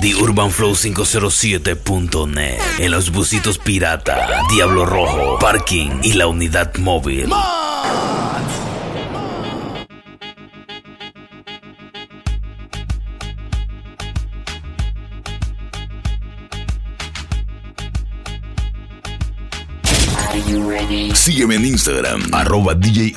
The 0.00 0.14
UrbanFlow507.net. 0.14 2.58
En 2.78 2.90
los 2.90 3.10
busitos 3.10 3.58
pirata, 3.58 4.40
Diablo 4.50 4.86
Rojo, 4.86 5.38
Parking 5.38 6.00
y 6.02 6.14
la 6.14 6.26
unidad 6.26 6.74
móvil. 6.76 7.28
Sígueme 21.14 21.56
en 21.56 21.66
Instagram, 21.66 22.22
arroba 22.32 22.74
DJ. 22.74 23.12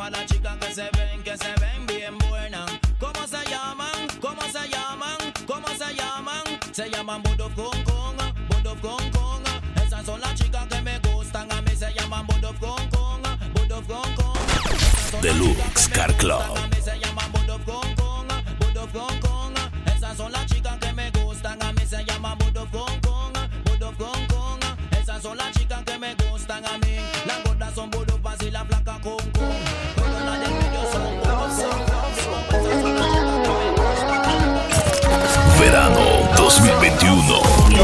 Para 0.00 0.16
las 0.16 0.26
chicas 0.30 0.56
que 0.56 0.74
se 0.74 0.88
ven, 0.96 1.22
que 1.22 1.36
se 1.36 1.52
ven 1.60 1.86
bien 1.86 2.16
buenas. 2.30 2.70
¿Cómo 2.98 3.26
se 3.26 3.44
llaman? 3.50 4.08
¿Cómo 4.18 4.40
se 4.50 4.66
llaman? 4.70 5.18
¿Cómo 5.46 5.68
se 5.68 5.94
llaman? 5.94 6.42
Se 6.72 6.88
llaman 6.88 7.22
Bud 7.22 7.40
of 7.40 7.54
Kong 7.54 7.84
Kong, 7.84 8.16
Bud 8.48 8.66
of 8.66 8.80
Kong 8.80 9.10
Kong. 9.12 9.42
Esas 9.84 10.06
son 10.06 10.18
las 10.22 10.34
chicas 10.36 10.66
que 10.68 10.80
me 10.80 10.98
gustan. 11.00 11.52
A 11.52 11.60
mí 11.60 11.76
se 11.76 11.92
llaman 11.92 12.26
Bud 12.26 12.44
of 12.44 12.58
Kong 12.58 12.88
Kong, 12.90 13.20
Bud 13.52 13.72
of 13.72 13.86
Kong 13.86 14.14
Kong. 14.16 15.20
Deluxe 15.20 15.88
Car 15.88 16.14
Club. 16.14 16.69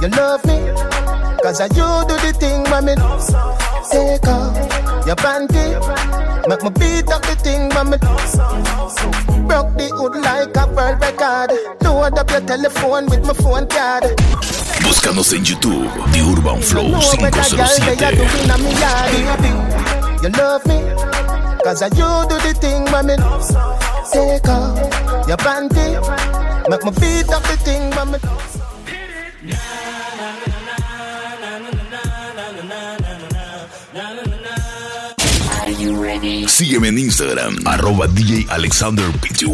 you 0.00 0.08
love 0.08 0.44
me, 0.44 0.58
cause 1.42 1.60
I 1.60 1.66
you 1.66 2.04
do 2.08 2.16
the 2.24 2.32
thing, 2.38 2.62
mommy. 2.70 2.94
Take 3.90 4.26
off 4.28 4.56
your 5.06 5.16
panty, 5.16 5.78
make 6.48 6.62
me 6.62 6.70
beat 6.70 7.08
up 7.12 7.22
the 7.22 7.34
thing, 7.42 7.68
mommy. 7.68 7.98
Broke 9.48 9.72
the 9.80 9.88
hood 9.96 10.16
like 10.20 10.56
a 10.56 10.66
world 10.74 11.00
record. 11.00 11.50
Load 11.82 12.18
up 12.18 12.30
your 12.30 12.40
telephone 12.42 13.06
with 13.06 13.24
my 13.26 13.32
phone 13.32 13.66
card. 13.66 14.04
Búscanos 14.84 15.32
en 15.32 15.44
YouTube, 15.44 15.88
The 16.12 16.18
Know 16.18 16.34
UrbanFlow 16.34 16.92
what 16.92 17.32
that 17.32 17.50
girl 17.50 17.66
they 17.80 17.96
a 17.96 18.12
507. 18.12 18.28
doing 18.28 18.50
on 18.52 18.60
me 18.62 18.72
yard. 18.78 19.08
Baby, 19.40 19.50
you 20.22 20.30
love 20.36 20.64
me, 20.68 20.78
cause 21.64 21.82
I 21.82 21.88
you 21.88 22.10
do 22.28 22.36
the 22.44 22.52
thing, 22.60 22.84
mommy. 22.92 23.16
Take 24.12 24.48
off 24.48 24.76
your 25.26 25.36
panty, 25.38 25.96
make 26.68 26.84
me 26.84 26.90
beat 27.00 27.32
up 27.32 27.42
the 27.42 27.56
thing, 27.64 27.90
mommy. 27.96 28.18
Sígueme 36.46 36.88
en 36.88 36.98
Instagram, 36.98 37.56
arroba 37.64 38.06
DJ 38.06 38.46
Alexander 38.50 39.06
Pty. 39.20 39.46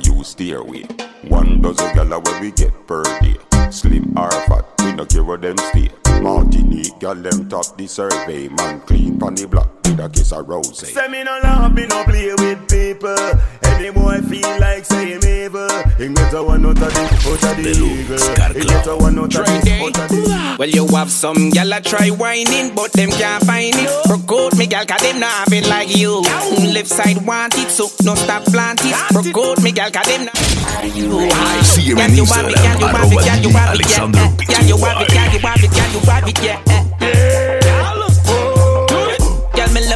We 0.00 0.10
no 0.10 0.18
use 0.18 0.28
stairway. 0.28 0.82
One 1.28 1.60
dozen 1.60 1.94
gala 1.94 2.20
where 2.20 2.40
we 2.40 2.50
get 2.52 2.86
per 2.86 3.02
day. 3.20 3.36
Slim 3.70 4.16
or 4.18 4.30
fat, 4.30 4.64
we 4.80 4.92
no 4.92 5.04
care 5.04 5.24
where 5.24 5.38
them 5.38 5.56
stay. 5.58 5.90
Martinique, 6.22 6.98
gal 6.98 7.14
them 7.14 7.48
top 7.48 7.76
the 7.76 7.86
survey. 7.86 8.48
Man 8.48 8.80
clean 8.80 9.18
pon 9.18 9.34
the 9.34 9.46
block 9.46 9.68
with 9.84 10.00
a 10.00 10.08
kiss 10.08 10.32
of 10.32 10.48
rose. 10.48 10.78
Say 10.78 11.08
me 11.08 11.22
no 11.22 11.38
laugh, 11.42 11.72
me 11.72 11.86
no 11.86 12.04
play 12.04 12.34
with 12.34 12.68
people. 12.68 13.16
Any 13.62 13.90
boy 13.90 14.20
feel 14.22 14.60
like 14.60 14.84
him 16.00 16.12
evil. 16.12 16.24
Get 16.30 16.34
a 16.34 16.42
one 16.42 16.66
out 16.66 16.70
of 16.70 16.78
the 16.78 17.00
out 17.00 17.44
of 17.44 17.64
the 17.64 17.70
eagle. 17.70 18.18
Car 18.36 18.52
get 18.52 18.86
a 18.86 18.96
one 18.96 19.18
out 19.18 19.24
of 19.24 19.30
the 19.32 19.40
out 19.40 19.98
of 19.98 20.08
the 20.08 20.56
Well, 20.58 20.68
you 20.68 20.86
have 20.96 21.10
some 21.10 21.50
gal 21.50 21.72
a 21.72 21.80
try 21.80 22.08
whining, 22.10 22.74
but 22.74 22.92
them 22.92 23.10
can't 23.10 23.44
find 23.44 23.74
it. 23.74 23.90
Broke 24.06 24.32
out 24.32 24.56
me 24.58 24.66
gal, 24.66 24.84
cause 24.86 25.00
them 25.02 25.20
not 25.20 25.30
have 25.30 25.52
it 25.52 25.68
like 25.68 25.94
you. 25.96 26.22
Left 26.72 26.88
side 26.88 27.24
want 27.26 27.54
it, 27.56 27.70
so 27.70 27.88
no 28.02 28.14
stop 28.14 28.44
plant 28.44 28.80
it. 28.84 28.94
Broke 29.12 29.36
out 29.36 29.62
me 29.62 29.72
gal, 29.72 29.90
cause 29.90 30.06
them 30.06 30.24
not. 30.26 30.36
Sígueme 31.64 32.04
en 32.04 32.18
Instagram, 32.18 32.82
arroba 32.82 33.06
DJ 33.06 33.54
Alexander 33.54 34.30
Yeah, 36.42 36.99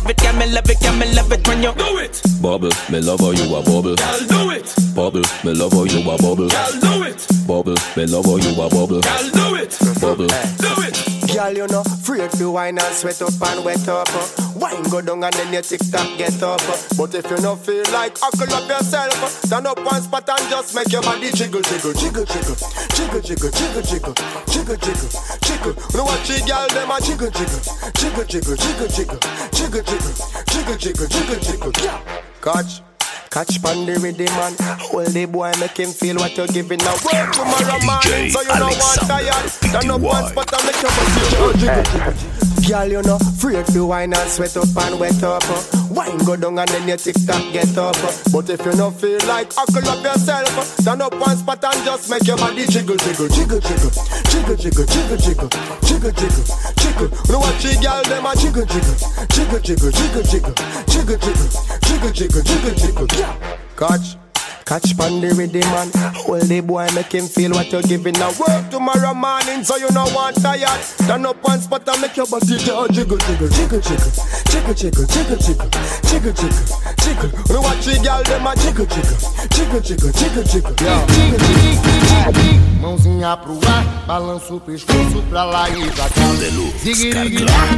love 0.04 0.10
it, 0.10 0.22
girl, 0.22 0.32
me 0.34 0.46
love 0.52 0.70
it, 0.70 0.80
girl, 0.80 0.96
me 0.96 1.14
love 1.14 1.32
it 1.32 1.48
when 1.48 1.62
you 1.62 1.72
do 1.72 1.98
it. 1.98 2.22
Bubble, 2.42 2.70
me 2.90 3.00
love 3.00 3.20
how 3.20 3.30
you 3.30 3.54
a 3.54 3.62
bubble. 3.62 3.96
Girl, 3.96 4.18
do 4.28 4.50
it. 4.50 4.74
Bubble, 4.94 5.22
me 5.44 5.54
love 5.54 5.72
how 5.72 5.84
you 5.84 6.00
a 6.00 6.16
bubble. 6.18 6.48
Girl, 6.48 6.80
do 6.80 7.02
it. 7.04 7.26
Bubble, 7.46 7.76
me 7.96 8.06
love 8.06 8.24
how 8.26 8.36
you 8.36 8.52
a 8.52 8.68
bubble. 8.68 9.00
Girl, 9.00 9.30
do 9.32 9.54
it. 9.56 9.78
Bubble. 10.00 10.26
Do 10.26 10.82
it. 10.82 11.13
Girl, 11.34 11.50
you 11.50 11.66
know, 11.66 11.80
afraid 11.80 12.30
the 12.38 12.48
wine 12.48 12.78
and 12.78 12.94
sweat 12.94 13.20
up 13.20 13.34
and 13.34 13.64
wet 13.64 13.88
up. 13.88 14.06
Uh. 14.14 14.54
Wine 14.54 14.84
go 14.84 15.00
down 15.00 15.24
and 15.24 15.34
then 15.34 15.52
your 15.52 15.62
tick-tock 15.62 16.06
get 16.16 16.40
up. 16.40 16.62
Uh. 16.62 16.78
But 16.96 17.12
if 17.12 17.28
you 17.28 17.38
no 17.42 17.56
feel 17.56 17.82
like, 17.90 18.16
huckle 18.22 18.54
up 18.54 18.70
yourself. 18.70 19.18
Uh. 19.18 19.26
Stand 19.26 19.66
up 19.66 19.82
one 19.82 20.00
spot 20.00 20.30
and 20.30 20.48
just 20.48 20.76
make 20.76 20.92
your 20.92 21.02
body 21.02 21.32
jiggle, 21.34 21.60
jiggle, 21.62 21.92
jiggle, 21.92 22.22
jiggle. 22.22 22.54
Jiggle, 22.94 23.20
jiggle, 23.20 23.50
jiggle, 23.50 23.82
jiggle. 23.82 24.14
Jiggle, 24.46 24.78
jiggle, 24.78 25.10
jiggle. 25.42 25.74
You 25.74 25.96
know 25.98 26.06
what, 26.06 26.22
girl, 26.22 26.68
them 26.70 26.90
a 26.94 26.96
jiggle, 27.02 27.30
jiggle. 27.34 27.62
Jiggle, 27.98 28.24
jiggle, 28.30 28.54
jiggle, 28.54 28.88
jiggle. 28.94 29.18
Jiggle, 29.50 29.82
jiggle, 29.82 30.14
jiggle, 30.54 31.08
jiggle, 31.10 31.38
jiggle. 31.42 31.72
Yeah. 31.82 31.98
Catch. 32.46 32.93
Catch 33.34 33.60
pan 33.62 33.84
the 33.84 33.98
rhythm 33.98 34.30
man 34.38 34.54
Hold 34.78 35.08
the 35.08 35.26
boy 35.26 35.50
make 35.58 35.76
him 35.76 35.90
feel 35.90 36.14
what 36.22 36.36
you're 36.36 36.46
giving 36.46 36.78
now 36.78 36.94
Work 37.02 37.34
tomorrow 37.34 37.82
morning 37.82 38.30
so 38.30 38.38
you 38.40 38.54
know 38.62 38.70
what 38.70 39.02
Alexander 39.02 39.10
tired 39.10 39.50
Stand 39.50 39.90
up 39.90 40.00
PTY. 40.00 40.28
spot 40.30 40.52
and 40.54 40.62
make 40.70 40.78
your 40.78 40.92
body 40.94 41.10
jiggle, 41.18 41.52
jiggle, 41.58 41.82
jiggle. 42.14 42.33
Girl, 42.66 42.88
you 42.88 43.02
know, 43.02 43.16
afraid 43.16 43.66
to 43.66 43.84
wine 43.84 44.14
and 44.14 44.30
sweat 44.30 44.56
up 44.56 44.64
and 44.76 44.98
wet 44.98 45.22
up. 45.22 45.42
uh. 45.44 45.86
Wine 45.90 46.16
go 46.24 46.34
down 46.34 46.58
and 46.58 46.68
then 46.70 46.88
your 46.88 46.96
tick 46.96 47.14
tock 47.26 47.42
get 47.52 47.76
up. 47.76 47.94
But 48.32 48.48
if 48.48 48.64
you 48.64 48.72
don't 48.72 48.94
feel 48.98 49.18
like 49.28 49.52
huckle 49.52 49.86
up 49.86 50.02
yourself, 50.02 50.48
stand 50.80 51.02
up 51.02 51.14
one 51.20 51.36
spot 51.36 51.62
and 51.62 51.84
just 51.84 52.08
make 52.08 52.26
your 52.26 52.38
body 52.38 52.66
jiggle, 52.66 52.96
jiggle, 52.96 53.28
jiggle, 53.28 53.60
jiggle, 53.60 53.90
jiggle, 54.32 54.56
jiggle, 54.56 54.86
jiggle, 54.86 55.16
jiggle, 55.16 55.48
jiggle, 55.84 56.12
jiggle, 56.12 56.44
jiggle. 56.80 57.08
You 57.28 57.38
what 57.38 57.64
you 57.64 57.82
girl 57.82 58.02
them 58.04 58.26
a 58.26 58.32
jiggle, 58.34 58.64
jiggle, 58.64 58.96
jiggle, 59.28 59.60
jiggle, 59.60 59.90
jiggle, 59.92 60.22
jiggle, 60.24 60.54
jiggle, 60.88 61.18
jiggle, 61.20 62.10
jiggle, 62.10 62.10
jiggle, 62.10 62.42
jiggle, 62.42 62.74
jiggle. 62.74 63.06
Yeah. 63.18 63.56
Catch. 63.76 64.23
Catch 64.64 64.96
with 64.96 65.52
the 65.52 65.60
man. 65.60 65.90
Hold 66.24 66.42
the 66.48 66.60
boy 66.60 66.86
make 66.94 67.12
him 67.12 67.26
feel 67.26 67.52
what 67.52 67.70
you're 67.70 67.82
giving. 67.82 68.14
Now 68.14 68.32
work 68.40 68.70
tomorrow 68.70 69.12
morning 69.12 69.62
so 69.62 69.76
you 69.76 69.90
know 69.92 70.08
want 70.14 70.40
tired 70.40 70.80
Stand 70.80 71.26
up 71.26 71.42
one 71.44 71.60
spot 71.60 71.86
and 71.88 72.00
make 72.00 72.16
your 72.16 72.26
body 72.26 72.56
jiggle 72.56 72.88
Jiggle, 72.88 73.18
jiggle, 73.18 73.48
jiggle, 73.48 73.80
jiggle. 73.80 74.12
Jiggle, 74.48 74.74
jiggle, 74.74 75.06
jiggle, 75.06 75.36
jiggle. 75.36 75.68
Jiggle, 76.08 76.32
jiggle, 76.32 76.64
jiggle. 76.96 77.30
Know 77.52 77.60
what 77.60 77.84
you 77.84 78.00
girl 78.02 78.22
them 78.24 78.46
a 78.46 78.56
jiggle, 78.56 78.86
jiggle. 78.86 79.18
Jiggle, 79.52 79.80
jiggle, 79.80 80.12
jiggle, 80.12 80.44
jiggle. 80.44 80.74
Jiggle, 80.74 81.38
jiggle, 81.38 81.84
jiggle 82.32 82.80
Mãozinha 82.80 83.36
pro 83.36 83.58
ar, 83.68 84.06
balança 84.06 84.54
o 84.54 84.60
pescoço 84.60 85.22
pra 85.28 85.44
lá 85.44 85.68
e 85.68 85.90
pra 85.90 86.08
cá. 86.08 86.26
Deluxe 86.38 86.78
Ziguirigui. 86.78 87.44
Carcla. 87.46 87.74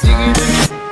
Ziguirigui. 0.00 0.89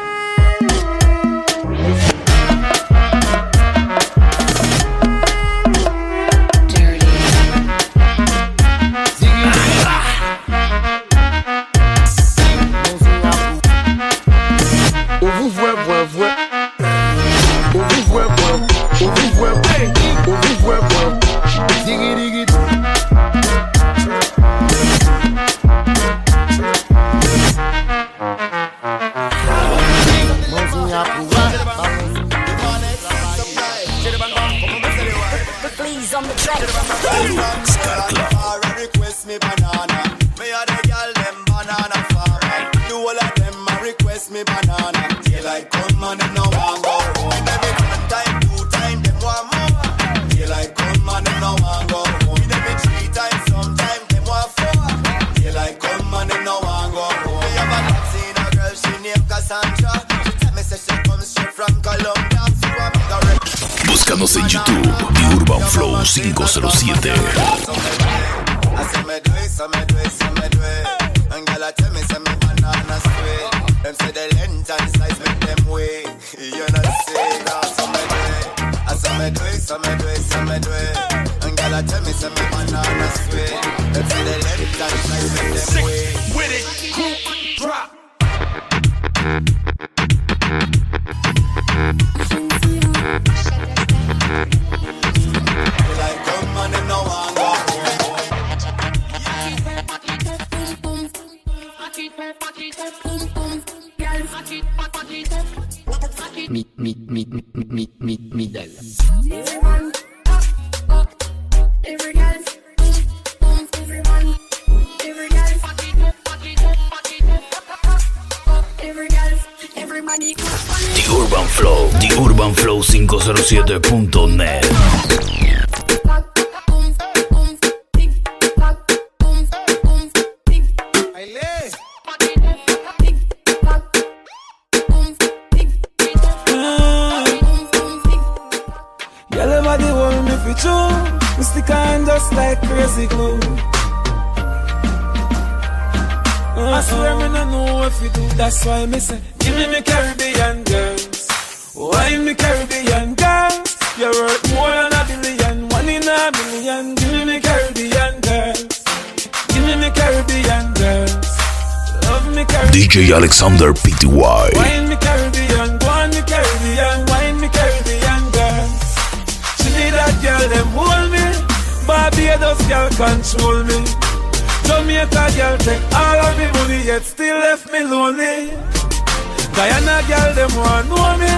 Girl, 180.58 180.82
them 180.82 180.90
want 180.90 181.18
know 181.18 181.18
me. 181.18 181.32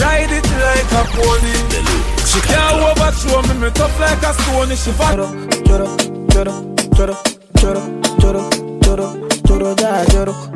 Ride 0.00 0.32
it 0.32 0.46
like 0.62 0.92
a 0.92 1.02
pony. 1.12 1.54
She 2.26 2.40
can't 2.40 2.80
overthrow 2.80 3.42
me, 3.42 3.60
me 3.60 3.70
tough 3.70 3.98
like 4.00 4.22
a 4.22 4.32
stone. 4.34 4.76
She 4.76 4.92
fat. 4.92 5.16
lloro, 5.16 5.28
lloro, 5.66 5.96
lloro, 6.30 6.56
lloro, 6.94 7.16
lloro, 7.60 7.82
lloro, 8.18 9.10
lloro, 9.44 9.76
ya 9.76 10.04
lloro, 10.04 10.04
lloro, 10.04 10.34
lloro, 10.34 10.51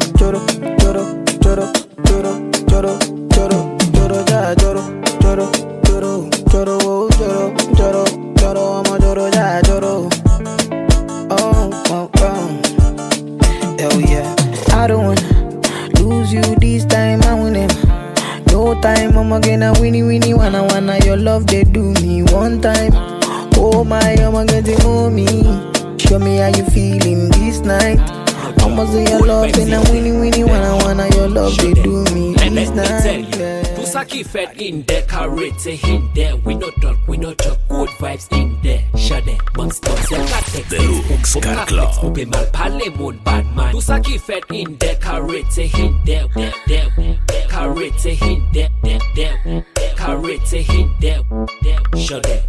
Yeah. 34.16 34.22
Pusaki 34.22 34.26
fed 34.26 34.60
in 34.60 34.82
there, 34.82 35.02
carrots 35.02 35.66
eh, 35.66 35.78
in 35.84 36.10
there. 36.14 36.36
We 36.36 36.54
no 36.54 36.70
talk, 36.70 36.96
we 37.06 37.16
no 37.16 37.34
talk, 37.34 37.58
good 37.68 37.88
vibes 38.00 38.32
in 38.32 38.60
there. 38.62 38.82
Shade, 38.96 39.38
monks, 39.56 39.80
monks, 39.82 40.12
and 40.12 40.22
latex. 40.30 40.68
Deluxe 40.70 41.34
Carcla. 41.40 41.86
Upe 42.02 42.26
mal 42.26 42.46
pale 42.52 42.90
moon 42.96 43.20
bad 43.24 43.44
man. 43.54 43.74
Pusaki 43.74 44.18
fed 44.20 44.42
in 44.50 44.76
there, 44.78 44.96
carrots 44.96 45.58
eh, 45.58 45.68
in 45.76 46.00
there, 46.04 46.26
there, 46.34 46.52
there. 46.66 47.18
Carrots 47.48 48.06
eh, 48.06 48.16
in 48.22 48.46
there, 48.52 48.68
there, 48.82 49.00
there. 49.14 49.64
Carrots 49.96 50.52
in 50.52 50.94
there, 51.00 51.20
there. 51.62 51.78
Shade. 51.96 52.42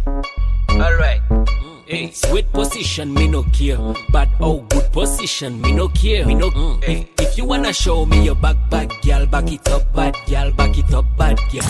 Alright. 0.70 1.20
Mm. 1.28 1.48
Hey. 1.88 2.10
Sweet 2.12 2.52
position, 2.52 3.14
me 3.14 3.26
no 3.28 3.42
care. 3.44 3.78
But 4.12 4.28
oh, 4.40 4.60
good 4.68 4.92
position, 4.92 5.60
me 5.60 5.72
no 5.72 5.88
care. 5.88 6.26
Me 6.26 6.34
no. 6.34 6.50
Mm. 6.50 6.84
If, 6.84 7.08
if 7.18 7.38
you 7.38 7.46
wanna 7.46 7.72
show 7.72 8.04
me 8.04 8.24
your 8.24 8.34
back, 8.34 8.56
back, 8.68 8.88
girl, 8.88 8.97
back 9.40 9.52
it 9.52 9.68
up, 9.68 9.82
bad, 9.94 10.14
girl, 10.28 10.50
back 10.52 10.76
it 10.78 10.92
up, 10.92 11.04
bad, 11.16 11.38
girl. 11.52 11.62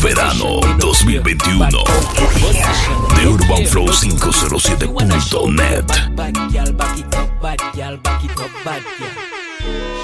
Verano 0.00 0.60
position, 0.78 1.04
me 1.04 1.14
no 1.14 1.20
care. 1.20 1.22
2021 1.22 1.58
But, 1.58 1.74
oh, 1.74 1.84
good 2.16 2.30
position, 2.40 2.96
me 3.02 3.08
de 3.16 3.24
no 3.24 3.36
care. 3.56 3.66
urbanflow507.net. 3.66 5.86
Bad, 5.86 6.16
bad, 6.16 6.34
girl, 6.52 6.72
back 6.72 6.98
it 6.98 7.14
up, 7.16 7.28
bad, 7.42 7.58
girl, 7.74 7.96
back 7.96 8.24
it 8.24 8.40
up, 8.40 8.50
bad, 8.64 8.82
girl. 8.98 10.03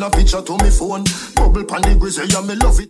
Send 0.00 0.14
a 0.14 0.16
picture 0.16 0.42
to 0.42 0.56
me 0.64 0.70
phone. 0.70 1.04
Bubble 1.34 1.64
pan 1.64 1.82
the 1.82 1.96
grizzly, 1.98 2.26
yeah 2.28 2.40
me 2.40 2.54
love 2.56 2.80
it. 2.80 2.88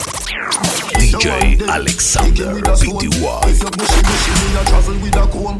DJ 1.01 1.67
Alexander 1.69 2.59
If 2.59 2.83
you 2.85 3.71
bushy 3.71 4.01
bushy 4.07 4.33
me 4.39 4.47
a 4.55 4.65
travel 4.65 4.99
with 5.03 5.17
a 5.17 5.27
comb. 5.31 5.59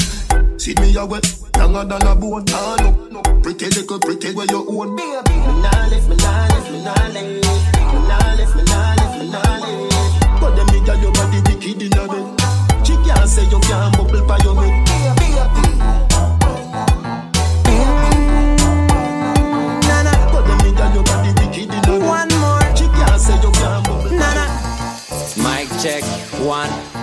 See 0.59 0.75
me 0.81 0.95
a 0.97 1.05
wet, 1.07 1.27
longer 1.57 1.85
than 1.85 2.07
a 2.07 2.15
bone. 2.15 2.45
Ah 2.51 2.77
no, 2.81 2.91
no, 3.11 3.21
pretty 3.43 3.67
little 3.67 3.99
pretty 3.99 4.33
where 4.35 4.47
you 4.47 4.65
own. 4.69 4.95
Me 4.95 5.03
nah 5.03 5.87
left, 5.91 6.09
me 6.09 6.17
nah 6.17 6.47
left, 6.49 6.71
me 6.71 6.83
nah 6.83 6.95
left. 7.09 7.27
Me 7.27 7.99
nah 8.07 8.35
left, 8.39 8.57
me 8.57 8.63
nah 8.65 8.95
left, 8.95 9.19
me 9.19 9.27
nah 9.31 9.59
left. 9.59 10.41
But 10.41 10.57
them 10.57 10.67
nigga 10.69 11.03
your 11.03 11.13
body 11.13 11.41
wicked 11.47 11.83
in 11.83 11.99
a 11.99 12.05
bed. 12.07 12.87
She 12.87 12.95
can't 13.05 13.29
say 13.29 13.45
you 13.49 13.61
can't 13.61 13.97
bubble 13.97 14.25
by 14.27 14.39
your 14.45 14.55
head. 14.55 14.80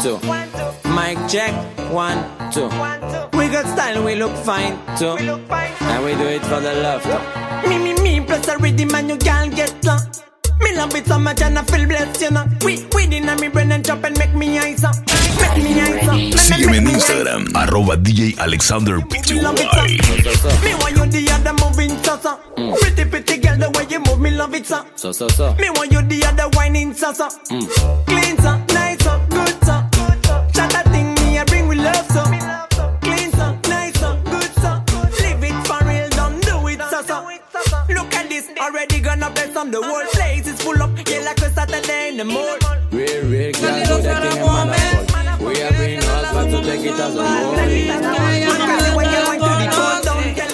Two. 0.07 0.19
Mic 0.95 1.17
check, 1.27 1.53
one, 1.91 2.19
two. 2.51 2.67
We 3.37 3.49
got 3.49 3.65
style, 3.67 4.03
we 4.03 4.15
look 4.15 4.35
fine 4.37 4.79
too. 4.97 5.17
And 5.17 6.05
we 6.05 6.15
do 6.15 6.27
it 6.27 6.43
for 6.43 6.59
the 6.61 6.73
love 6.81 7.03
too. 7.03 7.67
Me, 7.69 7.77
me, 7.77 7.93
me, 8.01 8.21
plus 8.25 8.47
a 8.47 8.57
rhythm 8.57 8.95
and 8.95 9.09
you 9.09 9.17
can't 9.17 9.53
get 9.55 9.71
some. 9.83 9.99
Me 10.61 10.75
love 10.75 10.95
it 10.95 11.05
so 11.05 11.19
much 11.19 11.41
and 11.41 11.59
I 11.59 11.63
feel 11.63 11.85
blessed, 11.87 12.21
you 12.21 12.31
know. 12.31 12.45
We, 12.63 12.85
we 12.95 13.03
in 13.15 13.25
me 13.39 13.47
brain 13.49 13.71
and 13.71 13.85
chop 13.85 14.03
and 14.03 14.17
make 14.17 14.33
me 14.33 14.57
eyes 14.59 14.83
up. 14.83 14.95
Make 15.41 15.63
me 15.63 15.79
eyes 15.81 16.07
up. 16.07 16.15
Me, 16.15 16.29
me, 16.29 16.31
Sígueme 16.31 16.77
en 16.77 16.87
Instagram, 16.87 17.45
arroba 17.55 17.97
DJ 17.97 18.37
Alexander 18.39 18.99
PTY. 18.99 19.41
Me 20.63 20.73
want 20.75 20.95
you 20.95 21.05
the 21.05 21.31
other 21.31 21.53
moving 21.61 22.01
so 22.03 22.17
so. 22.17 22.39
Mm. 22.55 22.79
Pretty 22.79 23.05
pretty 23.05 23.37
girl 23.37 23.57
the 23.57 23.69
way 23.71 23.85
you 23.89 23.99
move 23.99 24.19
me 24.19 24.31
love 24.31 24.53
it 24.55 24.65
so. 24.65 24.85
So, 24.95 25.11
so, 25.11 25.27
so. 25.27 25.53
Me 25.55 25.69
want 25.71 25.91
you 25.91 26.01
the 26.01 26.25
other 26.25 26.49
whining 26.55 26.93
so 26.93 27.11
so. 27.11 27.27
Mm. 27.51 28.05
Clean 28.05 28.37
so, 28.37 28.57
nice 28.73 29.03
so, 29.03 29.21
good 29.29 29.65
so. 29.65 29.96
In 42.19 42.27
the 42.27 42.33
mall. 42.33 42.57
Real, 42.91 43.25
real 43.29 43.51
girl, 43.53 43.85
do 43.85 44.01
the 44.01 44.15
thing 44.21 44.37
in 44.37 44.45
man 44.45 44.69
and 44.69 45.11
fuck. 45.11 45.39
We 45.39 45.61
are 45.61 45.73
bring 45.73 45.97
us 45.99 46.33
back 46.33 46.49
to 46.49 46.61
take 46.63 46.85
it 46.85 46.99
as 46.99 47.15
a 47.15 47.23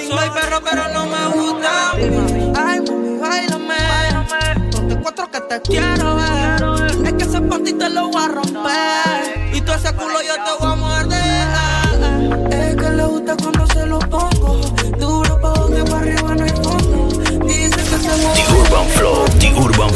Soy 0.09 0.29
perro 0.35 0.59
pero 0.61 0.83
no 0.93 1.05
me 1.05 1.21
gusta. 1.33 1.73
Ay, 2.55 2.79
mami, 2.81 3.17
bailame. 3.19 3.81
Ponte 4.71 4.95
cuatro 5.01 5.31
que 5.31 5.39
te 5.41 5.61
quiero 5.61 6.15
ver. 6.15 6.62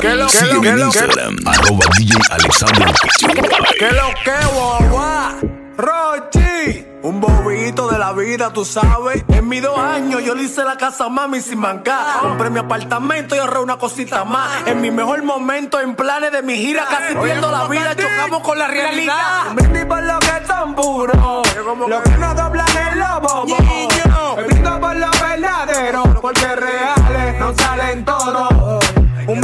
tú 0.00 0.08
¿Qué 0.08 0.14
lo 0.14 0.26
que, 0.26 0.38
Sígueme 0.38 0.68
en 0.68 0.78
Instagram, 0.80 1.36
arroba 1.46 1.86
DJ 1.98 2.18
Alexander 2.30 2.88
PTY. 2.92 3.26
¿Qué 3.78 3.90
lo 3.92 4.08
que, 4.24 4.46
guagua? 4.54 5.34
Rochi, 5.76 6.84
un 7.02 7.20
bobito 7.20 7.88
de 7.88 7.98
la 7.98 8.12
vida, 8.12 8.52
tú 8.52 8.64
sabes. 8.64 9.24
En 9.28 9.48
mis 9.48 9.62
dos 9.62 9.78
años 9.78 10.22
yo 10.22 10.34
le 10.34 10.42
hice 10.42 10.62
la 10.62 10.76
casa 10.76 11.06
a 11.06 11.08
mami 11.08 11.40
sin 11.40 11.58
mancar. 11.58 12.20
Compré 12.20 12.50
mi 12.50 12.58
apartamento 12.58 13.34
y 13.34 13.38
ahorré 13.38 13.60
una 13.60 13.78
cosita 13.78 14.24
más. 14.24 14.66
En 14.66 14.80
mi 14.80 14.90
mejor 14.90 15.22
momento, 15.22 15.80
en 15.80 15.94
planes 15.94 16.32
de 16.32 16.42
mi 16.42 16.56
gira, 16.56 16.84
casi 16.86 17.14
pierdo 17.14 17.50
la 17.50 17.66
vida. 17.68 17.96
Chocamos 17.96 18.42
con 18.42 18.58
la 18.58 18.68
realidad. 18.68 19.48
Un 19.48 19.56
brindis 19.56 19.84
por 19.86 20.02
lo 20.02 20.18
que 20.18 20.46
son 20.46 20.74
puros. 20.74 21.48
Lo 21.88 22.02
que 22.02 22.10
no 22.18 22.34
doblan 22.34 22.66
es 22.68 22.96
lo 22.96 23.20
bobo. 23.20 24.36
Me 24.36 24.42
brindo 24.42 24.80
por 24.80 24.96
lo 24.96 25.10
verdadero. 25.10 26.02
Porque 26.20 26.56
reales 26.56 27.40
no 27.40 27.54
salen 27.54 28.04
todos. 28.04 28.84
Un 29.26 29.40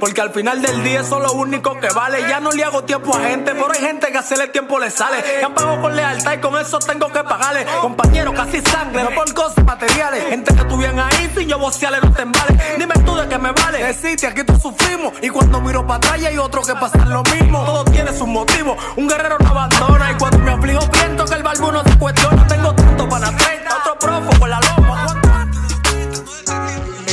Porque 0.00 0.20
al 0.20 0.30
final 0.30 0.60
del 0.60 0.82
día 0.82 1.00
eso 1.00 1.18
es 1.18 1.22
lo 1.22 1.32
único 1.32 1.78
que 1.78 1.88
vale. 1.88 2.20
Ya 2.28 2.40
no 2.40 2.50
le 2.50 2.64
hago 2.64 2.82
tiempo 2.82 3.14
a 3.16 3.20
gente, 3.20 3.52
pero 3.52 3.70
hay 3.72 3.80
gente 3.80 4.10
que 4.10 4.18
hacerle 4.18 4.48
tiempo 4.48 4.78
le 4.78 4.90
sale. 4.90 5.22
Han 5.44 5.54
pagado 5.54 5.80
con 5.80 5.94
lealtad 5.94 6.32
y 6.34 6.38
con 6.38 6.56
eso 6.58 6.78
tengo 6.80 7.08
que 7.08 7.22
pagarle. 7.22 7.64
Compañeros, 7.80 8.34
casi 8.34 8.60
sangre, 8.60 9.04
no 9.04 9.10
por 9.10 9.32
cosas 9.34 9.64
materiales. 9.64 10.24
Gente 10.28 10.54
que 10.54 10.60
estuvieran 10.60 10.98
ahí 10.98 11.30
sin 11.36 11.48
yo 11.48 11.58
vocearle 11.58 12.00
los 12.00 12.14
tembales. 12.14 12.60
Dime 12.78 12.94
tú 13.04 13.14
de 13.14 13.28
qué 13.28 13.38
me 13.38 13.52
vale. 13.52 13.84
Deciste, 13.84 14.26
aquí 14.26 14.42
tú 14.42 14.58
sufrimos. 14.58 15.12
Y 15.22 15.28
cuando 15.28 15.60
miro 15.60 15.86
para 15.86 15.98
atrás 15.98 16.20
ya 16.20 16.28
hay 16.28 16.38
otro 16.38 16.62
que 16.62 16.74
pasan 16.74 17.08
lo 17.10 17.22
mismo. 17.22 17.64
Todo 17.64 17.84
tiene 17.84 18.12
sus 18.12 18.26
motivos. 18.26 18.76
Un 18.96 19.08
guerrero 19.08 19.38
no 19.38 19.48
abandona. 19.48 20.10
Y 20.10 20.14
cuando 20.16 20.38
me 20.38 20.52
aflijo, 20.52 20.90
pienso 20.90 21.24
que 21.24 21.34
el 21.34 21.42
barbu 21.42 21.72
no 21.72 21.84
se 21.84 21.98
cuestiona. 21.98 22.46
Tengo 22.48 22.74
tanto 22.74 23.08
para 23.08 23.36
30, 23.36 23.76
otro 23.78 23.98
profo 23.98 24.40
con 24.40 24.50
la 24.50 24.60
loma. 24.60 25.15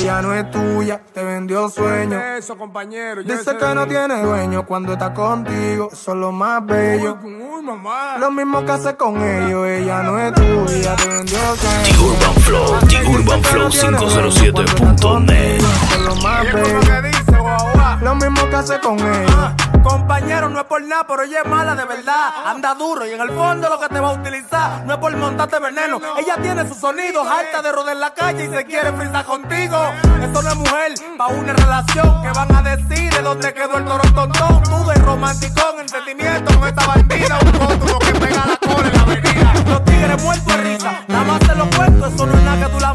Ella 0.04 0.22
no 0.22 0.34
es 0.34 0.52
tuya, 0.52 1.02
te 1.14 1.24
vendió 1.24 1.70
sueño. 1.70 2.20
Eso, 2.38 2.58
compañero. 2.58 3.24
Dice 3.24 3.56
que 3.56 3.74
no 3.74 3.88
tiene 3.88 4.22
dueño 4.22 4.66
cuando 4.66 4.92
está 4.92 5.14
contigo, 5.14 5.88
eso 5.94 6.12
es 6.12 6.18
lo 6.18 6.34
más 6.34 6.66
bello. 6.66 7.18
Uy, 7.24 7.62
mamá. 7.64 8.18
Lo 8.18 8.30
mismo 8.30 8.66
que 8.66 8.72
hace 8.74 8.98
con 8.98 9.16
ellos, 9.22 9.66
ella 9.66 10.04
no 10.04 10.20
es 10.20 10.34
tuya, 10.34 10.94
te 10.98 11.08
vendió 11.08 11.38
The 11.54 11.94
sueño. 11.94 12.12
Urban 12.12 12.36
Flow, 12.42 12.80
The 12.90 13.02
Urbanflow507.net. 13.06 15.58
Eso 15.60 15.68
es 15.96 16.02
lo 16.02 16.16
más 16.18 16.42
Oye, 16.42 16.52
¿cómo 16.52 16.64
bello. 16.66 16.80
que 16.82 17.02
dice, 17.08 17.38
guagua? 17.40 17.98
Lo 18.02 18.16
mismo 18.16 18.50
que 18.50 18.56
hace 18.58 18.80
con 18.82 19.00
ellos. 19.00 19.52
Compañero, 19.84 20.48
no 20.50 20.60
es 20.60 20.66
por 20.66 20.82
nada, 20.82 21.06
pero 21.06 21.24
ella 21.24 21.42
es 21.44 21.50
mala 21.50 21.76
de 21.76 21.84
verdad. 21.86 22.34
Anda 22.46 22.74
duro 22.74 23.06
y 23.06 23.12
en 23.12 23.22
el 23.22 23.30
fondo 23.30 23.70
lo 23.70 23.80
que 23.80 23.90
te 23.90 24.00
va 24.00 24.10
a 24.10 24.14
utilizar 24.14 24.86
no 24.86 24.94
es 24.94 25.00
por 25.00 25.16
montarte 25.18 25.60
veneno. 25.60 26.00
Ella 26.18 26.38
tiene 26.42 26.68
sus 26.68 26.78
sonidos, 26.78 27.28
harta 27.28 27.62
de 27.62 27.72
rodar 27.72 27.94
en 27.94 28.00
la 28.00 28.14
calle 28.14 28.46
y 28.46 28.50
se 28.50 28.66
quiere 28.66 28.94
frisar 28.94 29.26
contigo. 29.26 29.78
Esto 30.22 30.42
no 30.42 30.50
es 30.50 30.56
mujer, 30.56 30.94
pa' 31.18 31.28
una 31.28 31.54
relación 31.54 32.22
que 32.22 32.30
van 32.30 32.56
a 32.56 32.62
decir 32.62 33.14
de 33.14 33.22
dónde 33.22 33.54
quedó 33.54 33.78
el 33.78 33.86
toro 33.86 34.04
tontón. 34.14 34.64
Tú 34.64 34.90
de 34.90 34.96
romanticón, 34.96 35.80
en 35.82 35.90
sentimiento 35.90 36.60
con 36.60 36.68
esta 36.70 36.88
bandida, 36.88 37.40
un 37.44 37.52
cótulo 37.52 38.00
que 38.00 38.14
pega 38.14 38.46
la 38.46 38.58
cola 38.58 38.88
en 38.88 38.94
la 38.94 39.02
avenida. 39.02 39.54
Los 39.68 39.84
tigres 39.84 40.24
muertos 40.24 40.48
de 40.48 40.58
risa, 40.64 41.04
nada 41.08 41.24
más 41.26 41.40
te 41.40 41.56
lo 41.56 41.70
cuento, 41.70 42.08
eso 42.08 42.26
no 42.26 42.34
es 42.34 42.44
nada 42.44 42.66
que 42.66 42.74
tú 42.74 42.80
la 42.80 42.93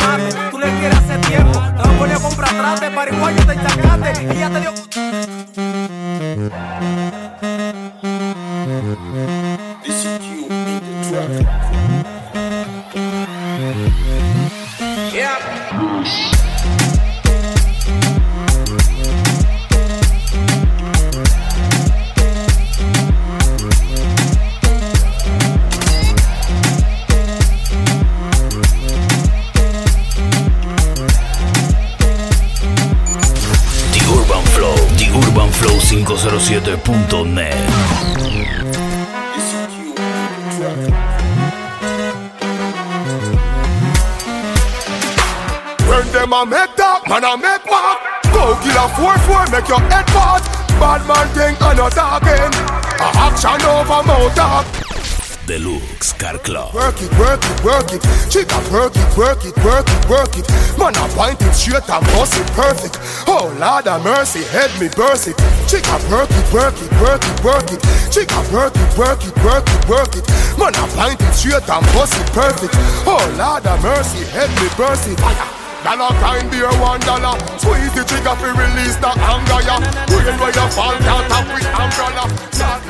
work 59.18 59.44
it, 59.44 59.56
work 59.66 59.82
it, 59.90 60.08
work 60.08 60.32
it. 60.38 60.46
Man, 60.78 60.94
I 60.94 61.08
point 61.10 61.42
it 61.42 61.52
straight 61.52 61.82
and 61.90 62.06
bust 62.14 62.38
it 62.38 62.46
perfect. 62.54 63.02
Oh, 63.26 63.50
Lord 63.58 63.90
of 63.90 64.04
mercy, 64.06 64.46
head 64.54 64.70
me 64.78 64.86
burst 64.94 65.26
it. 65.26 65.36
Chica, 65.66 65.98
work 66.06 66.30
it, 66.30 66.46
work 66.54 66.78
it, 66.78 66.92
work 67.02 67.18
it, 67.26 67.38
work 67.42 67.66
it. 67.74 67.82
Chica, 68.14 68.38
work 68.54 68.78
it, 68.78 68.90
work 68.94 69.18
it, 69.26 69.34
work 69.42 69.66
it, 69.66 69.82
work 69.90 70.14
it. 70.14 70.24
Man, 70.54 70.70
I 70.70 70.86
point 70.94 71.18
it 71.20 71.34
straight 71.34 71.66
and 71.66 71.84
bust 71.90 72.14
it 72.14 72.30
perfect. 72.30 72.78
Oh, 73.10 73.18
Lord 73.34 73.66
of 73.66 73.82
mercy, 73.82 74.22
head 74.30 74.50
me 74.62 74.70
burst 74.78 75.10
it. 75.10 75.18
Fire. 75.18 75.50
Dollar 75.82 76.10
kind 76.18 76.50
beer 76.50 76.66
one 76.82 76.98
dollar 77.06 77.38
Squeeze 77.56 77.94
the 77.94 78.02
trigger 78.02 78.34
fi 78.34 78.50
release 78.50 78.96
the 78.96 79.14
anger 79.14 79.62
ya 79.62 79.78
Rain 80.10 80.34
where 80.42 80.50
you 80.50 80.66
fall 80.74 80.90
can't 80.98 81.30
tap 81.30 81.46
with 81.54 81.70
umbrella 81.70 82.26
Shot 82.50 82.82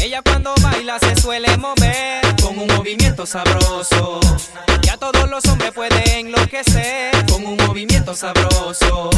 Ella 0.00 0.22
cuando 0.22 0.54
baila 0.62 0.98
se 0.98 1.14
suele 1.20 1.56
mover 1.56 2.20
con 2.42 2.58
un 2.58 2.66
movimiento 2.68 3.26
sabroso. 3.26 4.20
Ya 4.82 4.96
todos 4.96 5.28
los 5.28 5.44
hombres 5.46 5.72
pueden 5.72 6.08
enloquecer 6.08 7.26
con 7.26 7.44
un 7.44 7.56
movimiento 7.66 8.14
sabroso. 8.14 9.10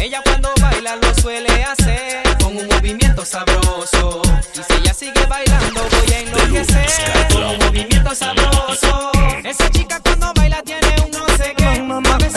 Ella 0.00 0.20
cuando 0.24 0.50
baila 0.60 0.96
lo 0.96 1.14
suele 1.14 1.64
hacer 1.64 2.22
con 2.42 2.56
un 2.56 2.66
movimiento 2.68 3.24
sabroso. 3.24 4.22
Y 4.54 4.62
si 4.62 4.80
ella 4.80 4.94
sigue 4.94 5.26
bailando 5.26 5.80
voy 5.90 6.12
a 6.14 6.20
enloquecer 6.20 7.28
con 7.32 7.44
un 7.44 7.58
movimiento 7.58 8.14
sabroso. 8.14 9.10
Esa 9.44 9.70
chica 9.70 10.00
cuando 10.00 10.32
baila 10.34 10.62
tiene 10.62 10.94
un 11.04 11.10
no 11.10 11.26
sé 11.36 11.54
qué. 11.56 11.70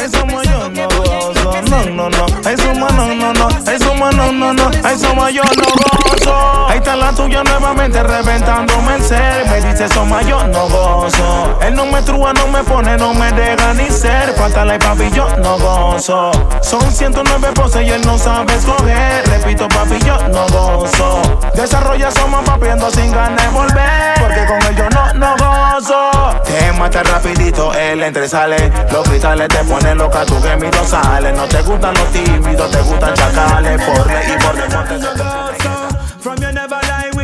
Eso 0.04 0.25
más 0.25 0.44
yo 0.46 0.70
no 0.70 0.88
gozo, 0.90 1.62
no, 1.70 1.86
no, 1.86 2.10
no, 2.10 2.50
eso 2.50 2.74
más 2.75 2.94
no, 2.94 3.16
no, 3.16 3.34
no, 3.34 3.72
eso 3.72 3.94
más 3.96 4.16
no, 4.16 4.32
no, 4.34 4.54
no, 4.54 4.70
eso 4.70 5.16
más 5.16 5.34
yo 5.34 5.44
no 5.44 5.63
gozo. 5.63 6.68
Ahí 6.68 6.80
está 6.80 6.96
la 6.96 7.13
tuya 7.13 7.44
nuevamente 7.74 8.03
reventándome 8.03 8.96
el 8.96 9.03
ser. 9.03 9.46
Me 9.50 9.62
dice 9.62 9.86
eso 9.86 10.06
más 10.06 10.25
yo 10.27 10.46
no 10.48 10.68
gozo. 10.68 11.60
Él 11.62 11.74
no 11.74 11.86
me 11.86 12.01
trúa, 12.01 12.34
no 12.34 12.48
me 12.48 12.63
pone, 12.63 12.98
no 12.98 13.13
me 13.13 13.32
deja 13.32 13.74
ni 13.74 13.89
ser. 13.89 14.34
Falta 14.34 14.63
y 14.74 14.77
papi, 14.77 15.10
yo 15.12 15.27
no 15.38 15.58
gozo. 15.58 16.32
Son 16.62 16.82
109 16.92 17.50
poses 17.53 17.86
y 17.86 17.89
él 17.89 18.01
no 18.06 18.18
sabe 18.18 18.53
escoger. 18.56 19.27
Repito, 19.27 19.68
papi, 19.68 20.00
yo 20.06 20.18
no 20.30 20.48
gozo. 20.48 21.22
Desarrolla 21.56 22.12
somos 22.12 22.44
papiando 22.46 22.89
sin 22.92 23.12
ganas 23.12 23.42
de 23.42 23.50
volver. 23.50 24.13
Porque 24.20 24.46
con 24.46 24.62
él 24.63 24.75
yo 24.75 24.89
no, 24.89 25.13
no 25.13 25.36
gozo. 25.38 26.42
Te 26.44 26.72
mata 26.74 27.01
rapidito, 27.03 27.74
él 27.74 28.03
entre 28.03 28.27
sale. 28.27 28.72
Los 28.92 29.08
cristales 29.08 29.48
te 29.48 29.63
ponen 29.63 29.98
loca, 29.98 30.25
tu 30.25 30.39
gemido 30.42 30.86
sale. 30.86 31.32
No 31.34 31.46
te 31.48 31.62
gustan 31.63 31.94
los 31.96 32.12
tímidos, 32.12 32.72
te 32.72 32.82
gustan 32.82 33.13
chacales. 33.13 33.82
Por 33.82 34.08
ley 34.08 34.25
y 34.27 34.44
por 34.44 34.56
deporte. 34.56 34.84
From 34.84 35.01
you 35.01 35.13
never 35.15 35.24
lie 35.24 35.83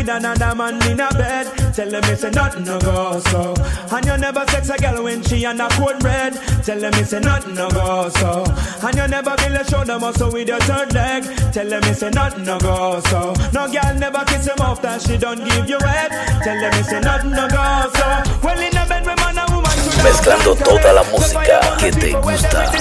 with 0.10 0.26
another 0.26 0.56
man 0.56 0.82
in 0.90 1.00
a 1.00 1.10
bed. 1.14 1.46
Tell 1.74 1.90
them 1.90 2.04
it's 2.06 2.24
a 2.24 2.32
nothing 2.32 2.64
no 2.64 2.80
go 2.80 3.20
so. 3.20 3.54
And 3.92 4.06
you 4.06 4.18
never 4.18 4.46
sex 4.48 4.70
a 4.70 4.78
girl 4.78 5.04
when 5.04 5.22
she 5.24 5.46
on 5.46 5.60
a 5.62 5.70
cold 5.70 6.04
red. 6.04 6.34
Tell 6.64 6.80
them 6.80 6.94
it's 6.96 7.14
a 7.14 7.20
nothing 7.20 7.54
no 7.56 7.70
go 7.70 8.10
so. 8.10 8.44
And 8.86 8.96
you 8.96 9.08
never 9.08 9.36
feel 9.38 9.56
a 9.56 9.64
shoulder 9.64 10.00
muscle 10.00 10.32
with 10.32 10.48
your 10.48 10.60
third 10.62 10.94
leg. 10.94 11.24
Tell 11.54 11.70
them 11.70 11.84
it's 11.84 12.02
a 12.02 12.10
nothing 12.10 12.46
no 12.46 12.58
go 12.60 13.00
so. 13.06 13.34
No 13.54 13.68
girl 13.72 13.94
never 13.96 14.26
kiss 14.26 14.48
him 14.48 14.60
off 14.62 14.82
that 14.82 15.02
she 15.02 15.18
don't 15.18 15.44
give 15.44 15.70
you 15.70 15.78
head. 15.80 16.10
Tell 16.44 16.60
them 16.60 16.74
it's 16.74 16.92
a 16.92 17.02
nothing 17.02 17.32
no 17.32 17.48
go 17.48 17.90
so. 17.94 18.24
Well 18.44 18.60
in 18.60 18.76
a 18.78 18.86
bed 18.88 19.06
with 19.06 19.18
man 19.18 19.38
and 19.38 19.50
woman 19.54 19.70
mezclando 20.04 20.56
toda 20.56 20.94
la 20.94 21.04
música 21.04 21.60
que 21.78 21.92
te 21.92 22.14
gusta. 22.14 22.72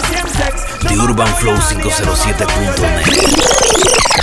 The 0.81 0.95
Urban 0.95 1.27
Flow 1.35 1.57
507.net 1.57 4.18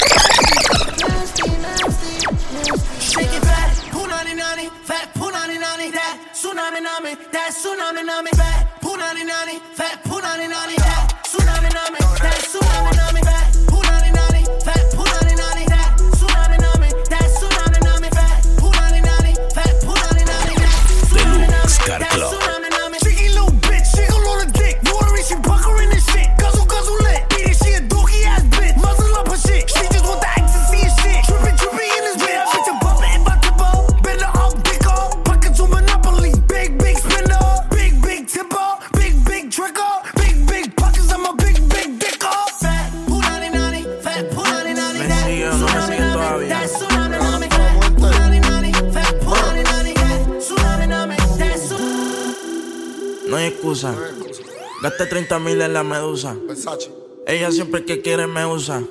nami, 7.05 7.17
that 7.31 7.51
tsunami 7.53 8.05
nami, 8.05 8.31
fat 8.31 8.81
punani 8.81 9.25
nani, 9.25 9.59
fat 9.77 10.03
punani 10.05 10.47
nani, 10.49 10.75
that 10.75 11.13
tsunami 11.23 11.69
nami, 11.73 11.99
that 12.21 12.41
tsunami 12.49 12.91
nami, 12.97 13.21
fat 13.21 13.44
Gasté 54.85 55.07
30 55.07 55.39
mil 55.39 55.59
en 55.63 55.73
la 55.73 55.83
medusa. 55.83 56.35
Ella 57.25 57.49
siempre 57.49 57.85
que 57.85 58.03
quiere 58.03 58.27
me 58.27 58.45
usa. 58.45 58.83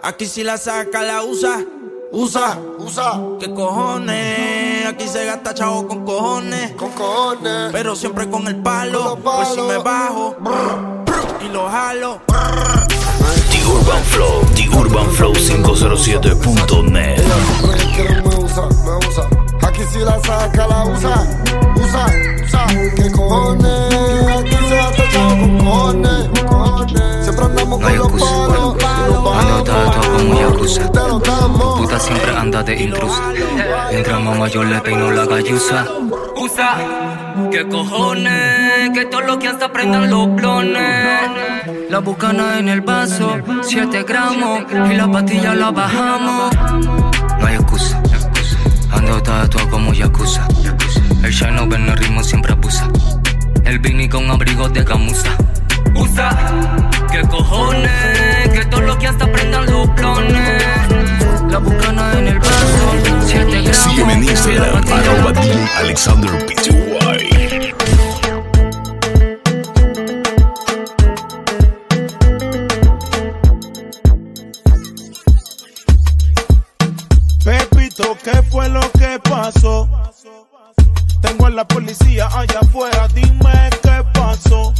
Aquí 0.00 0.26
si 0.26 0.44
la 0.44 0.56
saca, 0.56 1.02
la 1.02 1.24
usa. 1.24 1.64
Usa, 2.12 2.56
usa. 2.78 3.20
¿Qué 3.40 3.52
cojones? 3.52 4.86
Aquí 4.86 5.08
se 5.08 5.24
gasta 5.24 5.54
chavo 5.54 5.88
con 5.88 6.04
cojones. 6.04 6.70
Con 6.74 6.92
cojones. 6.92 7.72
Pero 7.72 7.96
siempre 7.96 8.30
con 8.30 8.46
el 8.46 8.62
palo. 8.62 9.18
Pues 9.20 9.48
si 9.48 9.60
me 9.60 9.78
bajo 9.78 10.36
y 11.44 11.48
lo 11.48 11.68
jalo. 11.68 12.20
The 13.50 13.66
Urban 13.66 14.04
Flow, 14.04 14.46
The 14.54 14.68
UrbanFlow507.net. 14.68 17.24
me 18.24 18.36
usa, 18.36 18.68
me 18.84 18.96
usa. 19.08 19.28
Si 19.90 19.98
la 20.00 20.18
saca, 20.20 20.66
la 20.66 20.84
usa. 20.84 21.26
Usa, 21.76 22.06
usa. 22.44 22.66
¿Qué 22.94 23.10
cojones? 23.10 23.94
Aquí 24.38 24.56
se 24.68 24.80
ha 24.80 24.90
tachado 24.90 25.28
con 25.30 25.58
cojones. 25.58 26.28
cojones. 26.46 27.24
Siempre 27.24 27.44
andamos 27.46 27.80
con 27.80 27.96
los 27.98 28.76
palos. 28.82 29.36
Ando 29.38 29.64
todo 29.64 29.90
como 30.12 30.40
Yakuza. 30.40 30.92
Tu 30.92 31.76
puta 31.78 31.98
siempre 31.98 32.36
anda 32.36 32.62
de 32.62 32.82
intrusa. 32.82 33.22
Mientras 33.90 34.20
mamá 34.20 34.48
yo 34.48 34.62
le 34.62 34.78
peino 34.80 35.10
la 35.10 35.24
galluza. 35.24 35.86
Usa, 36.36 36.76
que 37.50 37.66
cojones, 37.66 38.90
que 38.92 39.06
todo 39.06 39.22
lo 39.22 39.38
que 39.38 39.48
hasta 39.48 39.72
prendan 39.72 40.10
los 40.10 40.34
blones. 40.34 41.30
La 41.88 42.00
bucana 42.00 42.58
en 42.58 42.68
el 42.68 42.82
vaso, 42.82 43.38
7 43.62 44.02
gramos. 44.02 44.64
Y 44.90 44.94
la 44.94 45.10
pastilla 45.10 45.54
la 45.54 45.70
bajamos. 45.70 46.54
No 47.40 47.46
hay 47.46 47.54
excusa. 47.54 48.02
Ando 49.08 49.70
como 49.70 49.94
Yakuza. 49.94 50.46
El 51.24 51.32
shine 51.32 51.62
en 51.62 51.88
el 51.88 51.96
ritmo 51.96 52.22
siempre 52.22 52.52
abusa. 52.52 52.86
El 53.64 53.78
Vini 53.78 54.06
con 54.06 54.30
abrigo 54.30 54.68
de 54.68 54.84
gamuza. 54.84 55.30
Usa, 55.94 56.30
que 57.10 57.22
cojones, 57.22 58.48
que 58.52 58.66
todo 58.66 58.82
lo 58.82 58.98
que 58.98 59.06
hasta 59.06 59.26
prendan 59.32 59.64
los 59.64 59.94
blones. 59.94 60.62
La 61.50 61.58
bucana 61.58 62.18
en 62.18 62.28
el 62.28 62.38
vaso, 62.38 63.24
7 63.26 63.62
gramos. 63.62 63.76
Sígueme 63.76 64.12
en 64.12 64.24
Instagram, 64.24 64.84
arroba 64.92 65.32
Alexander 65.78 66.46
Pty. 66.46 67.57
Pepito, 78.08 78.16
¿qué 78.22 78.42
fue 78.50 78.68
lo 78.68 78.80
que 78.92 79.18
pasó? 79.28 79.88
Tengo 81.20 81.46
a 81.46 81.50
la 81.50 81.66
policía 81.66 82.28
allá 82.32 82.60
afuera, 82.60 83.08
dime 83.08 83.70
qué 83.82 84.04
pasó. 84.14 84.72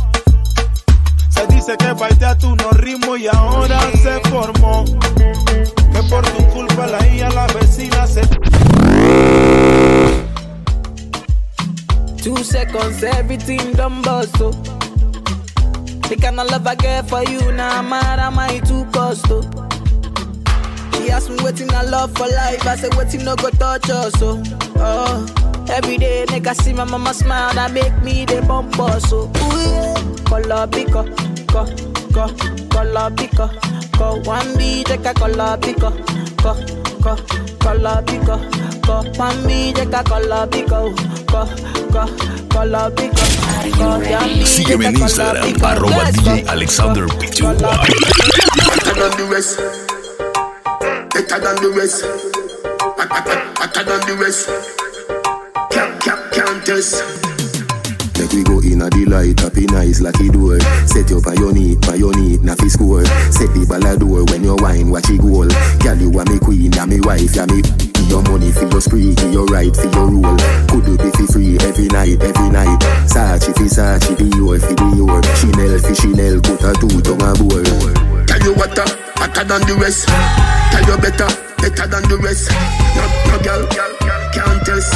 Se 1.28 1.46
dice 1.48 1.76
que 1.76 1.92
bailé 1.92 2.34
tu 2.36 2.54
no 2.56 2.70
ritmo 2.72 3.16
y 3.16 3.26
ahora 3.28 3.80
se 4.02 4.20
formó. 4.30 4.84
Que 5.16 6.02
por 6.08 6.24
tu 6.26 6.44
culpa 6.48 6.86
la 6.86 7.06
hija, 7.08 7.28
la 7.30 7.46
vecina 7.48 8.06
se. 8.06 8.22
Two 12.22 12.36
seconds, 12.44 13.02
everything 13.02 13.72
done 13.72 14.02
bust, 14.02 14.40
oh. 14.40 14.50
The 16.08 16.16
kind 16.16 16.40
of 16.40 16.50
love 16.50 16.66
I 16.66 16.74
get 16.76 17.08
for 17.08 17.22
you, 17.24 17.52
now 17.52 17.82
nah, 17.82 17.82
mad 17.82 18.18
am 18.18 18.38
I 18.38 18.60
too 18.60 18.86
cost 18.92 19.26
oh. 19.30 19.68
She 20.98 21.10
asked 21.10 21.30
me 21.30 21.36
waiting 21.42 21.72
I 21.72 21.82
love 21.82 22.12
for 22.16 22.26
life, 22.28 22.66
I 22.66 22.76
said 22.76 22.94
waiting 22.94 23.24
no 23.24 23.36
go 23.36 23.50
touch 23.50 23.88
us 23.90 24.12
oh. 24.20 24.42
oh. 24.76 25.66
Every 25.70 25.96
day 25.98 26.24
nigga 26.28 26.54
see 26.54 26.72
my 26.72 26.84
mama 26.84 27.14
smile, 27.14 27.54
that 27.54 27.72
make 27.72 28.02
me 28.02 28.24
the 28.24 28.42
bump 28.42 28.78
us 28.78 29.12
oh. 29.12 29.26
Ooh, 29.26 29.58
yeah. 29.70 29.94
Color 30.24 30.66
pico, 30.66 31.04
co. 33.96 34.20
One 34.22 34.56
B 34.56 34.84
take 34.84 35.04
a 35.04 35.14
color 35.14 35.56
pico, 35.58 35.90
co. 36.38 36.54
One 37.00 37.24
take 39.74 39.92
a 39.92 40.04
color 40.04 40.48
color 42.50 42.92
Sígueme 44.44 44.86
en 44.86 44.96
Instagram, 44.96 45.64
arroba 45.64 46.10
DJ 46.10 46.48
Alexander 46.48 47.06
PTY. 47.06 47.56
Better 51.18 51.40
than 51.42 51.56
the 51.58 51.70
rest. 51.74 52.06
Better 53.58 53.82
than 53.82 54.00
the 54.06 54.14
rest. 54.22 54.46
Can't, 55.66 55.98
can't, 55.98 56.22
can't 56.30 56.62
test. 56.62 57.02
Make 58.14 58.30
we 58.30 58.46
go 58.46 58.62
in 58.62 58.86
a 58.86 58.88
delight, 58.88 59.34
happy 59.42 59.66
nice 59.66 59.98
like 59.98 60.14
it 60.22 60.30
door. 60.30 60.62
Set 60.86 61.10
you 61.10 61.18
by 61.18 61.34
your 61.34 61.50
need, 61.50 61.82
by 61.82 61.98
your 61.98 62.14
fi 62.14 62.68
score. 62.70 63.02
Set 63.34 63.50
the 63.50 63.66
ball 63.66 63.82
a 63.82 63.98
when 64.30 64.46
you 64.46 64.54
wine, 64.62 64.94
watch 64.94 65.10
it 65.10 65.18
goal. 65.18 65.50
Girl, 65.82 65.98
you 65.98 66.14
are 66.14 66.26
me 66.30 66.38
queen, 66.38 66.70
ya 66.70 66.86
me 66.86 67.02
wife, 67.02 67.34
ya 67.34 67.50
me. 67.50 67.66
Your 68.06 68.22
money 68.22 68.54
for 68.54 68.70
your 68.70 68.78
spree, 68.78 69.10
give 69.18 69.34
your 69.34 69.46
right 69.50 69.74
for 69.74 69.90
your 69.90 70.06
rule. 70.06 70.38
Could 70.70 70.86
you 70.86 70.94
be 71.02 71.10
fi 71.18 71.26
free 71.34 71.58
every 71.66 71.90
night, 71.90 72.22
every 72.22 72.46
night? 72.54 72.78
Sachi 73.10 73.50
fi 73.58 73.66
Sachi, 73.66 74.14
Dior 74.14 74.62
fi 74.62 74.70
Dior. 74.78 75.18
Chanel 75.34 75.82
fi 75.82 75.98
Chanel, 75.98 76.38
put 76.46 76.62
a 76.62 76.70
two 76.78 77.02
tongue 77.02 77.26
a 77.26 77.34
boy. 77.42 78.17
Tell 78.38 78.46
you 78.46 78.54
what, 78.54 78.78
uh, 78.78 78.86
better 79.18 79.42
than 79.42 79.66
the 79.66 79.74
rest. 79.82 80.06
Tell 80.06 80.86
you 80.86 80.96
better, 81.02 81.26
better 81.58 81.86
than 81.90 82.06
the 82.06 82.18
rest. 82.22 82.46
No, 82.94 83.02
no 83.34 83.38
girl, 83.42 83.66
can't 84.30 84.64
test. 84.64 84.94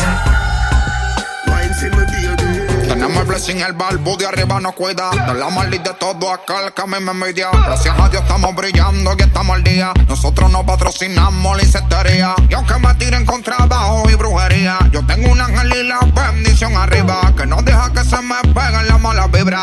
Blessing, 3.26 3.61
el 3.61 3.72
balbo 3.72 4.16
de 4.16 4.26
arriba 4.26 4.61
nos 4.61 4.74
cuida. 4.74 5.11
De 5.11 5.35
la 5.35 5.48
maldita 5.48 5.92
de 5.92 5.98
todo 5.98 6.33
aquel 6.33 6.72
que 6.72 6.83
a 6.83 6.87
mí 6.87 7.00
me. 7.00 7.33
Gracias 7.33 7.98
a 7.98 8.09
Dios 8.09 8.22
estamos 8.22 8.55
brillando 8.55 9.14
y 9.18 9.22
estamos 9.22 9.57
al 9.57 9.64
día. 9.64 9.92
Nosotros 10.07 10.50
no 10.50 10.64
patrocinamos 10.64 11.57
la 11.57 11.62
incetería. 11.62 12.35
Y 12.48 12.55
aunque 12.55 12.78
me 12.78 12.94
tiren 12.94 13.24
con 13.24 13.42
trabajo 13.42 14.09
y 14.09 14.14
brujería, 14.14 14.78
yo 14.92 15.05
tengo 15.07 15.33
un 15.33 15.40
ángel 15.40 15.72
y 15.72 15.88
la 15.88 16.00
bendición 16.00 16.76
arriba. 16.76 17.33
Que 17.37 17.46
no 17.46 17.62
deja 17.62 17.92
que 17.92 18.05
se 18.05 18.20
me 18.22 18.40
peguen 18.55 18.87
las 18.87 19.00
malas 19.00 19.31
vibras. 19.31 19.62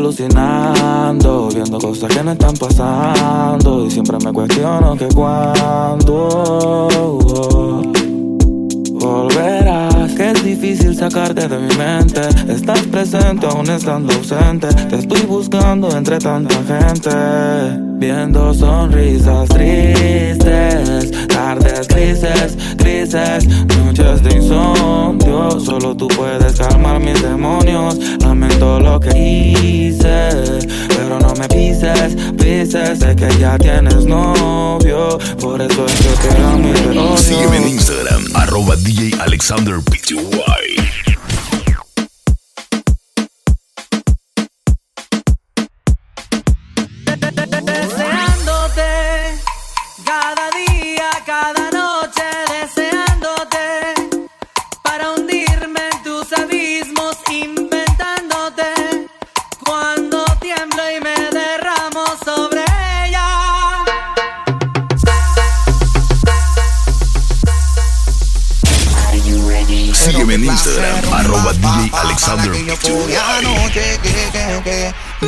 Alucinando, 0.00 1.48
viendo 1.54 1.78
cosas 1.78 2.10
que 2.14 2.24
no 2.24 2.32
están 2.32 2.54
pasando 2.56 3.84
y 3.84 3.90
siempre 3.90 4.16
me 4.24 4.32
cuestiono 4.32 4.96
que 4.96 5.06
cuándo 5.08 6.08
volverás. 8.92 10.12
Que 10.14 10.30
es 10.30 10.42
difícil 10.44 10.96
sacarte 10.96 11.46
de 11.48 11.58
mi 11.58 11.74
mente. 11.76 12.22
Estás 12.48 12.80
presente 12.86 13.46
aún 13.46 13.68
estando 13.68 14.12
ausente. 14.14 14.68
Te 14.88 14.96
estoy 14.96 15.22
buscando 15.22 15.94
entre 15.94 16.18
tanta 16.18 16.54
gente. 16.64 17.10
Viendo 17.98 18.54
sonrisas 18.54 19.48
tristes, 19.50 21.28
tardes 21.28 21.86
grises, 21.88 22.56
grises, 23.00 23.46
noches 23.78 24.22
de 24.22 24.36
insomnio. 24.36 25.60
Solo 25.60 25.96
tú 25.96 26.08
puedes 26.08 26.58
calmar 26.58 27.00
mis 27.00 27.20
demonios. 27.22 27.96
Lamento 28.20 28.80
lo 28.80 29.00
que 29.00 29.16
hice, 29.16 30.30
pero 30.88 31.18
no 31.18 31.32
me 31.34 31.48
pises, 31.48 32.16
pises. 32.36 32.98
Sé 32.98 33.16
que 33.16 33.28
ya 33.38 33.58
tienes 33.58 34.04
novio, 34.04 35.18
por 35.40 35.60
eso 35.62 35.86
es 35.86 35.94
que 35.94 36.28
te 36.28 36.42
amo 36.42 36.68
y 36.68 36.72
te 36.72 36.88
odio. 36.90 37.16
Sígueme 37.16 37.56
en 37.58 37.68
Instagram, 37.68 38.24
arroba 38.34 38.76
DJ 38.76 39.20
Alexander 39.20 39.76
PTY. 39.80 40.59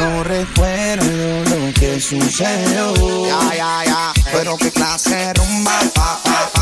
No 0.02 0.24
recuerdo 0.24 1.44
lo 1.44 1.72
que 1.74 2.00
sucedió. 2.00 3.26
Ya, 3.26 3.54
ya, 3.54 3.84
ya. 3.84 4.12
Pero 4.32 4.56
qué 4.56 4.70
clase 4.70 5.32
rumba 5.34 5.78
pa, 5.94 6.20
pa, 6.24 6.50
pa 6.52 6.61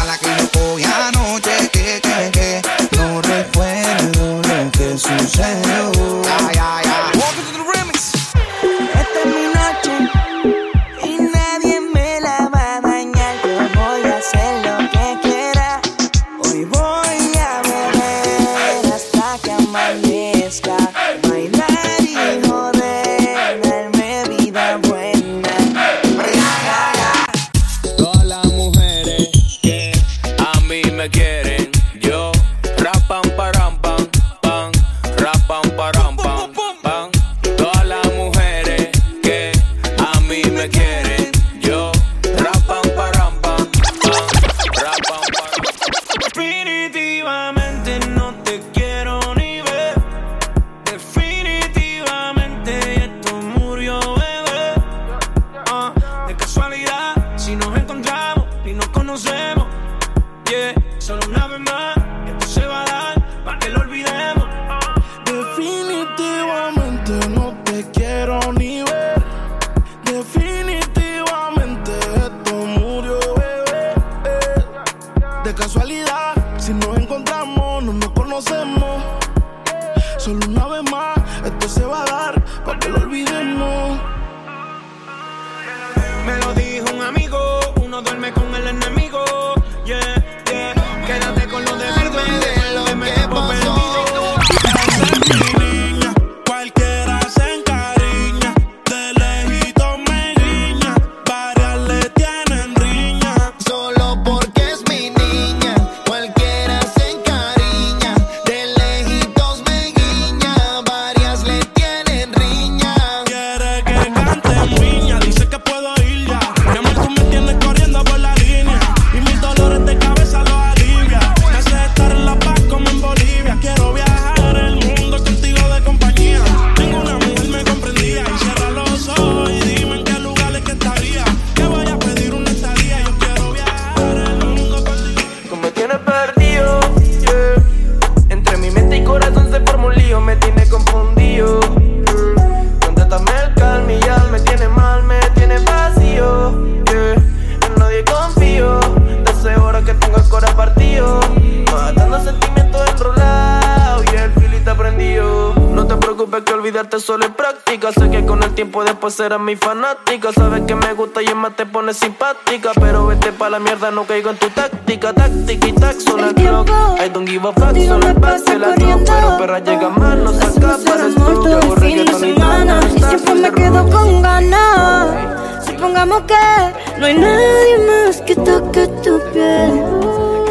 después 159.01 159.15
serás 159.15 159.41
mi 159.41 159.57
fanática. 159.57 160.31
Sabes 160.31 160.65
que 160.67 160.75
me 160.75 160.93
gusta 160.93 161.23
y 161.23 161.35
más 161.35 161.57
te 161.57 161.65
pones 161.65 161.97
simpática. 161.97 162.73
Pero 162.79 163.07
vete 163.07 163.33
pa' 163.33 163.49
la 163.49 163.59
mierda, 163.59 163.91
no 163.91 164.05
caigo 164.05 164.29
en 164.29 164.37
tu 164.37 164.51
táctica. 164.51 165.15
Táctica 165.15 165.69
y 165.69 165.73
tac, 165.73 165.99
solo 165.99 166.29
el 166.29 166.35
clock. 166.35 166.69
I 167.01 167.09
don't 167.09 167.27
give 167.27 167.49
a 167.49 167.53
fuck, 167.53 167.75
solo 167.79 168.09
el 168.09 168.15
de 168.45 168.59
la 168.59 168.75
clock. 168.75 169.01
Pero 169.07 169.39
perra 169.39 169.59
llega 169.61 169.89
más, 169.89 170.19
no 170.19 170.33
se 170.35 170.45
escapa 170.45 170.97
del 170.99 171.17
amor 171.17 171.17
Yo 171.17 171.25
hago 171.25 171.43
todo 171.43 171.75
el 171.75 171.81
fin 171.81 171.97
de 171.97 172.05
reggaeton 172.05 172.29
y 172.29 172.35
semana 172.35 172.81
Y 172.95 173.03
siempre 173.03 173.35
me 173.37 173.53
quedo 173.53 173.91
con 173.91 174.23
ganas 174.23 175.65
Supongamos 175.67 176.23
que 176.23 176.99
no 176.99 177.07
hay 177.07 177.15
nadie 177.15 177.79
más 177.89 178.21
que 178.21 178.37
toque 178.37 178.87
tu 179.03 179.19
piel 179.33 179.83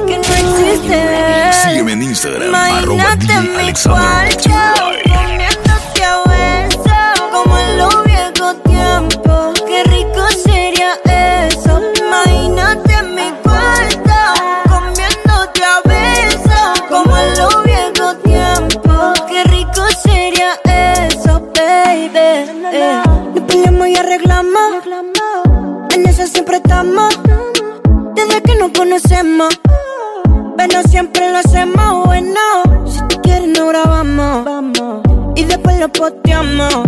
Que 0.07 0.17
no 0.17 0.57
existe 0.57 1.53
Sígueme 1.63 1.91
en 1.91 2.01
Instagram, 2.01 2.55
arroba 2.55 3.15
DJ 3.15 3.41
mi 3.41 3.55
Alexander 3.57 4.38
cuarto 4.41 4.89
viejos 8.39 8.63
tiempos 8.63 9.62
Qué 9.67 9.84
rico 9.84 10.28
sería 10.43 10.93
eso 11.06 11.82
Imagínate 11.99 13.04
mi 13.04 13.32
cuarto 13.43 14.19
Comiéndote 14.69 15.63
a 15.63 15.82
besos 15.86 16.82
Como 16.89 17.17
en 17.17 17.38
los 17.38 17.63
viejos 17.63 18.23
tiempos 18.23 19.21
Qué 19.28 19.43
rico 19.45 19.84
sería 20.04 20.54
eso, 20.65 21.41
baby 21.56 22.49
eh. 22.71 23.02
Nos 23.34 23.43
peleamos 23.43 23.88
y 23.88 23.95
arreglamos 23.97 24.86
En 25.91 26.06
eso 26.06 26.25
siempre 26.28 26.58
estamos 26.58 27.19
Desde 28.15 28.41
que 28.41 28.56
nos 28.56 28.71
conocemos 28.71 29.60
pero 30.58 30.82
siempre 30.89 31.32
lo 31.32 31.38
hacemos 31.38 32.06
bueno. 32.06 32.38
Si 32.86 32.99
tú 33.08 33.21
quieres, 33.21 33.47
no 33.47 33.67
grabamos. 33.67 34.45
Y 35.38 35.45
después 35.45 35.80
lo 35.80 35.88
posteamos. 35.88 36.84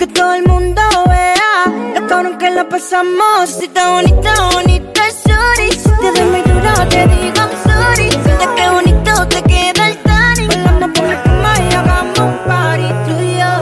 Porque 0.00 0.14
todo 0.14 0.32
el 0.32 0.44
mundo 0.44 0.80
vea 1.08 1.66
lo 1.94 2.06
cabrón 2.06 2.38
que 2.38 2.50
lo 2.50 2.66
pasamos. 2.66 3.50
Si 3.50 3.66
está 3.66 3.90
bonita, 3.90 4.32
bonita, 4.50 5.02
sorry. 5.10 5.70
Si 5.72 5.90
te 5.90 6.10
doy 6.12 6.30
muy 6.30 6.40
duro, 6.40 6.88
te 6.88 7.06
digo 7.06 7.42
sorry. 7.66 8.08
De 8.08 8.48
qué 8.56 8.70
bonito 8.70 9.28
te 9.28 9.42
queda 9.42 9.88
el 9.88 9.98
tanning. 9.98 10.48
Volamos 10.48 10.90
por 10.98 11.06
la 11.06 11.22
cama 11.22 11.52
y 11.58 11.74
hagamos 11.74 12.18
un 12.18 12.38
party 12.46 12.88
tú 13.04 13.20
y 13.20 13.34
yo. 13.40 13.52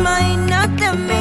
Imagínate 0.00 0.92
mi 0.98 1.20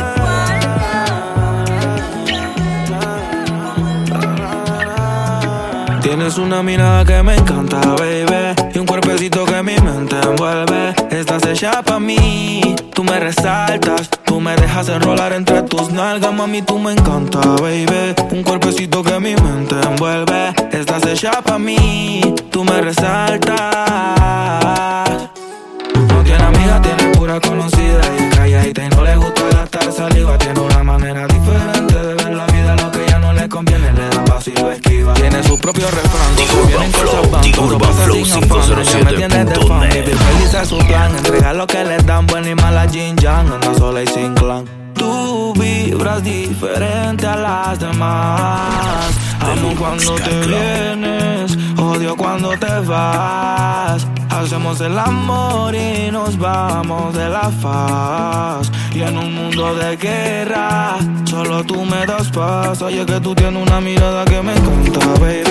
Tienes 6.01 6.37
una 6.37 6.61
mirada 6.61 7.05
que 7.05 7.23
me 7.23 7.35
encanta, 7.35 7.79
baby. 7.79 8.55
Y 8.73 8.77
un 8.77 8.85
cuerpecito 8.85 9.45
que 9.45 9.63
mi 9.63 9.77
mente 9.77 10.17
envuelve. 10.21 11.00
Estás 11.33 11.49
hecha 11.49 11.81
pa' 11.81 11.97
mí. 11.97 12.75
Tú 12.93 13.05
me 13.05 13.17
resaltas. 13.17 14.09
Tú 14.25 14.41
me 14.41 14.53
dejas 14.57 14.89
enrolar 14.89 15.31
entre 15.31 15.61
tus 15.61 15.89
nalgas, 15.89 16.33
mami. 16.33 16.61
Tú 16.61 16.77
me 16.77 16.91
encanta, 16.91 17.39
baby. 17.61 18.13
Un 18.31 18.43
cuerpecito 18.43 19.01
que 19.01 19.17
mi 19.17 19.33
mente 19.35 19.75
envuelve. 19.81 20.53
Estás 20.73 21.05
hecha 21.05 21.41
pa' 21.41 21.57
mí. 21.57 22.35
Tú 22.51 22.65
me 22.65 22.81
resaltas. 22.81 23.55
No 26.09 26.21
tiene 26.21 26.43
amiga, 26.43 26.81
tiene 26.81 27.15
pura 27.15 27.39
conocida. 27.39 28.01
Y 28.19 28.29
calladita 28.35 28.83
y 28.83 28.89
no 28.89 29.01
le 29.01 29.15
gusta 29.15 29.41
gastar 29.53 29.93
saliva. 29.93 30.37
Tiene 30.37 30.59
una 30.59 30.83
manera 30.83 31.27
diferente 31.27 31.95
de 31.95 32.13
ver 32.13 32.33
la 32.33 32.45
vida. 32.47 32.75
Lo 32.75 32.91
que 32.91 33.05
ya 33.07 33.19
no 33.19 33.31
le 33.31 33.47
conviene, 33.47 33.93
le 33.93 34.10
y 34.47 34.51
lo 34.51 34.71
esquiva. 34.71 35.13
Tiene 35.13 35.43
su 35.43 35.57
propio 35.57 35.87
refrán. 35.89 36.35
me 39.05 39.13
tiene 39.13 39.45
de 39.45 39.55
fan. 39.67 39.89
Vivir 39.89 40.17
feliz 40.17 40.53
es 40.53 40.67
su 40.67 40.77
plan. 40.79 41.15
Entregar 41.15 41.55
lo 41.55 41.67
que 41.67 41.83
le 41.83 41.97
dan, 41.97 42.25
buena 42.27 42.49
y 42.49 42.55
mala 42.55 42.87
Jin 42.89 43.15
Yang. 43.17 43.53
Anda 43.53 43.75
sola 43.75 44.03
y 44.03 44.07
sin 44.07 44.33
clan. 44.35 44.65
Tú 44.93 45.53
vibras 45.53 46.23
diferente 46.23 47.25
a 47.25 47.35
las 47.35 47.79
demás. 47.79 49.15
Amo 49.39 49.73
cuando 49.77 50.15
te 50.15 50.47
vienes, 50.47 51.57
odio 51.77 52.15
cuando 52.15 52.51
te 52.57 52.79
vas. 52.85 54.05
Hacemos 54.41 54.81
el 54.81 54.97
amor 54.97 55.73
y 55.75 56.09
nos 56.11 56.37
vamos 56.37 57.13
de 57.15 57.29
la 57.29 57.49
faz. 57.61 58.71
Y 58.93 59.01
en 59.01 59.17
un 59.17 59.33
mundo 59.35 59.75
de 59.75 59.95
guerra, 59.95 60.97
solo 61.25 61.63
tú 61.63 61.85
me 61.85 62.05
das 62.05 62.29
paz. 62.31 62.81
Oye, 62.81 63.05
que 63.05 63.19
tú 63.21 63.33
tienes 63.35 63.61
una 63.65 63.79
mirada 63.79 64.25
que 64.25 64.41
me 64.41 64.53
encanta, 64.53 65.05
baby. 65.19 65.43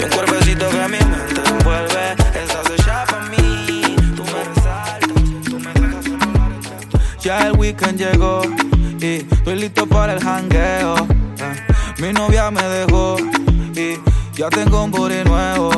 Y 0.00 0.02
un 0.04 0.10
cuerpecito 0.10 0.68
que 0.70 0.76
mi 0.88 0.98
mente 0.98 1.42
envuelve. 1.50 2.12
Estás 2.42 2.70
hecha 2.70 3.04
pa' 3.04 3.20
mí, 3.30 3.96
tú 4.16 4.24
me 4.24 4.44
resaltas, 4.44 5.44
tú 5.44 5.58
me 5.60 5.72
dejas 5.74 6.06
entre- 6.06 7.00
Ya 7.20 7.46
el 7.46 7.52
weekend 7.52 7.98
llegó 7.98 8.42
y 9.00 9.26
estoy 9.30 9.56
listo 9.56 9.86
para 9.86 10.14
el 10.14 10.20
jangueo. 10.24 10.96
eh. 10.96 11.66
Mi 11.98 12.12
novia 12.12 12.50
me 12.50 12.62
dejó 12.62 13.16
y 13.76 13.98
ya 14.36 14.48
tengo 14.48 14.84
un 14.84 14.90
booty 14.90 15.22
nuevo. 15.24 15.70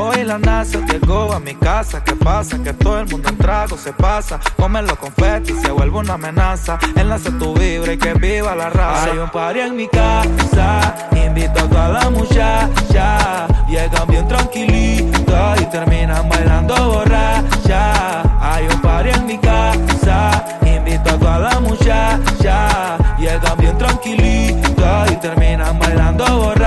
Hoy 0.00 0.22
la 0.22 0.38
NASA 0.38 0.78
llegó 0.86 1.32
a 1.32 1.40
mi 1.40 1.56
casa. 1.56 2.04
¿Qué 2.04 2.14
pasa? 2.14 2.62
Que 2.62 2.72
todo 2.72 3.00
el 3.00 3.08
mundo 3.08 3.28
en 3.30 3.36
trago 3.36 3.76
se 3.76 3.92
pasa. 3.92 4.38
Comen 4.56 4.86
los 4.86 4.96
confetis 4.96 5.60
se 5.60 5.72
vuelve 5.72 5.98
una 5.98 6.14
amenaza. 6.14 6.78
Enlace 6.94 7.32
tu 7.32 7.52
vibra 7.52 7.92
y 7.92 7.98
que 7.98 8.14
viva 8.14 8.54
la 8.54 8.70
raza. 8.70 9.10
Hay 9.10 9.18
un 9.18 9.28
party 9.28 9.58
en 9.58 9.76
mi 9.76 9.88
casa. 9.88 10.94
Invito 11.16 11.58
a 11.58 11.68
toda 11.68 11.88
la 11.88 12.10
muchacha. 12.10 13.48
Llegan 13.68 14.06
bien 14.06 14.28
tranquilitas 14.28 15.60
y 15.60 15.64
terminan 15.66 16.28
bailando 16.28 16.74
borracha. 16.76 18.22
Hay 18.40 18.68
un 18.68 18.80
party 18.80 19.10
en 19.10 19.26
mi 19.26 19.38
casa. 19.38 20.44
Invito 20.64 21.10
a 21.10 21.18
toda 21.18 21.38
la 21.40 21.60
muchacha. 21.60 22.98
Llegan 23.18 23.58
bien 23.58 23.76
tranquilitas 23.76 25.10
y 25.10 25.16
terminan 25.16 25.76
bailando 25.76 26.24
borracha. 26.24 26.57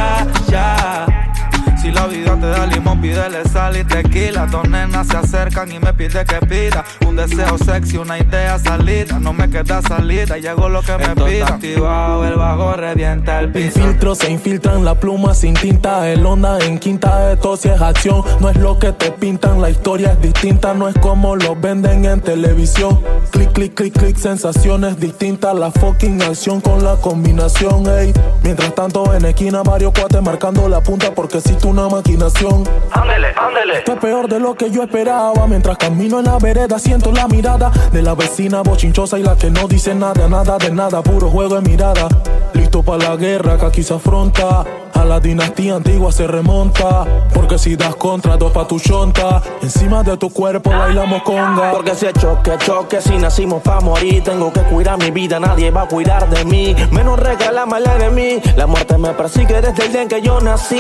Pídele 3.01 3.43
sal 3.49 3.77
y 3.77 3.83
tequila. 3.83 4.45
Dos 4.45 4.69
nenas 4.69 5.07
se 5.07 5.17
acercan 5.17 5.71
y 5.71 5.79
me 5.79 5.93
pide 5.93 6.23
que 6.25 6.45
pida 6.45 6.85
un 7.07 7.15
deseo 7.15 7.57
sexy, 7.57 7.97
una 7.97 8.19
idea 8.19 8.57
salida. 8.59 9.19
No 9.19 9.33
me 9.33 9.49
queda 9.49 9.81
salida, 9.81 10.37
y 10.37 10.47
hago 10.47 10.69
lo 10.69 10.81
que 10.81 10.97
me 10.97 11.15
pida. 11.15 11.47
activado, 11.47 12.25
el 12.25 12.35
bajo 12.35 12.73
revienta 12.73 13.39
el 13.39 13.55
El 13.55 13.71
filtro 13.71 14.15
se 14.15 14.31
infiltran 14.31 14.85
la 14.85 14.95
pluma 14.95 15.33
sin 15.33 15.53
tinta, 15.53 16.09
el 16.09 16.25
onda 16.25 16.59
en 16.59 16.79
quinta, 16.79 17.33
esto 17.33 17.57
si 17.57 17.69
es 17.69 17.81
acción, 17.81 18.23
no 18.39 18.49
es 18.49 18.57
lo 18.57 18.77
que 18.79 18.91
te 18.91 19.11
pintan, 19.11 19.61
la 19.61 19.69
historia 19.69 20.11
es 20.11 20.21
distinta, 20.21 20.73
no 20.73 20.87
es 20.87 20.95
como 20.99 21.35
lo 21.35 21.55
venden 21.55 22.05
en 22.05 22.21
televisión. 22.21 23.01
Clic, 23.31 23.51
clic, 23.51 23.73
clic, 23.73 23.97
clic, 23.97 24.17
sensaciones 24.17 24.99
distintas, 24.99 25.55
la 25.55 25.71
fucking 25.71 26.21
acción 26.21 26.61
con 26.61 26.83
la 26.83 26.95
combinación, 26.97 27.87
ey. 27.87 28.13
Mientras 28.43 28.73
tanto 28.75 29.13
en 29.13 29.25
esquina 29.25 29.63
varios 29.63 29.93
cuates 29.93 30.21
marcando 30.21 30.67
la 30.69 30.81
punta 30.81 31.13
porque 31.13 31.39
existe 31.39 31.67
una 31.67 31.87
maquinación. 31.89 32.63
Ándele, 32.91 33.27
ándele. 33.37 33.77
Esto 33.79 33.93
es 33.93 33.99
peor 33.99 34.27
de 34.27 34.39
lo 34.39 34.55
que 34.55 34.69
yo 34.71 34.83
esperaba. 34.83 35.47
Mientras 35.47 35.77
camino 35.77 36.19
en 36.19 36.25
la 36.25 36.37
vereda, 36.37 36.79
siento 36.79 37.11
la 37.11 37.27
mirada 37.27 37.71
de 37.91 38.01
la 38.01 38.15
vecina 38.15 38.61
bochinchosa 38.61 39.17
y 39.19 39.23
la 39.23 39.35
que 39.35 39.49
no 39.49 39.67
dice 39.67 39.95
nada, 39.95 40.27
nada 40.27 40.57
de 40.57 40.71
nada, 40.71 41.01
puro 41.01 41.29
juego 41.29 41.55
de 41.55 41.61
mirada. 41.61 42.07
Listo 42.53 42.83
para 42.83 43.09
la 43.09 43.15
guerra 43.15 43.57
que 43.57 43.65
aquí 43.65 43.83
se 43.83 43.93
afronta. 43.93 44.65
A 44.93 45.05
la 45.05 45.19
dinastía 45.19 45.75
antigua 45.75 46.11
se 46.11 46.27
remonta. 46.27 47.05
Porque 47.33 47.57
si 47.57 47.75
das 47.75 47.95
contra, 47.95 48.37
dos 48.37 48.51
pa' 48.51 48.67
tu 48.67 48.79
chonta. 48.79 49.41
Encima 49.61 50.03
de 50.03 50.17
tu 50.17 50.29
cuerpo 50.29 50.69
bailamos 50.69 51.23
conga. 51.23 51.71
Porque 51.71 51.95
si 51.95 52.05
es 52.05 52.13
choque, 52.13 52.51
choque, 52.59 53.01
si 53.01 53.17
nacimos 53.17 53.61
pa' 53.61 53.79
morir 53.79 54.23
Tengo 54.23 54.51
que 54.51 54.61
cuidar 54.61 54.97
mi 54.97 55.11
vida, 55.11 55.39
nadie 55.39 55.71
va 55.71 55.83
a 55.83 55.87
cuidar 55.87 56.29
de 56.29 56.43
mí 56.45 56.75
Menos 56.91 57.19
regalame 57.19 57.77
al 57.77 57.87
enemigo 57.87 58.41
La 58.55 58.67
muerte 58.67 58.97
me 58.97 59.09
persigue 59.09 59.61
desde 59.61 59.85
el 59.85 59.91
día 59.91 60.01
en 60.01 60.07
que 60.07 60.21
yo 60.21 60.39
nací 60.41 60.79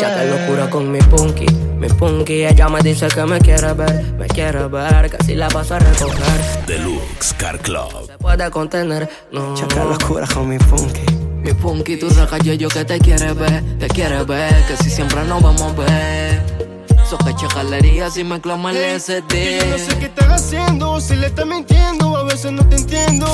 Ya 0.00 0.16
te 0.16 0.26
locura 0.26 0.70
con 0.70 0.85
mi 0.86 0.98
punky, 0.98 1.46
mi 1.78 1.88
punky 1.88 2.44
Ella 2.44 2.68
me 2.68 2.80
dice 2.80 3.08
que 3.08 3.24
me 3.24 3.40
quiere 3.40 3.72
ver, 3.72 4.14
me 4.18 4.26
quiere 4.26 4.66
ver 4.68 5.10
Que 5.10 5.24
si 5.24 5.34
la 5.34 5.48
vas 5.48 5.70
a 5.70 5.78
recoger 5.78 6.66
Deluxe 6.66 7.34
Car 7.34 7.58
Club. 7.60 8.06
Se 8.06 8.18
puede 8.18 8.50
contener, 8.50 9.08
no 9.32 9.54
Chaca 9.54 9.84
locura 9.84 10.26
con 10.26 10.48
mi 10.48 10.58
punky 10.58 11.00
Mi 11.42 11.52
punky, 11.52 11.96
tu 11.96 12.08
raca 12.10 12.38
yo, 12.38 12.54
yo 12.54 12.68
que 12.68 12.84
te 12.84 12.98
quiere 12.98 13.32
ver 13.32 13.62
Te 13.78 13.88
quiere 13.88 14.22
ver, 14.24 14.54
que 14.66 14.76
si 14.82 14.90
siempre 14.90 15.24
nos 15.24 15.42
vamos 15.42 15.62
a 15.62 15.72
ver 15.72 16.42
So 17.08 17.16
que 17.18 17.34
chacalería 17.36 18.10
si 18.10 18.24
me 18.24 18.40
clama 18.40 18.72
el 18.72 19.00
SD 19.00 19.28
Que 19.28 19.58
yo 19.60 19.66
no 19.66 19.78
sé 19.78 19.98
qué 19.98 20.06
estás 20.06 20.28
haciendo, 20.28 21.00
si 21.00 21.14
le 21.16 21.28
estás 21.28 21.46
mintiendo, 21.46 22.16
a 22.16 22.24
veces 22.24 22.50
no 22.52 22.68
te 22.68 22.76
entiendo. 22.76 23.26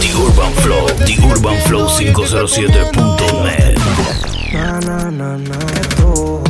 The 0.00 0.14
Urban 0.14 0.52
Flow, 0.54 0.86
The 0.86 1.26
Urban 1.26 1.56
Flow 1.62 1.88
507.net. 1.88 3.78
Na, 4.52 4.78
na, 4.80 5.10
na, 5.10 5.36
na 5.38 5.58
tú 5.96 6.43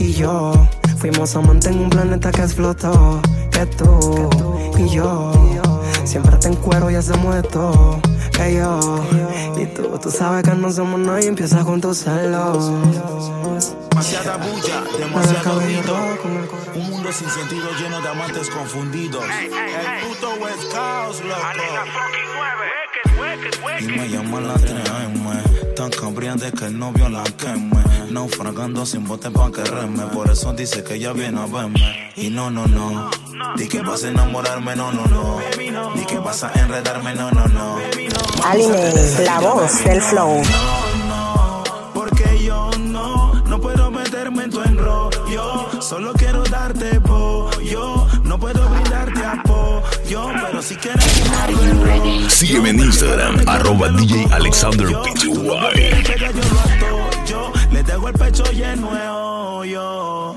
y 0.00 0.12
yo 0.14 0.52
Fuimos 0.96 1.36
amantes 1.36 1.70
en 1.70 1.78
un 1.80 1.90
planeta 1.90 2.32
que 2.32 2.42
explotó 2.42 3.20
Que 3.50 3.66
tú 3.66 4.30
y 4.78 4.88
yo. 4.88 5.32
Siempre 6.04 6.36
te 6.36 6.48
encuero 6.48 6.90
y 6.90 6.94
hacemos 6.94 7.36
esto 7.36 8.00
Que 8.32 8.56
yo. 8.56 8.80
Y 9.58 9.66
tú 9.66 9.98
Tú 10.02 10.10
sabes 10.10 10.42
que 10.42 10.54
no 10.54 10.72
somos 10.72 10.98
nadie 11.00 11.28
Empieza 11.28 11.64
con 11.64 11.80
tus 11.80 11.98
celos. 11.98 12.72
Demasiada 13.90 14.36
bulla, 14.38 14.82
demasiado 14.98 15.60
ruido. 15.60 15.96
Un 16.74 16.90
mundo 16.90 17.12
sin 17.12 17.28
sentido 17.28 17.68
lleno 17.78 18.00
de 18.00 18.08
amantes 18.08 18.48
confundidos. 18.48 19.22
El 19.22 20.08
puto 20.08 20.30
West 20.42 20.72
Coast, 20.72 21.22
loco. 21.24 21.40
Y 23.80 23.86
me 23.86 24.08
llaman 24.08 24.48
la 24.48 24.54
3M 24.54 25.49
Tan 25.76 25.90
cambriante 25.90 26.52
que 26.52 26.66
el 26.66 26.78
novio 26.78 27.08
la 27.08 27.22
queme. 27.24 27.82
Naufragando 28.10 28.84
sin 28.84 29.06
bote 29.06 29.30
pa' 29.30 29.50
que 29.50 29.62
reme. 29.64 30.04
Por 30.06 30.30
eso 30.30 30.52
dice 30.52 30.82
que 30.82 30.94
ella 30.94 31.12
viene 31.12 31.40
a 31.40 31.46
verme. 31.46 32.12
Y 32.16 32.28
no, 32.30 32.50
no, 32.50 32.66
no. 32.66 33.10
Di 33.56 33.66
que 33.68 33.80
vas 33.80 34.04
a 34.04 34.08
enamorarme, 34.08 34.76
no, 34.76 34.92
no, 34.92 35.06
no. 35.06 35.38
Di 35.94 36.04
que 36.04 36.18
vas 36.18 36.44
a 36.44 36.52
enredarme, 36.52 37.14
no, 37.14 37.30
no, 37.30 37.46
no. 37.46 37.76
Aline, 38.44 39.24
la 39.24 39.40
voz 39.40 39.84
del 39.84 40.00
flow. 40.02 40.42
Porque 41.94 42.42
yo 42.44 42.70
no 42.78 43.34
No 43.46 43.60
puedo 43.60 43.90
meterme 43.90 44.44
en 44.44 44.50
tu 44.50 44.62
enrollo. 44.62 45.80
Solo 45.80 46.12
quiero 46.12 46.42
darte 46.44 47.00
pollo. 47.00 47.96
No 47.96 47.99
Pero 50.10 50.60
si 50.60 50.74
quieres 50.74 51.04
Sígueme 52.28 52.70
en 52.70 52.80
Instagram, 52.80 53.44
arroba 53.46 53.90
DJ 53.90 54.26
Alexander 54.32 54.88
PTY. 54.88 55.30
yo 57.26 57.52
le 57.70 57.82
dejo 57.84 58.08
el 58.08 58.14
pecho 58.14 58.42
lleno 58.50 58.92
de 58.92 59.08
hoyo. 59.08 60.34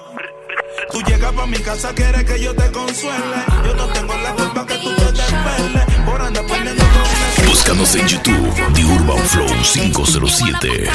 Tú 0.92 1.02
llegas 1.08 1.34
pa' 1.34 1.48
mi 1.48 1.58
casa, 1.58 1.92
quieres 1.96 2.24
que 2.24 2.40
yo 2.40 2.54
te 2.54 2.72
consuele. 2.72 3.18
Yo 3.66 3.74
no 3.74 3.88
tengo 3.88 4.14
la 4.16 4.36
culpa 4.36 4.68
que 4.68 4.76
tú 4.76 4.90
te 4.96 5.12
desveles. 5.12 5.84
Por 6.06 6.22
andar 6.22 6.46
poniendo 6.46 6.84
con 6.84 7.48
Búscanos 7.48 7.96
en 7.96 8.08
YouTube, 8.08 8.54
The 8.76 8.86
Urban 8.86 9.26
Flow 9.26 9.48
507. 9.48 10.90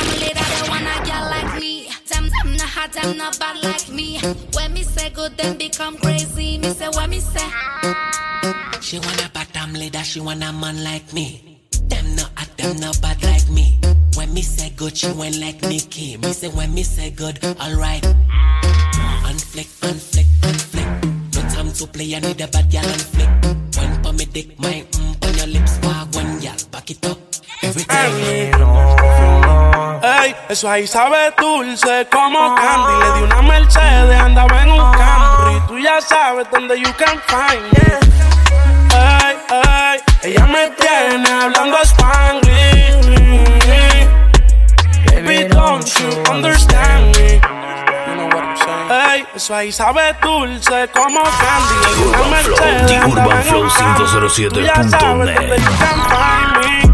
Them 2.91 3.19
not 3.19 3.39
bad 3.39 3.63
like 3.63 3.91
me. 3.91 4.19
When 4.55 4.73
me 4.73 4.83
say 4.83 5.11
good, 5.11 5.37
them 5.37 5.59
become 5.59 5.99
crazy. 5.99 6.59
Me 6.59 6.71
say 6.71 6.89
what 6.89 7.11
me 7.11 7.21
say. 7.21 8.18
She 8.89 8.99
want 8.99 9.23
a 9.23 9.29
bottom 9.29 9.75
leader, 9.75 10.03
she 10.03 10.19
want 10.19 10.43
a 10.43 10.51
man 10.51 10.83
like 10.83 11.13
me. 11.13 11.61
Them 11.89 12.17
not 12.17 12.31
hot, 12.35 12.57
them 12.57 12.77
not 12.77 12.99
bad 13.03 13.23
like 13.23 13.47
me. 13.51 13.79
When 14.17 14.33
me 14.33 14.41
say 14.41 14.71
good, 14.71 14.97
she 14.97 15.13
went 15.13 15.39
like 15.39 15.61
Nicki. 15.61 16.17
Me 16.17 16.33
say 16.33 16.49
when 16.49 16.73
me 16.73 16.83
say 16.85 17.11
good, 17.11 17.39
alright. 17.61 18.03
Unflick, 19.29 19.69
unflick, 19.85 20.25
unflick. 20.41 21.35
No 21.35 21.41
time 21.53 21.71
to 21.71 21.87
play, 21.87 22.17
I 22.17 22.21
need 22.21 22.41
a 22.41 22.49
bad 22.49 22.71
gal 22.71 22.83
unflick. 22.83 23.77
One 23.77 24.03
for 24.03 24.13
me 24.15 24.25
dick, 24.25 24.59
my 24.59 24.83
mm, 24.91 25.27
on 25.27 25.35
your 25.37 25.49
lips, 25.49 25.79
wag 25.83 26.15
one 26.15 26.41
gal, 26.41 26.57
back 26.71 26.91
it 26.91 27.05
up. 27.05 27.19
Every 27.61 27.85
Ey, 30.01 30.35
eso 30.49 30.71
ahí 30.71 30.87
sabe 30.87 31.35
dulce 31.37 32.09
como 32.11 32.55
candy. 32.55 33.05
Le 33.05 33.19
di 33.19 33.23
una 33.25 33.43
Mercedes, 33.43 34.19
andaba 34.19 34.63
en 34.63 34.71
un 34.71 34.93
Camry. 34.93 35.67
Tú 35.69 35.79
ya 35.79 36.01
sabes 36.01 36.47
dónde 36.51 36.81
you 36.81 36.91
can 36.97 37.21
find 37.27 37.63
me. 37.73 38.28
Ey, 38.99 39.37
ey, 39.51 39.97
ella 40.25 40.47
me 40.47 40.71
tiene 40.71 41.29
hablando 41.31 41.77
Spanglish. 41.85 42.89
Baby, 45.07 45.49
don't 45.49 45.87
you 46.01 46.09
understand 46.33 47.17
me? 47.17 47.31
You 48.09 48.15
know 48.17 48.27
what 48.27 48.43
I'm 48.43 48.57
saying? 48.57 48.91
Ey, 48.91 49.27
eso 49.37 49.55
ahí 49.55 49.71
sabe 49.73 50.15
dulce 50.21 50.89
como 50.93 51.23
candy. 51.23 51.75
Urban 52.13 52.45
Flow, 52.45 52.57
The 52.57 52.97
Urban 52.99 53.43
Flow 53.45 53.63
un 53.63 53.71
Camry. 53.71 54.49
Tú 54.51 54.61
ya 54.61 54.75
sabes 54.83 55.01
dónde 55.01 55.35
507.net. 55.35 56.88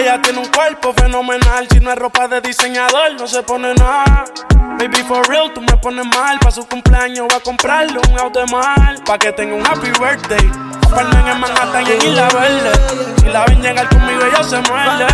Ella 0.00 0.18
tiene 0.22 0.38
un 0.38 0.48
cuerpo 0.48 0.94
fenomenal. 0.94 1.68
Si 1.70 1.78
no 1.78 1.90
es 1.92 1.98
ropa 1.98 2.26
de 2.26 2.40
diseñador, 2.40 3.12
no 3.18 3.26
se 3.26 3.42
pone 3.42 3.74
nada. 3.74 4.24
Baby, 4.78 5.02
for 5.06 5.28
real, 5.28 5.52
tú 5.52 5.60
me 5.60 5.76
pones 5.76 6.06
mal. 6.06 6.38
Pa' 6.38 6.50
su 6.50 6.66
cumpleaños 6.66 7.26
voy 7.28 7.36
a 7.36 7.40
comprarle 7.40 8.00
un 8.10 8.18
auto 8.18 8.40
de 8.40 8.46
mal. 8.46 9.02
Pa' 9.04 9.18
que 9.18 9.30
tenga 9.32 9.54
un 9.54 9.66
happy 9.66 9.90
birthday. 10.00 10.50
Apartment 10.86 11.28
en 11.28 11.40
Manhattan 11.40 11.86
y 11.86 11.90
en 11.90 12.02
Isla 12.08 12.28
Verde. 12.30 12.72
Si 13.18 13.26
la 13.26 13.44
ven 13.44 13.60
llegar 13.60 13.88
conmigo, 13.90 14.20
ella 14.24 14.42
se 14.42 14.60
muerde. 14.62 15.06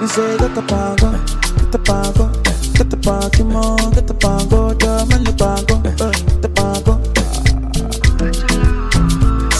Dice 0.00 0.22
que 0.38 0.44
te 0.44 0.62
pago, 0.62 1.12
que 1.56 1.64
te 1.64 1.78
pago, 1.80 2.30
que 2.76 2.84
te 2.84 2.96
pago, 2.96 3.90
que 3.92 4.02
te 4.02 4.14
pago, 4.14 4.78
yo 4.78 5.06
me 5.06 5.18
lo 5.18 5.36
pago, 5.36 5.82
eh, 5.84 6.38
te 6.40 6.48
pago. 6.48 7.00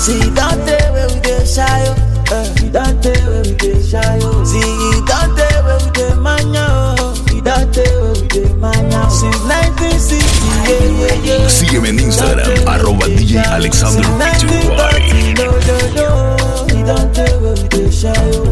Si 0.01 0.31
dante 0.31 0.79
baby 0.93 1.21
te 1.21 1.45
shayo, 1.45 1.95
eh, 2.33 2.71
dante 2.73 3.13
baby 3.27 3.53
te 3.57 3.83
shayo. 3.83 4.45
Si 4.45 4.61
dante 5.07 5.45
baby 5.65 5.91
te 5.93 6.15
maña, 6.17 6.95
y 7.33 7.41
dante 7.41 7.83
baby 8.01 8.29
te 8.29 8.55
maña. 8.55 9.09
Since 9.11 9.39
1960, 9.45 10.25
yeah, 10.69 11.25
yeah, 11.25 11.39
yeah. 11.39 11.49
Sígueme 11.49 11.89
en 11.91 12.01
Instagram, 12.01 12.51
arroba 12.67 13.07
DJ 13.07 13.39
Alexander 13.39 14.05
PTY. 14.05 15.35
No, 15.35 15.45
no, 15.45 15.77
no, 15.97 16.79
y 16.79 16.83
dante 16.83 17.25
baby 17.41 17.69
te 17.69 17.91
shayo. 17.91 18.43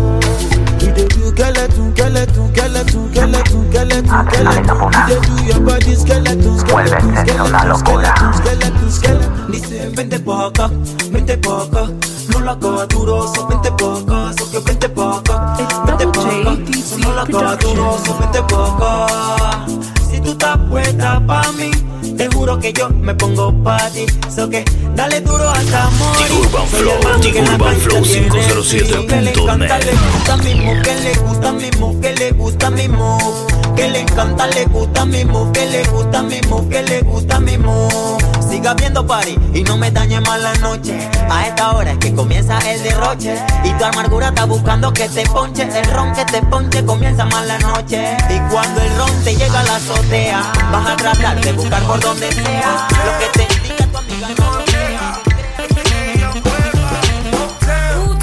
We 0.80 0.92
dey 0.92 1.08
do 1.08 1.28
skeleton, 1.30 1.92
skeleton, 1.92 2.52
skeleton, 2.52 3.10
skeleton, 3.12 3.70
skeleton, 3.70 4.18
skeleton. 4.30 4.78
We 4.86 5.00
dey 5.08 5.20
do 5.26 5.34
your 5.44 5.60
body 5.60 5.94
skeleton, 5.94 6.58
skeleton, 6.58 7.16
skeleton, 7.16 7.78
skeleton, 7.78 8.32
skeleton, 8.32 8.90
skeleton. 8.90 9.50
Dice, 9.50 9.90
vente 9.94 10.18
pa' 10.20 10.46
acá, 10.46 10.70
vente 11.10 11.36
pa' 11.38 11.62
acá. 11.64 12.15
No 12.28 12.40
la 12.40 12.52
acaba 12.52 12.86
duro, 12.86 13.32
so 13.34 13.46
vente 13.48 13.70
pa' 13.72 13.98
acá. 13.98 14.32
So 14.38 14.50
que 14.50 14.58
vente 14.60 14.88
pa' 14.88 15.18
acá, 15.18 15.56
vente 15.86 16.06
pa' 16.06 16.20
acá. 16.22 16.56
So 16.84 16.98
no 16.98 17.12
la 17.12 17.22
acaba 17.22 17.56
duro, 17.56 17.98
so 18.04 18.16
vente 18.18 18.42
pa' 18.42 18.66
acá. 18.76 19.66
Si 20.10 20.20
tú 20.20 20.30
estás 20.32 20.58
puesta 20.70 21.20
pa' 21.26 21.52
mí, 21.52 21.70
te 22.16 22.28
juro 22.28 22.58
que 22.58 22.72
yo 22.72 22.88
me 22.90 23.14
pongo 23.14 23.52
pa' 23.62 23.90
ti. 23.90 24.06
So 24.34 24.48
que 24.48 24.64
dale 24.94 25.20
duro 25.20 25.48
hasta 25.50 25.88
morir. 25.90 26.26
The 26.26 26.34
Urban 26.34 26.68
Soy 26.68 26.80
Flow, 26.80 26.98
la 27.02 27.52
Urban 27.54 27.76
Flow 27.76 28.02
tiene 28.02 28.62
swing, 28.62 29.06
Que 29.06 29.20
le 29.22 29.30
encanta, 29.32 29.78
507.net. 29.78 29.84
le 29.84 29.92
gusta 30.12 30.36
mi 30.36 30.54
move, 30.54 30.82
que 30.82 30.94
le 30.96 31.14
gusta 31.18 31.52
mi 31.52 31.70
move, 31.78 32.00
que 32.00 32.12
le 32.14 32.30
gusta 32.32 32.70
mi 32.70 32.88
move. 32.88 33.46
Que 33.76 33.88
le 33.90 34.00
encanta, 34.00 34.46
le 34.46 34.64
gusta 34.66 35.04
mi 35.04 35.24
move, 35.24 35.52
que 35.52 35.66
le 35.66 35.84
gusta 35.84 36.22
mi 36.22 36.40
move, 36.48 36.68
que 36.68 36.82
le 36.82 37.00
gusta 37.02 37.40
mi 37.40 37.58
move. 37.58 38.16
Siga 38.56 38.72
viendo 38.72 39.06
party 39.06 39.38
y 39.52 39.62
no 39.64 39.76
me 39.76 39.90
dañe 39.90 40.18
más 40.22 40.40
la 40.40 40.54
noche. 40.54 40.98
A 41.28 41.46
esta 41.46 41.72
hora 41.72 41.92
es 41.92 41.98
que 41.98 42.14
comienza 42.14 42.58
el 42.60 42.82
derroche. 42.82 43.36
Y 43.64 43.70
tu 43.74 43.84
amargura 43.84 44.28
está 44.28 44.46
buscando 44.46 44.94
que 44.94 45.10
te 45.10 45.26
ponche. 45.26 45.64
El 45.64 45.84
ron 45.92 46.14
que 46.14 46.24
te 46.24 46.40
ponche 46.40 46.82
comienza 46.86 47.26
más 47.26 47.46
la 47.46 47.58
noche. 47.58 48.16
Y 48.30 48.38
cuando 48.50 48.80
el 48.80 48.96
ron 48.96 49.10
te 49.24 49.36
llega 49.36 49.60
a 49.60 49.62
la 49.62 49.76
azotea, 49.76 50.40
vas 50.72 50.88
a 50.88 50.96
tratar 50.96 51.38
de 51.38 51.52
buscar 51.52 51.82
por 51.82 52.00
donde 52.00 52.32
sea. 52.32 52.88
Lo 53.04 53.18
que 53.18 53.26
te 53.34 53.42
indica 53.56 53.86
tu 53.88 53.98
amiga 53.98 54.28
no 54.38 54.58
lo 54.58 54.64
crea. 54.64 55.22
Ooh, 57.98 58.16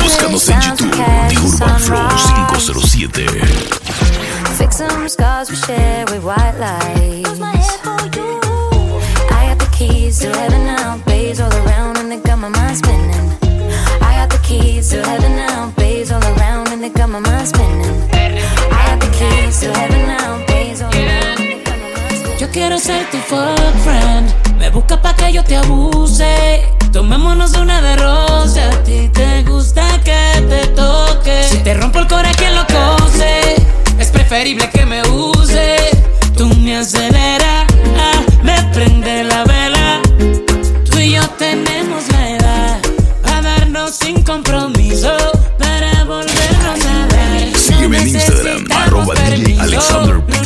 Búscanos 0.00 0.48
en 0.48 0.60
YouTube, 0.62 0.90
The 0.90 1.36
Urban 1.36 1.78
Flow 1.80 2.08
507. 2.48 3.40
Fix 4.56 4.76
some 4.76 5.08
scars 5.08 5.50
we 5.50 5.56
share 5.56 6.04
with 6.06 6.22
white 6.24 6.54
lies. 6.58 7.40
I 9.30 9.48
got 9.48 9.58
the 9.58 9.68
keys 9.76 10.18
to 10.20 10.28
heaven 10.28 10.64
now, 10.64 10.98
bays 11.06 11.40
all 11.40 11.52
around, 11.52 11.98
and 11.98 12.10
they 12.10 12.18
got 12.18 12.38
my 12.38 12.48
mind 12.48 12.76
spinning. 12.76 13.32
I 14.00 14.14
got 14.16 14.30
the 14.30 14.38
keys 14.42 14.88
to 14.90 15.02
heaven 15.04 15.36
now, 15.36 15.72
bays 15.76 16.10
all 16.10 16.22
around, 16.22 16.68
and 16.68 16.82
they 16.82 16.90
got 16.90 17.08
my 17.08 17.20
mind 17.20 17.48
spinning. 17.48 18.08
I 18.12 18.86
got 18.88 19.00
the 19.00 19.10
keys 19.18 19.60
to 19.60 19.72
heaven 19.72 20.06
now, 20.06 20.44
bays 20.46 20.80
all 20.82 20.92
around. 20.92 21.40
and 21.40 21.50
they 21.52 21.60
got 21.60 21.76
my 21.76 21.86
mind 21.86 22.08
spinning. 22.08 22.38
Yo 22.40 22.48
quiero 22.48 22.78
ser 22.78 23.06
tu 23.10 23.18
fuck 23.18 23.74
friend. 23.84 24.41
Me 24.62 24.70
busca 24.70 25.02
pa' 25.02 25.12
que 25.16 25.32
yo 25.32 25.42
te 25.42 25.56
abuse. 25.56 26.62
Tomémonos 26.92 27.52
una 27.54 27.82
de 27.82 27.96
rosa. 27.96 28.70
A 28.70 28.82
ti 28.84 29.10
te 29.12 29.42
gusta 29.42 29.84
que 30.04 30.40
te 30.48 30.68
toque. 30.68 31.42
Si 31.50 31.58
te 31.64 31.74
rompo 31.74 31.98
el 31.98 32.06
corazón, 32.06 32.36
¿quién 32.38 32.54
lo 32.54 32.64
cose? 32.68 33.56
Es 33.98 34.10
preferible 34.12 34.70
que 34.70 34.86
me 34.86 35.02
use. 35.02 35.78
Tú 36.36 36.46
me 36.60 36.76
aceleras, 36.76 37.66
ah, 37.98 38.22
me 38.44 38.62
prende 38.72 39.24
la 39.24 39.42
vela. 39.42 40.00
Tú 40.88 40.96
y 41.00 41.14
yo 41.14 41.28
tenemos 41.30 42.08
la 42.12 42.30
edad 42.30 42.80
a 43.24 43.42
darnos 43.42 43.96
sin 43.96 44.22
compromiso 44.22 45.10
para 45.58 46.04
volvernos 46.04 46.86
a 46.86 47.06
dar. 47.08 47.58
Sígueme 47.58 47.98
en 47.98 48.08
Instagram, 48.10 48.64
arroba 48.70 49.14
DJ 49.16 49.60
Alexander 49.60 50.20
Pty. 50.24 50.41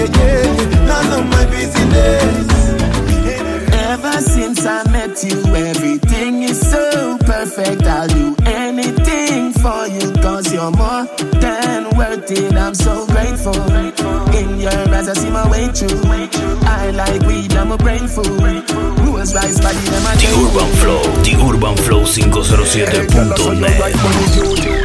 Yeah, 0.00 0.08
yeah, 0.16 0.42
yeah, 0.42 0.70
yeah. 0.70 0.86
None 0.86 1.12
of 1.20 1.24
my 1.30 1.44
business. 1.46 2.46
Ever 3.90 4.20
since 4.20 4.64
I 4.66 4.84
met 4.90 5.22
you, 5.24 5.38
everything 5.54 6.42
is 6.44 6.60
so 6.60 7.18
perfect. 7.26 7.82
I'll 7.82 8.08
do 8.08 8.34
anything 8.46 9.52
for 9.52 9.86
you, 9.88 10.12
cause 10.22 10.52
you're 10.52 10.70
more 10.70 11.06
than 11.40 11.90
worth 11.96 12.30
it. 12.30 12.54
I'm 12.54 12.74
so 12.74 13.06
grateful. 13.06 13.54
In 14.34 14.60
your 14.60 14.72
eyes, 14.94 15.08
I 15.08 15.14
see 15.14 15.30
my 15.30 15.48
way 15.50 15.66
through. 15.68 16.00
I 16.64 16.90
like 16.92 17.22
weed, 17.22 17.52
I'm 17.54 17.72
a 17.72 17.76
brain 17.76 18.06
food. 18.06 18.26
Rules 19.00 19.34
rise 19.34 19.60
body, 19.60 19.78
them 19.90 20.06
I 20.06 20.14
The 20.16 20.28
Urban 20.38 20.70
Flow, 20.80 21.02
The 21.26 21.34
Urban 21.42 21.76
Flow 21.84 22.04
507.net. 22.04 23.80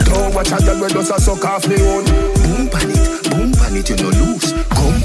Don't 0.06 0.34
watch 0.34 0.52
a 0.52 0.58
girl 0.66 0.80
with 0.82 0.96
us 0.96 1.10
a 1.12 1.20
suck 1.20 1.46
off 1.46 1.68
me 1.68 1.76
own. 1.82 2.06
Boom 2.06 2.68
pan 2.70 2.90
it, 2.90 3.30
boom 3.30 3.52
pan 3.54 3.76
it, 3.78 3.90
you 3.90 3.96
no 3.98 4.10
lose. 4.10 4.52
Come 4.74 5.02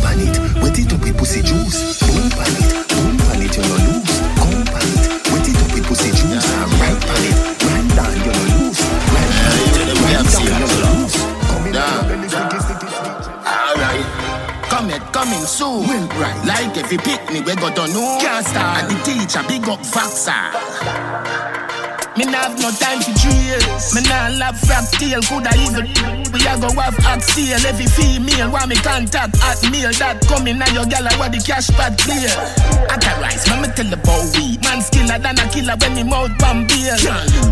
it, 15.50 15.82
coming. 15.82 16.08
Right. 16.20 16.46
Like 16.46 16.74
pick 16.98 17.22
me, 17.32 17.40
we 17.40 17.54
got 17.56 17.74
to 17.76 17.92
know. 17.92 18.18
Can't 18.20 18.46
start. 18.46 18.84
And 18.84 18.90
the 18.90 18.96
teacher, 19.02 19.42
big 19.48 19.68
up 19.68 19.80
Vaxa. 19.80 21.50
Me 22.16 22.24
nah 22.26 22.52
have 22.52 22.58
no 22.60 22.70
time 22.70 23.00
for 23.00 23.14
trails. 23.16 23.94
Me 23.94 24.02
nah 24.02 24.28
love 24.36 24.58
frack 24.60 24.90
tail. 24.98 25.22
Coulda 25.22 25.50
even 25.56 25.86
we 26.32 26.40
a 26.44 26.52
go 26.58 26.68
have 26.78 26.98
oxtail. 27.06 27.58
Every 27.66 27.86
female 27.86 28.50
want 28.50 28.68
me 28.68 28.76
contact 28.76 29.40
at 29.42 29.62
meal. 29.70 29.90
That 29.98 30.20
coming 30.28 30.58
now 30.58 30.68
your 30.70 30.84
gal 30.86 31.06
I 31.06 31.16
want 31.18 31.32
the 31.32 31.40
cash 31.40 31.70
pad 31.70 31.96
clear. 31.98 32.30
Authorize, 32.90 33.48
me 33.48 33.62
me 33.62 33.68
tell 33.74 33.90
bow 34.04 34.20
weed. 34.36 34.60
Man 34.62 34.82
skiller 34.82 35.22
than 35.22 35.38
a 35.38 35.46
killer 35.50 35.76
when 35.80 35.94
me 35.94 36.02
mouth 36.02 36.36
bomb 36.38 36.66
bail. 36.66 36.98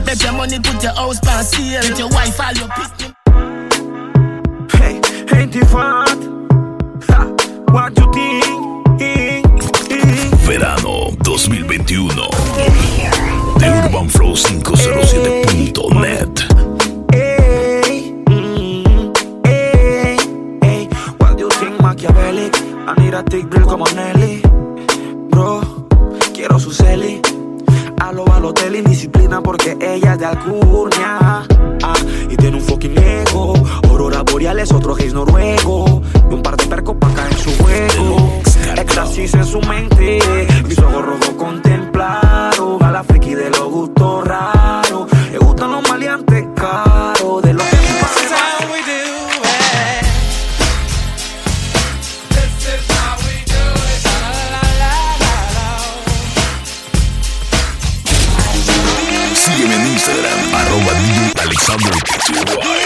Bet 0.04 0.22
your 0.22 0.32
money 0.32 0.58
put 0.58 0.82
your 0.82 0.94
house 0.94 1.22
on 1.26 1.44
sale. 1.44 1.82
Get 1.82 1.98
your 1.98 2.10
wife 2.10 2.38
all 2.38 2.52
your 2.52 2.68
pick. 2.68 2.92
Hey, 4.74 5.00
ain't 5.32 5.56
it 5.56 5.66
fun? 5.66 6.37
Ha, 7.78 7.84
what 7.84 7.94
you 7.96 8.06
think? 8.12 8.42
Verano 10.46 10.94
2021. 11.22 12.16
The 13.58 13.66
Urban 13.84 14.08
Flow 14.08 14.34
507.net. 14.34 16.38
Hey, 17.12 18.12
mm, 18.26 18.84
hey, 19.46 20.16
hey. 20.62 20.88
What 21.18 21.36
do 21.38 21.44
you 21.44 21.50
think 21.50 21.80
Machiavelli? 21.80 22.50
I 22.86 22.94
need 22.98 23.14
a 23.14 23.22
thick 23.22 23.48
drill 23.48 23.66
como 23.68 23.84
Nelly. 23.94 24.42
Bro, 25.30 25.60
quiero 26.34 26.58
su 26.58 26.72
celi. 26.72 27.20
A 28.08 28.12
lo 28.12 28.24
Balotelli, 28.24 28.80
disciplina 28.80 29.42
porque 29.42 29.76
ella 29.78 30.14
es 30.14 30.18
de 30.18 30.24
Alcurnia. 30.24 31.46
Ah, 31.82 31.94
y 32.30 32.36
tiene 32.36 32.56
un 32.56 32.62
fucking 32.62 32.96
ego. 32.96 33.52
Aurora 33.86 34.22
boreales, 34.22 34.72
otro 34.72 34.94
gays 34.94 35.12
noruego. 35.12 36.00
Y 36.30 36.32
un 36.32 36.40
par 36.40 36.56
de 36.56 36.66
percos 36.68 36.96
pa' 36.96 37.12
caer 37.12 37.32
en 37.32 37.38
su 37.38 37.50
juego. 37.62 38.40
Éxtasis 38.78 39.34
en 39.34 39.44
su 39.44 39.60
mente. 39.60 40.20
Mis 40.66 40.78
ojos 40.78 41.04
rojos 41.04 41.34
contemplaron. 41.36 42.82
A 42.82 42.90
la 42.90 43.04
friki 43.04 43.34
de 43.34 43.50
los 43.50 43.68
gustos 43.68 44.26
raros. 44.26 45.06
Le 45.30 45.36
gustan 45.36 45.70
los 45.72 45.86
maleantes 45.86 46.46
caros. 46.54 47.42
De 47.42 47.52
los 47.52 47.62
que 47.62 47.87
Alexander 62.30 62.77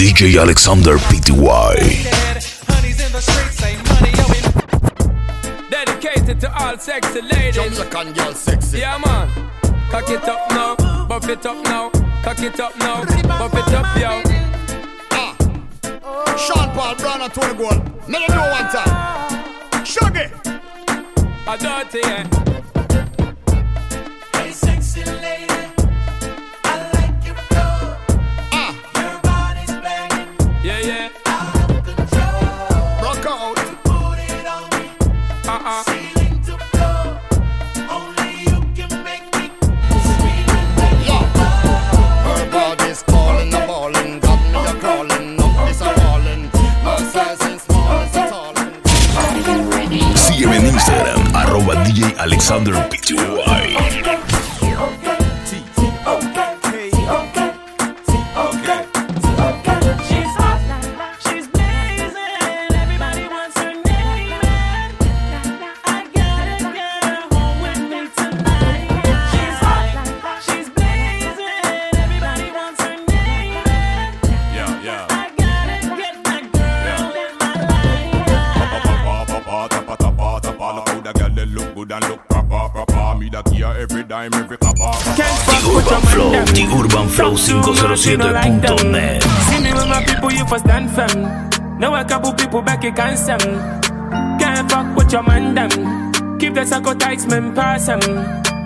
DJ 0.00 0.40
Alexander 0.40 0.96
Pty. 0.96 1.76
Honey's 2.68 3.04
in 3.04 3.12
the 3.12 3.20
streets, 3.20 3.56
say 3.56 3.76
money, 3.84 4.10
yo, 4.16 4.24
we 4.32 4.40
Dedicated 5.68 6.40
to 6.40 6.50
all 6.58 6.78
sexy 6.78 7.20
ladies. 7.20 7.54
Jamaican 7.54 8.14
girl 8.14 8.32
sexy. 8.32 8.78
Yeah, 8.78 8.96
man. 8.96 9.28
Cock 9.90 10.08
it 10.08 10.26
up 10.26 10.50
now, 10.52 11.04
buff 11.04 11.28
it 11.28 11.44
up 11.44 11.62
now. 11.64 11.90
Cock 12.22 12.40
it 12.40 12.58
up 12.58 12.74
now, 12.78 13.04
buff 13.04 13.52
it 13.52 13.74
up, 13.74 13.94
yo. 14.00 14.22
Ah. 15.10 15.36
Sean 16.34 16.70
Paul 16.74 16.94
Brown 16.96 17.20
and 17.20 17.34
Tony 17.34 17.58
Gold. 17.58 17.82
Let 18.08 18.26
them 18.26 18.38
know 18.38 18.50
one 18.52 18.70
time. 18.72 19.84
Shaggy. 19.84 20.32
A 21.46 21.58
dirty, 21.58 21.98
yeah. 21.98 22.24
Hey, 24.32 24.50
sexy 24.50 25.04
lady. 25.04 25.69
Alexander 52.20 52.74
Pty. 52.90 53.59
Flow507.net. 87.30 89.22
See 89.22 89.62
me 89.62 89.72
with 89.72 89.88
my 89.88 90.04
people, 90.04 90.32
you 90.32 90.44
first 90.46 90.64
stand 90.64 90.90
fam. 90.90 91.78
Now 91.78 91.94
a 91.94 92.04
couple 92.04 92.32
people 92.34 92.60
back, 92.60 92.82
you 92.82 92.92
can't 92.92 93.16
some. 93.16 93.38
Can't 94.38 94.70
fuck 94.70 94.96
with 94.96 95.12
your 95.12 95.22
man, 95.22 95.54
them. 95.54 95.70
Keep 96.38 96.54
the 96.54 96.64
psychotics, 96.64 97.26
man, 97.26 97.54
pass 97.54 97.86
them. 97.86 98.00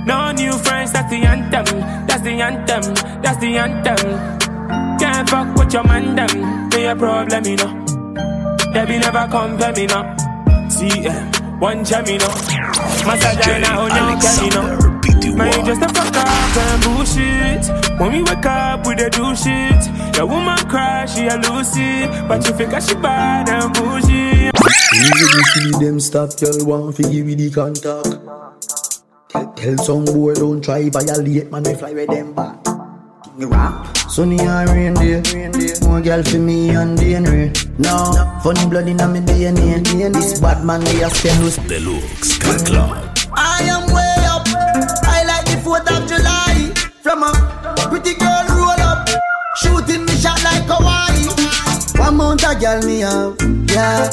No 0.06 0.32
new 0.32 0.52
friends, 0.52 0.92
that's 0.92 1.10
the 1.10 1.16
anthem. 1.16 1.64
That's 2.06 2.22
the 2.22 2.40
anthem. 2.40 2.94
That's 3.22 3.38
the 3.38 3.56
anthem. 3.58 4.98
Can't 4.98 5.28
fuck 5.28 5.54
with 5.56 5.72
your 5.72 5.84
man, 5.84 6.16
them. 6.16 6.70
They 6.70 6.86
a 6.86 6.96
problem, 6.96 7.44
you 7.44 7.56
know. 7.56 7.84
They 8.72 8.86
be 8.86 8.98
never 8.98 9.28
compare 9.30 9.72
me, 9.72 9.86
no. 9.86 10.16
See, 10.70 11.06
eh, 11.06 11.30
one 11.58 11.84
gem, 11.84 12.06
you 12.06 12.18
know. 12.18 12.28
Massage, 13.06 13.46
I 13.46 13.76
only 13.76 14.20
can, 14.20 14.44
you 14.44 14.50
know. 14.50 14.83
Man, 15.36 15.52
you 15.58 15.64
just 15.66 15.82
a 15.82 15.88
fuck 15.88 16.16
up 16.16 16.56
and 16.56 16.82
bullshit. 16.84 18.00
When 18.00 18.12
we 18.12 18.22
wake 18.22 18.46
up, 18.46 18.86
we 18.86 18.94
dey 18.94 19.10
do 19.10 19.34
shit. 19.34 19.82
Your 20.16 20.26
woman 20.26 20.58
cry, 20.68 21.06
she 21.06 21.26
a 21.26 21.36
lose 21.36 21.72
it. 21.76 22.28
But 22.28 22.46
you 22.46 22.54
figure 22.54 22.80
she 22.80 22.94
bad 22.94 23.48
and 23.48 23.72
bullshit. 23.74 24.54
Easy 24.94 25.42
see 25.52 25.70
them 25.84 25.98
stop, 26.00 26.30
girl 26.38 26.66
want 26.66 26.96
fi 26.96 27.02
give 27.10 27.26
me 27.26 27.34
the 27.34 27.50
contact. 27.50 28.14
Tell, 29.28 29.52
tell 29.54 29.76
some 29.78 30.04
boy 30.04 30.34
don't 30.34 30.62
try 30.62 30.88
violate, 30.88 31.50
man 31.50 31.62
we 31.64 31.74
fly 31.74 31.92
with 31.92 32.08
them 32.08 32.32
back. 32.34 32.64
Me 33.36 33.46
rap. 33.46 33.96
Sunny 34.08 34.38
and 34.38 34.70
rain 34.70 34.94
day, 34.94 35.20
more 35.82 36.00
girl 36.00 36.22
for 36.22 36.38
me 36.38 36.70
and 36.70 36.96
DNA. 36.96 37.50
No, 37.80 38.40
funny 38.44 38.64
blood 38.70 38.86
inna 38.86 39.08
me 39.08 39.18
DNA. 39.20 40.12
This 40.14 40.38
bad 40.38 40.64
man 40.64 40.80
we 40.84 41.02
a 41.02 41.10
spend 41.10 41.42
who's 41.42 41.56
Deluxe 41.56 42.38
Car 42.38 42.58
Club. 42.58 43.18
I 43.36 43.62
am 43.64 43.92
way 43.92 44.03
July. 47.14 47.32
From 47.62 47.86
a 47.86 47.88
pretty 47.88 48.14
girl 48.14 48.44
roll 48.50 48.80
up. 48.80 49.08
Shooting 49.56 50.04
me 50.04 50.12
shot 50.16 50.42
like 50.42 50.64
Hawaii. 50.66 51.26
One 51.98 52.16
mount 52.16 52.42
a 52.42 52.54
girl 52.58 52.82
me 52.82 53.00
have, 53.00 53.36
yeah. 53.70 54.10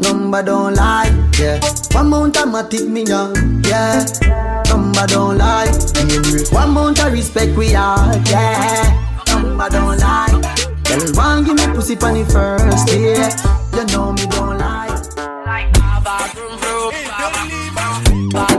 Number 0.00 0.42
don't 0.42 0.74
lie, 0.74 1.10
yeah. 1.38 1.60
One 1.92 2.08
mount 2.10 2.36
a 2.36 2.40
matic 2.40 2.88
me 2.88 3.04
young, 3.04 3.34
yeah. 3.64 4.04
Number 4.68 5.06
don't 5.06 5.38
lie. 5.38 5.70
One 6.52 6.70
mount 6.70 7.00
a 7.00 7.10
respect 7.10 7.56
we 7.56 7.74
are, 7.74 8.14
yeah. 8.26 9.22
Number 9.28 9.68
don't 9.68 9.98
lie. 9.98 10.54
Girl 10.84 11.12
want 11.14 11.46
give 11.46 11.56
me 11.56 11.66
pussy 11.74 11.96
pon 11.96 12.14
the 12.14 12.24
first 12.24 12.86
day. 12.86 13.28
You 13.76 13.86
know 13.86 14.12
me 14.12 14.26
don't 14.26 14.58
lie. 14.58 14.86
Cause, 18.30 18.57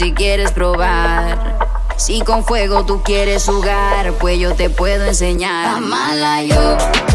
si 0.00 0.14
quieres 0.14 0.50
probar. 0.52 1.58
Si 1.98 2.22
con 2.22 2.42
fuego 2.42 2.86
tú 2.86 3.02
quieres 3.02 3.44
jugar, 3.44 4.14
pues 4.14 4.38
yo 4.38 4.54
te 4.54 4.70
puedo 4.70 5.04
enseñar. 5.04 5.76
Amala 5.76 6.42
yo. 6.42 7.09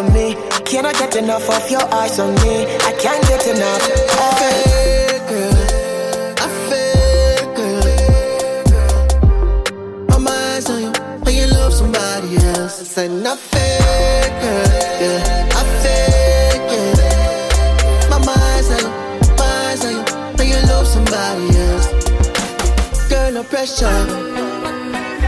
On 0.00 0.12
me. 0.12 0.34
Can 0.64 0.86
I 0.86 0.92
get 0.92 1.16
enough 1.16 1.48
of 1.48 1.70
your 1.70 1.84
eyes 1.94 2.18
on 2.18 2.34
me? 2.42 2.64
I 2.88 2.92
can't 2.98 3.22
get 3.28 3.46
enough. 3.46 3.82
Hey, 4.38 4.66
somebody 11.70 12.36
else. 12.36 12.98
And 12.98 13.26
I 13.26 13.36
feel 13.36 14.28
girl, 14.42 14.66
yeah, 15.02 15.58
I 15.58 15.62
feel 15.80 16.60
yeah. 16.74 18.10
My 18.10 18.18
mind's 18.28 18.68
on 18.74 18.80
you, 18.82 18.90
mind's 19.40 19.84
on 19.86 19.92
you 19.96 20.02
when 20.36 20.46
you 20.52 20.60
love 20.68 20.86
somebody 20.86 21.46
else. 21.64 21.88
Girl, 23.08 23.32
no 23.32 23.42
pressure. 23.44 24.00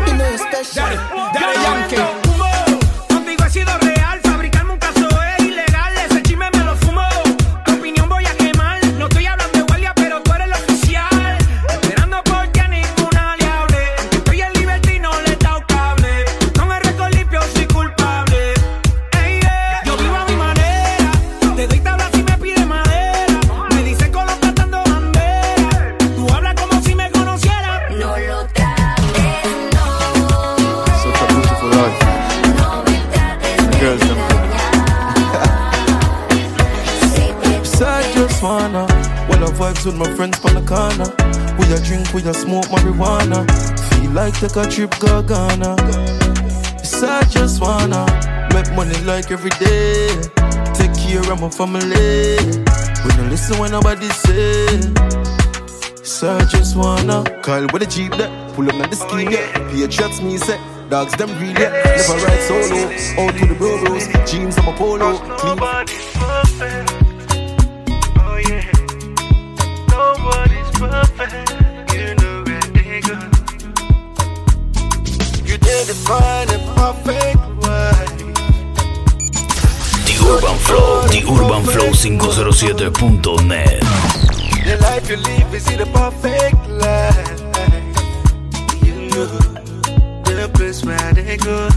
You 0.07 0.13
know 0.19 0.29
you're 0.29 0.39
special. 0.39 0.91
Dale 1.33 1.63
Yankee. 1.63 2.03
Contigo 2.03 2.13
he 2.13 2.22
with 39.93 40.09
my 40.09 40.17
friends 40.17 40.39
from 40.39 40.55
the 40.55 40.63
corner. 40.63 41.09
We 41.59 41.65
a 41.73 41.81
drink, 41.85 42.13
we 42.15 42.23
a 42.29 42.35
smoke 42.35 42.67
marijuana. 42.67 43.47
Feel 43.91 44.11
like 44.13 44.35
take 44.35 44.57
a 44.57 44.67
trip, 44.69 44.95
go 44.99 45.23
Ghana. 45.23 45.77
Yes, 46.79 47.03
I 47.03 47.23
just 47.25 47.61
wanna 47.61 48.07
make 48.55 48.71
money 48.75 48.97
like 49.05 49.31
every 49.31 49.51
day. 49.51 50.09
Take 50.75 50.95
care 50.95 51.33
of 51.33 51.41
my 51.41 51.51
family. 51.51 52.37
We 53.05 53.11
don't 53.17 53.31
listen 53.31 53.59
when 53.59 53.73
nobody 53.73 54.09
say. 54.09 54.67
Yes, 55.99 56.23
I 56.23 56.45
just 56.47 56.77
wanna 56.77 57.25
call 57.43 57.67
with 57.73 57.83
a 57.83 57.87
jeep 57.87 58.13
that 58.13 58.31
pull 58.55 58.69
up 58.69 58.75
on 58.75 58.91
the 58.91 58.97
scheme, 58.97 59.31
yeah. 59.31 59.47
Patriots 59.71 60.21
me 60.21 60.39
say. 60.39 60.59
Dogs 60.89 61.17
them 61.17 61.31
real, 61.41 61.53
yeah. 61.59 61.71
Never 61.97 62.19
ride 62.25 62.43
solo. 62.49 63.27
Out 63.27 63.35
to 63.39 63.47
the 63.47 63.55
bro 63.57 63.79
bros. 63.85 64.07
Jeans 64.31 64.59
on 64.59 64.67
my 64.67 64.73
polo. 64.73 65.17
Clean. 65.39 66.12
507.net. 82.03 83.81
The 84.65 84.77
life 84.81 85.09
you 85.09 85.19
live 85.19 85.55
is 85.55 85.65
the 85.67 85.87
perfect 85.95 86.67
life. 86.67 87.39
You 88.83 89.07
know 89.07 89.27
the 90.25 90.51
place 90.53 90.85
where 90.85 91.13
they 91.15 91.37
go. 91.37 91.69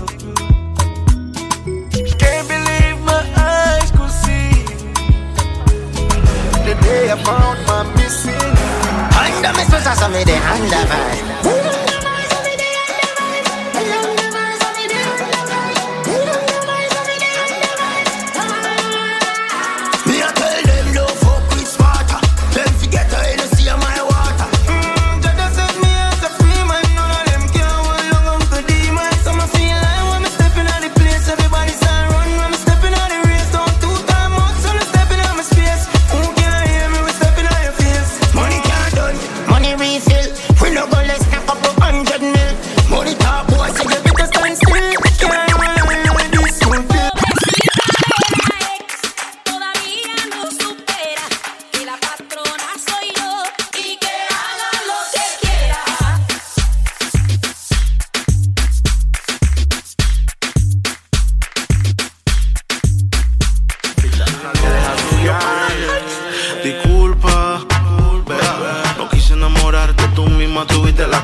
Can't 2.18 2.48
believe 2.48 2.98
my 3.06 3.22
eyes 3.38 3.92
could 3.92 4.10
see 4.10 4.66
the 6.66 6.76
day 6.82 7.12
I 7.12 7.22
found 7.24 7.60
my 7.68 7.84
missing. 7.94 8.34
Anda 9.22 9.54
me 9.54 9.64
sueltas 9.66 10.02
a 10.02 10.10
mí 10.10 10.24
de 10.26 10.38
anda 10.38 10.86
más. 10.88 11.35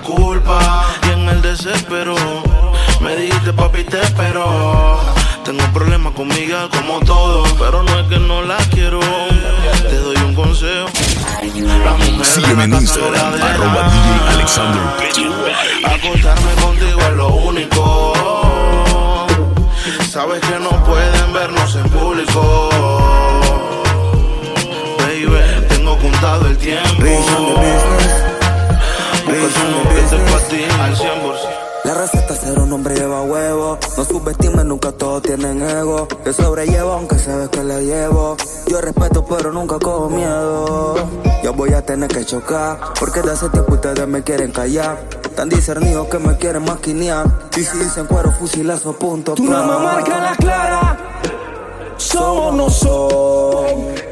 La 0.02 0.16
culpa. 0.16 0.86
Y 1.08 1.12
en 1.12 1.30
el 1.30 1.42
desespero 1.42 2.16
me 3.02 3.16
dijiste, 3.16 3.54
papi, 3.54 3.84
te 3.84 4.02
espero. 4.02 5.00
Tengo 5.44 5.64
problemas 5.74 6.14
con 6.14 6.28
Miguel 6.28 6.70
como 6.70 7.00
todo, 7.00 7.44
pero 7.58 7.84
no 7.84 8.00
es 8.00 8.08
que 8.08 8.20
no 8.20 8.42
la 8.44 8.58
quiero. 8.70 9.00
Te 9.90 9.98
doy 9.98 10.18
un 10.18 10.36
consejo. 10.36 10.88
Sígueme 12.24 12.66
en 12.66 12.74
Instagram, 12.74 13.34
arroba 13.42 13.90
DJ 13.90 14.30
Alexander 14.30 14.82
Acostarme 15.86 16.52
contigo 16.62 17.02
es 17.02 17.14
lo 17.14 17.28
único. 17.30 18.14
Sabes 20.10 20.40
que 20.42 20.60
no 20.60 20.70
pueden 20.84 21.34
vernos 21.34 21.76
en 21.76 21.90
público. 21.90 22.70
Baby, 25.00 25.66
tengo 25.70 25.98
contado 25.98 26.48
el 26.48 26.58
tiempo. 26.58 28.31
Que 29.26 30.66
al 30.66 30.96
100%. 30.96 31.72
La 31.84 31.96
receta 31.96 32.36
ser 32.36 32.60
un 32.60 32.72
hombre 32.74 32.96
lleva 32.96 33.22
huevo. 33.22 33.78
No 33.98 34.06
subestimes, 34.06 34.66
nunca 34.66 34.92
todos 34.92 35.24
tienen 35.24 35.62
ego. 35.62 36.08
Te 36.24 36.32
sobrellevo 36.32 36.92
aunque 36.92 37.18
sabes 37.18 37.50
que 37.50 37.64
le 37.64 37.84
llevo. 37.86 38.38
Yo 38.68 38.82
respeto, 38.82 39.26
pero 39.26 39.52
nunca 39.52 39.80
cojo 39.80 40.10
miedo. 40.10 40.96
Yo 41.44 41.54
voy 41.54 41.74
a 41.74 41.84
tener 41.84 42.10
que 42.10 42.24
chocar. 42.26 42.80
Porque 43.00 43.22
de 43.22 43.32
hace 43.32 43.50
tiempo 43.50 43.74
ustedes 43.74 44.08
me 44.08 44.24
quieren 44.24 44.52
callar. 44.52 45.00
Tan 45.36 45.50
discernidos 45.50 46.08
que 46.08 46.20
me 46.20 46.38
quieren 46.38 46.64
maquinear. 46.66 47.26
Y 47.58 47.64
si 47.64 47.78
dicen 47.78 48.06
cuero, 48.06 48.32
fusilazo, 48.32 48.94
punto. 48.94 49.34
Tu 49.34 49.44
mamá 49.44 49.80
marca 49.80 50.20
la 50.20 50.36
clara. 50.36 50.98
Somos 51.98 52.56
no 52.56 52.70
son. 52.70 53.51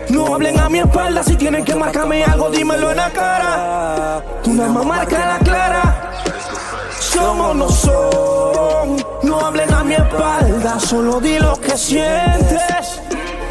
No 0.10 0.34
hablen 0.34 0.60
a 0.60 0.70
mi 0.70 0.80
espalda 0.80 1.24
si 1.24 1.36
tienen 1.36 1.64
que 1.64 1.76
marcarme 1.76 2.24
algo, 2.24 2.50
dímelo 2.50 2.92
en 2.92 2.98
la 2.98 3.10
cara. 3.12 4.24
Tu 4.44 4.52
mamá 4.52 4.84
marca 4.84 5.18
la 5.18 5.40
clara. 5.40 6.12
Somos 7.00 7.56
no 7.56 7.70
son. 7.70 9.06
No 9.24 9.40
hablen 9.46 9.74
a 9.74 9.84
mi 9.84 9.94
espalda, 9.94 10.80
solo 10.80 11.20
di 11.20 11.40
lo 11.40 11.60
que 11.60 11.78
sientes. 11.78 13.02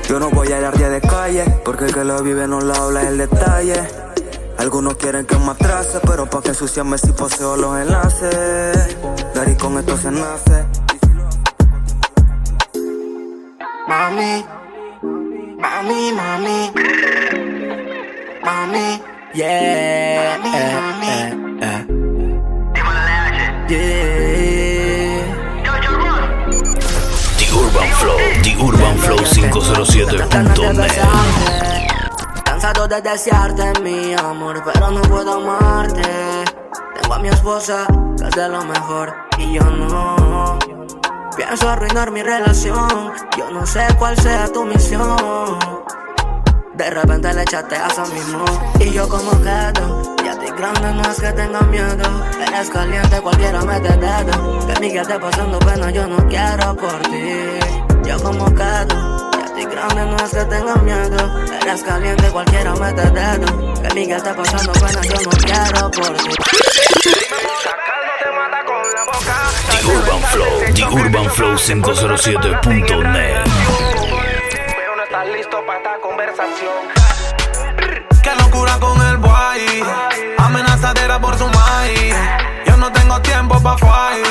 Yo 0.09 0.19
no 0.19 0.31
voy 0.31 0.51
a 0.53 0.59
ir 0.59 0.71
día 0.73 0.89
de 0.89 1.01
calle, 1.01 1.45
porque 1.65 1.85
el 1.85 1.95
que 1.95 2.05
lo 2.05 2.23
vive 2.23 2.49
no 2.49 2.61
lo 2.61 2.75
habla 2.75 3.03
el 3.03 3.19
detalle. 3.19 4.09
Algunos 4.59 4.97
quieren 4.97 5.25
que 5.27 5.37
me 5.37 5.51
atrase, 5.51 6.01
pero 6.01 6.29
pa' 6.29 6.41
que 6.41 6.49
ensuciarme 6.49 6.99
si 6.99 7.13
poseo 7.13 7.57
los 7.57 7.79
enlaces. 7.79 8.97
Dari 9.35 9.55
con 9.55 9.79
esto 9.79 9.97
se 9.97 10.11
nace. 10.11 10.65
Mami, 13.87 14.45
mami, 15.59 16.13
mami, 16.13 16.71
mami. 18.45 18.87
Yeah. 19.35 20.39
Mami, 20.39 20.51
eh, 20.57 20.75
mami. 20.75 21.09
eh, 21.61 21.85
eh. 23.71 25.25
The 27.39 27.47
Urban 27.55 27.91
Flow, 28.01 28.19
The 28.43 28.53
Urban 28.67 28.97
Flow 28.99 29.19
507.net. 29.19 30.93
Cansado 32.45 32.89
de 32.89 33.01
desearte 33.03 33.81
mi 33.83 34.15
amor, 34.15 34.63
pero 34.65 34.91
no 34.91 35.03
puedo 35.03 35.35
amarte. 35.35 36.45
Tengo 37.01 37.15
a 37.15 37.19
mi 37.19 37.29
esposa, 37.29 37.87
que 38.19 38.25
es 38.25 38.31
de 38.35 38.49
lo 38.49 38.65
mejor, 38.65 39.15
y 39.39 39.55
yo 39.55 39.63
no. 39.63 40.59
Pienso 41.37 41.69
arruinar 41.69 42.11
mi 42.11 42.23
relación, 42.23 43.13
yo 43.37 43.51
no 43.51 43.67
sé 43.67 43.87
cuál 43.99 44.17
sea 44.19 44.49
tu 44.53 44.65
misión. 44.65 45.59
De 46.75 46.91
repente 46.91 47.33
le 47.33 47.43
echaste 47.43 47.77
a 47.77 47.89
mismo, 48.07 48.45
y 48.81 48.91
yo 48.91 49.09
como 49.09 49.31
quedo. 49.43 50.17
Ya 50.25 50.33
estoy 50.33 50.51
grande, 50.57 50.93
no 50.93 51.03
es 51.03 51.21
que 51.21 51.33
tenga 51.33 51.61
miedo. 51.63 52.25
Eres 52.47 52.71
caliente, 52.71 53.21
cualquiera 53.21 53.63
mete 53.63 53.97
dedo. 53.97 54.67
Que 54.67 54.81
Miguel 54.81 55.03
esté 55.03 55.19
pasando 55.19 55.59
pena, 55.59 55.91
yo 55.91 56.07
no 56.07 56.17
quiero 56.29 56.77
por 56.77 56.99
ti. 57.03 57.59
Yo 58.05 58.23
como 58.23 58.47
quedo. 58.55 59.31
Ya 59.33 59.45
estoy 59.45 59.65
grande, 59.65 60.07
no 60.07 60.17
es 60.17 60.31
que 60.31 60.45
tenga 60.45 60.75
miedo. 60.77 61.41
Eres 61.63 61.83
caliente, 61.83 62.29
cualquiera 62.31 62.75
mete 62.75 63.11
dedo. 63.11 63.75
Que 63.83 63.95
Miguel 63.95 64.17
esté 64.17 64.35
pasando 64.35 64.73
pena, 64.73 65.03
yo 65.03 65.21
no 65.21 65.31
quiero 65.31 65.91
por 65.91 66.17
ti. 66.17 66.31
The 69.29 69.48
Urban 70.19 70.31
Flow, 70.33 70.75
The 70.75 70.85
Urban 70.85 71.31
Flow 71.31 71.55
507.net. 71.57 73.45
Pero 74.77 74.97
no 74.97 75.03
estás 75.05 75.29
listo 75.29 75.65
para 75.65 75.79
esta 75.79 76.01
conversación. 76.03 76.89
Qué 78.23 78.35
locura 78.43 78.79
con 78.81 79.01
el 79.07 79.17
boy. 79.19 79.85
Amenazadera 80.39 81.21
por 81.21 81.39
su 81.39 81.47
maíz. 81.47 82.17
Yo 82.67 82.77
no 82.77 82.91
tengo 82.91 83.21
tiempo 83.23 83.63
pa' 83.63 83.79
fight. 83.79 84.27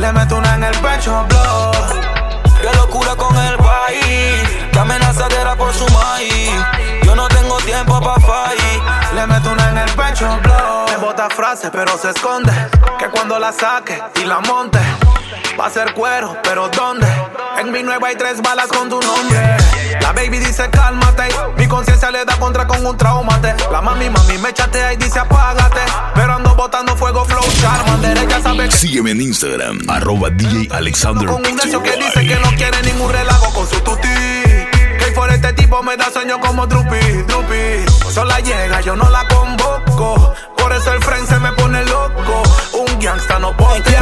Le 0.00 0.12
meto 0.12 0.38
una 0.38 0.54
en 0.56 0.64
el 0.64 0.76
pecho, 0.78 1.24
blow. 1.28 1.70
Qué 2.60 2.76
locura 2.76 3.14
con 3.14 3.36
el 3.36 3.56
boy. 3.58 4.00
Qué 4.72 4.78
amenazadera 4.78 5.54
por 5.54 5.72
su 5.72 5.86
maíz. 5.92 6.50
Yo 7.04 7.14
no 7.14 7.28
tengo 7.28 7.58
tiempo 7.58 8.00
pa' 8.00 8.18
fight. 8.20 9.14
Le 9.14 9.26
meto 9.28 9.52
una 9.52 9.62
en 9.62 9.67
el 9.67 9.67
pecho, 9.98 10.38
blow. 10.42 10.86
Me 10.88 10.96
bota 10.96 11.28
frases, 11.28 11.70
pero 11.72 11.98
se 11.98 12.10
esconde. 12.10 12.52
Que 12.98 13.08
cuando 13.08 13.38
la 13.38 13.52
saque 13.52 14.00
y 14.22 14.24
la 14.24 14.40
monte. 14.40 14.78
Va 15.58 15.66
a 15.66 15.70
ser 15.70 15.92
cuero, 15.92 16.36
pero 16.44 16.68
¿dónde? 16.68 17.06
En 17.58 17.72
mi 17.72 17.82
nueva 17.82 18.08
hay 18.08 18.16
tres 18.16 18.40
balas 18.40 18.68
con 18.68 18.88
tu 18.88 19.00
nombre. 19.00 19.56
La 20.00 20.12
baby 20.12 20.38
dice 20.38 20.70
cálmate, 20.70 21.24
mi 21.56 21.66
conciencia 21.66 22.10
le 22.12 22.24
da 22.24 22.36
contra 22.36 22.66
con 22.66 22.86
un 22.86 22.96
traumate. 22.96 23.54
La 23.72 23.80
mami, 23.80 24.08
mami 24.08 24.38
me 24.38 24.52
chatea 24.52 24.92
y 24.92 24.96
dice 24.96 25.18
apágate. 25.18 25.80
Pero 26.14 26.34
ando 26.34 26.54
botando 26.54 26.96
fuego, 26.96 27.24
flow, 27.24 27.42
charmander. 27.60 28.18
Ella 28.18 28.40
sabe 28.40 28.68
que 28.68 28.76
Sígueme 28.76 29.10
en 29.10 29.20
Instagram, 29.20 29.80
arroba 29.88 30.30
DJ 30.30 30.68
Alexander 30.70 31.26
con 31.26 31.44
un 31.44 31.56
necio 31.56 31.82
que 31.82 31.96
dice 31.96 32.26
que 32.26 32.36
no 32.36 32.50
quiere 32.56 32.80
ningún 32.82 33.12
relajo 33.12 33.52
con 33.52 33.68
su 33.68 33.80
tuti. 33.80 34.07
Este 35.38 35.52
tipo 35.52 35.80
me 35.84 35.96
da 35.96 36.10
sueño 36.10 36.40
como 36.40 36.66
Drupi, 36.66 36.98
Drupi. 37.28 38.10
Sola 38.12 38.40
llega, 38.40 38.80
yo 38.80 38.96
no 38.96 39.08
la 39.08 39.24
convoco. 39.28 40.34
Por 40.56 40.72
eso 40.72 40.92
el 40.92 41.00
friend 41.00 41.28
se 41.28 41.38
me 41.38 41.52
pone 41.52 41.84
loco. 41.84 42.42
Un 42.72 42.98
gangsta 42.98 43.38
no 43.38 43.56
postea 43.56 44.00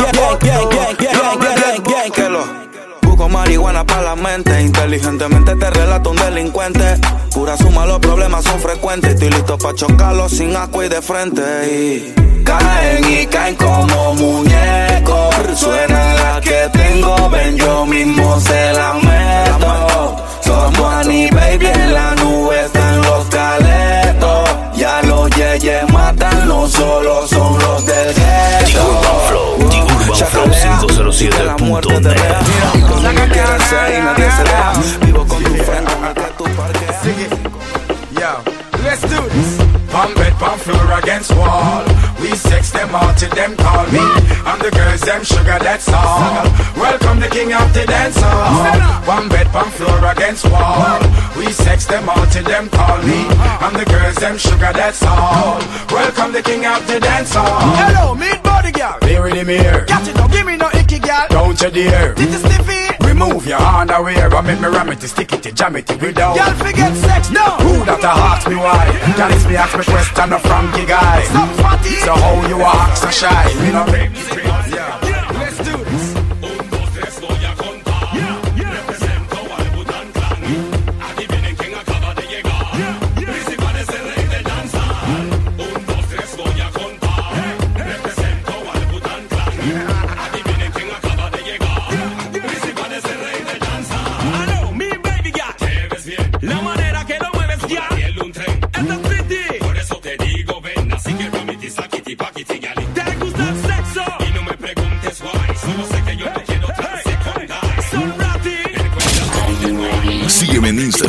Busco 3.02 3.28
marihuana 3.28 3.84
para 3.84 4.02
la 4.02 4.16
mente, 4.16 4.62
inteligentemente 4.62 5.54
te 5.56 5.70
relato 5.70 6.10
un 6.10 6.16
delincuente. 6.16 6.98
Pura 7.34 7.54
suma, 7.58 7.84
los 7.84 7.98
problemas 7.98 8.42
son 8.42 8.58
frecuentes. 8.58 9.12
Estoy 9.12 9.28
listo 9.28 9.58
para 9.58 9.74
chocarlos 9.74 10.32
sin 10.32 10.56
asco 10.56 10.82
y 10.84 10.88
de 10.88 11.02
frente. 11.02 11.42
Y 11.70 12.14
caen 12.44 13.12
y 13.12 13.26
caen 13.26 13.56
como 13.56 14.14
muñecos. 14.14 15.34
Suena 15.54 16.14
la 16.14 16.40
que 16.40 16.70
tengo, 16.72 17.28
ven, 17.28 17.58
yo 17.58 17.84
mismo 17.84 18.40
se 18.40 18.72
la 18.72 18.94
meto. 18.94 19.36
Somos 20.40 20.75
Annie 21.16 21.30
Baby 21.30 21.64
en 21.64 21.94
la 21.94 22.14
nube, 22.16 22.60
están 22.66 23.00
los 23.00 23.24
caletos. 23.28 24.50
Ya 24.74 25.00
los 25.04 25.30
yeyes 25.30 25.90
matan, 25.90 26.46
no 26.46 26.68
solo 26.68 27.26
son 27.26 27.58
los 27.58 27.86
del 27.86 28.14
ghetto. 28.14 28.84
Urban 28.84 29.20
Flow, 29.26 29.56
The 29.70 29.82
Urban 29.82 30.14
Flow 30.14 30.44
507.net. 30.44 32.20
Donde 32.86 33.28
quieras 33.32 33.62
ser 33.62 33.98
y 33.98 34.02
nadie 34.02 34.30
se 34.30 34.42
deja. 34.42 34.72
Vivo 35.06 35.26
con 35.26 35.42
tu 35.42 35.54
frente 35.54 35.92
en 35.94 36.04
el 36.04 36.14
que 36.14 36.32
tú 36.36 36.44
parqueas. 36.54 37.02
Yo, 38.12 38.42
let's 38.84 39.00
do 39.00 39.22
this. 39.30 39.65
Pump 40.06 40.18
bed, 40.18 40.34
pump 40.34 40.60
floor 40.62 40.98
against 41.02 41.34
wall. 41.34 41.82
We 42.20 42.30
sex 42.36 42.70
them 42.70 42.94
all 42.94 43.12
till 43.14 43.30
them 43.30 43.56
call 43.56 43.86
me. 43.90 44.06
And 44.46 44.60
the 44.62 44.70
girls 44.70 45.00
them 45.00 45.24
sugar, 45.24 45.58
that's 45.58 45.88
all. 45.88 46.46
Welcome 46.78 47.18
the 47.18 47.26
king 47.26 47.52
of 47.52 47.74
the 47.74 47.84
dance 47.86 48.14
hall. 48.16 49.02
One 49.02 49.28
bed, 49.28 49.48
pump 49.48 49.72
floor 49.72 49.98
against 50.06 50.44
wall. 50.48 51.00
We 51.36 51.50
sex 51.50 51.86
them 51.86 52.08
all 52.08 52.24
till 52.26 52.44
them 52.44 52.68
call 52.68 53.02
me. 53.02 53.26
And 53.66 53.74
the 53.74 53.84
girls 53.84 54.14
them 54.22 54.38
sugar, 54.38 54.70
that's 54.72 55.02
all. 55.02 55.58
Welcome 55.90 56.30
the 56.30 56.42
king 56.42 56.64
of 56.66 56.86
the 56.86 57.00
dance 57.00 57.34
hall. 57.34 57.74
Hello, 57.74 58.14
meet 58.14 58.40
body 58.44 58.70
girl. 58.70 58.98
Here 59.02 59.26
in 59.26 59.34
the 59.34 59.44
mirror. 59.44 59.86
Catch 59.86 60.06
it, 60.06 60.14
don't 60.14 60.30
give 60.30 60.46
me 60.46 60.56
no 60.56 60.70
icky 60.72 61.00
girl. 61.00 61.26
Don't 61.30 61.60
you 61.60 61.70
dare. 61.70 62.14
This 62.14 62.32
is 62.32 62.42
stiffy. 62.42 62.85
Remove 63.16 63.46
your 63.46 63.58
hand 63.58 63.90
underwear 63.90 64.28
and 64.28 64.46
make 64.46 64.60
me 64.60 64.68
ram 64.68 64.90
it, 64.90 65.00
stick 65.00 65.32
it, 65.32 65.54
jam 65.54 65.74
it, 65.74 65.88
without. 65.88 66.36
Y'all 66.36 66.52
forget 66.52 66.94
sex 66.94 67.30
now. 67.30 67.56
Who 67.64 67.82
that 67.86 68.04
a 68.04 68.12
ask 68.12 68.46
me 68.46 68.56
why? 68.56 68.92
Y'all 69.16 69.32
is 69.32 69.46
me 69.48 69.56
ask 69.56 69.72
me 69.72 69.84
question 69.84 70.32
a 70.34 70.38
Frankie 70.38 70.84
guy. 70.84 71.24
So 72.04 72.12
how 72.12 72.46
you 72.46 72.60
act 72.60 72.98
so 72.98 73.08
shy? 73.08 73.48
Me 73.64 73.72
no 73.72 73.88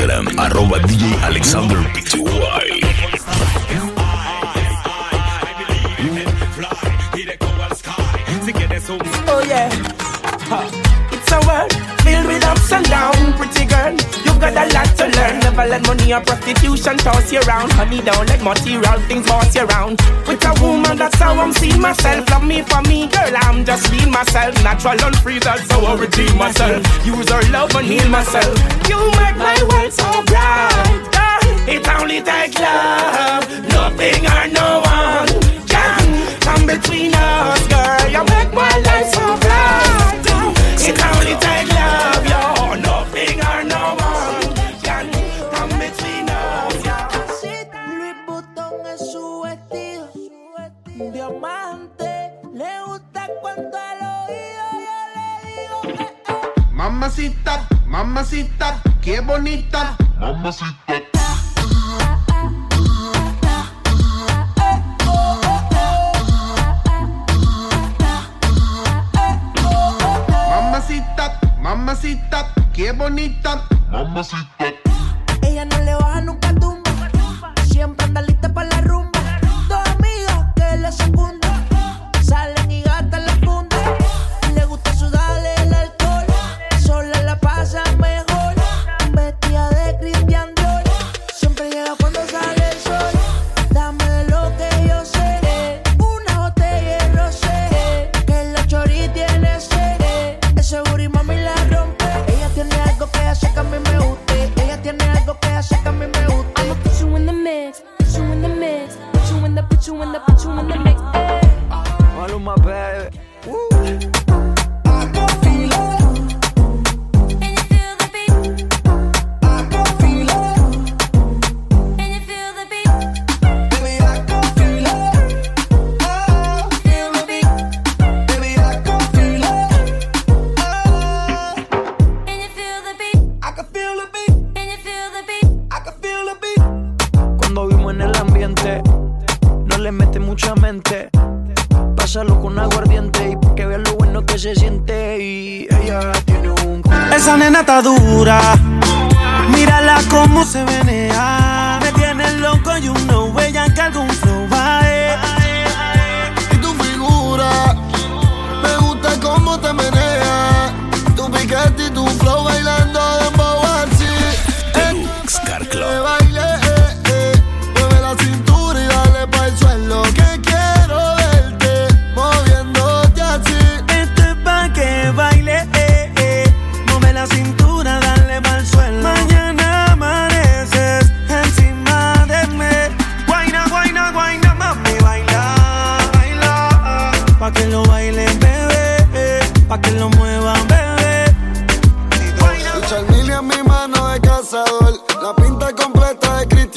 Instagram, 0.08 0.28
arroba 0.40 0.80
DJ 0.80 1.22
Alexander 1.22 1.78
PTY. 1.94 2.82
Oh 9.28 9.44
yeah. 9.46 9.70
It's 11.12 11.32
a 11.32 11.40
world 11.46 11.77
ups 12.48 12.72
and 12.72 12.86
downs, 12.86 13.36
pretty 13.36 13.66
girl. 13.66 13.94
You've 14.26 14.40
got 14.40 14.56
a 14.56 14.66
lot 14.74 14.90
to 14.98 15.06
learn. 15.18 15.40
Never 15.40 15.66
let 15.68 15.82
money 15.86 16.14
or 16.14 16.22
prostitution 16.22 16.98
toss 16.98 17.32
you 17.32 17.42
around. 17.42 17.72
Honey, 17.74 18.02
don't 18.02 18.28
let 18.28 18.42
material 18.42 19.00
things 19.08 19.28
boss 19.28 19.54
you 19.56 19.66
around. 19.66 20.00
With 20.28 20.44
a 20.46 20.54
woman, 20.62 20.98
that's 20.98 21.20
how 21.20 21.34
I'm 21.40 21.54
seeing 21.54 21.82
myself. 21.82 22.30
Love 22.30 22.46
me 22.46 22.62
for 22.64 22.82
me, 22.84 23.08
girl. 23.08 23.34
I'm 23.46 23.66
just 23.66 23.92
being 23.92 24.12
myself. 24.12 24.56
Natural 24.64 25.00
and 25.04 25.18
free, 25.18 25.40
that's 25.40 25.70
how 25.72 25.86
I 25.86 25.94
redeem 26.00 26.38
myself. 26.38 26.82
Use 27.06 27.30
her 27.30 27.44
love 27.52 27.76
and 27.76 27.88
heal 27.88 28.10
myself. 28.10 28.54
You 28.90 29.00
make 29.20 29.38
my 29.38 29.58
world 29.70 29.94
so 29.94 30.10
bright. 30.26 31.04
It 31.70 31.86
only 32.00 32.22
takes 32.22 32.58
love, 32.60 33.44
nothing 33.76 34.24
or 34.26 34.48
no 34.56 34.80
one 34.88 35.28
can 35.68 36.40
come 36.40 36.66
between 36.66 37.12
us, 37.14 37.68
girl. 37.68 38.08
You 38.16 38.24
make 38.24 38.54
my 38.54 38.74
life 38.88 39.10
so 39.12 39.26
bright. 39.44 40.24
It 40.90 40.98
only 41.12 41.36
takes 41.36 41.77
Diamante. 50.98 52.32
Le 52.56 52.82
gusta 52.88 53.28
cuando 53.42 53.78
al 53.78 54.00
oído 54.26 54.66
yo 54.74 54.98
le 55.14 55.28
digo 55.46 55.82
que 55.96 56.74
Mamacita, 56.74 57.68
mamacita, 57.86 58.82
qué 59.02 59.20
bonita. 59.20 59.96
Mamacita. 60.20 60.94
Mamacita, 70.50 71.40
mamacita, 71.62 72.54
qué 72.74 72.92
bonita. 72.92 73.64
Mamacita. 73.92 74.66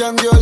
young 0.01 0.17
girl 0.17 0.40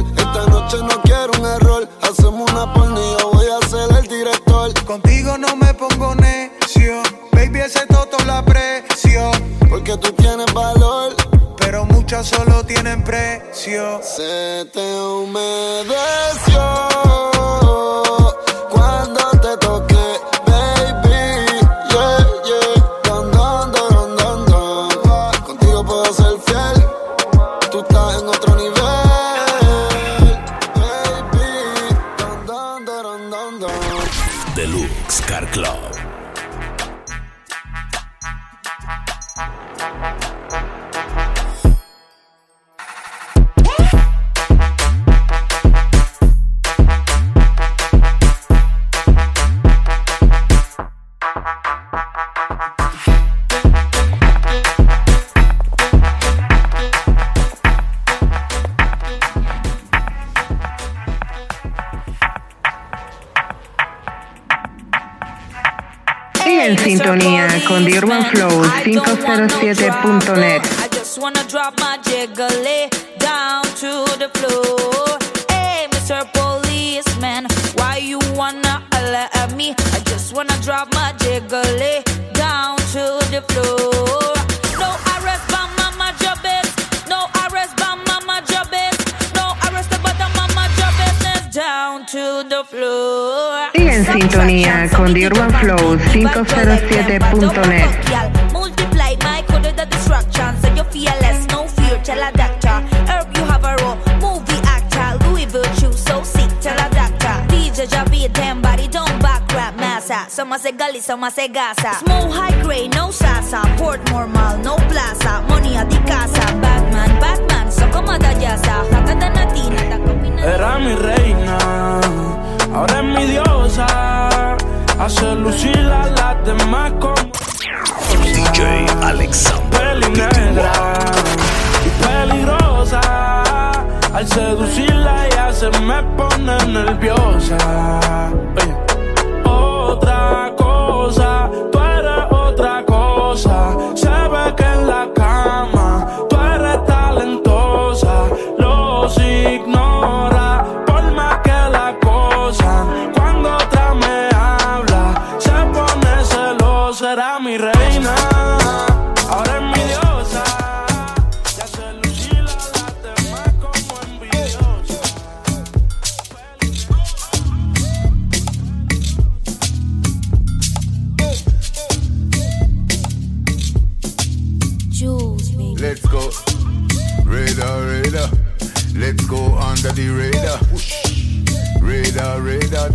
507.net. 69.48 69.77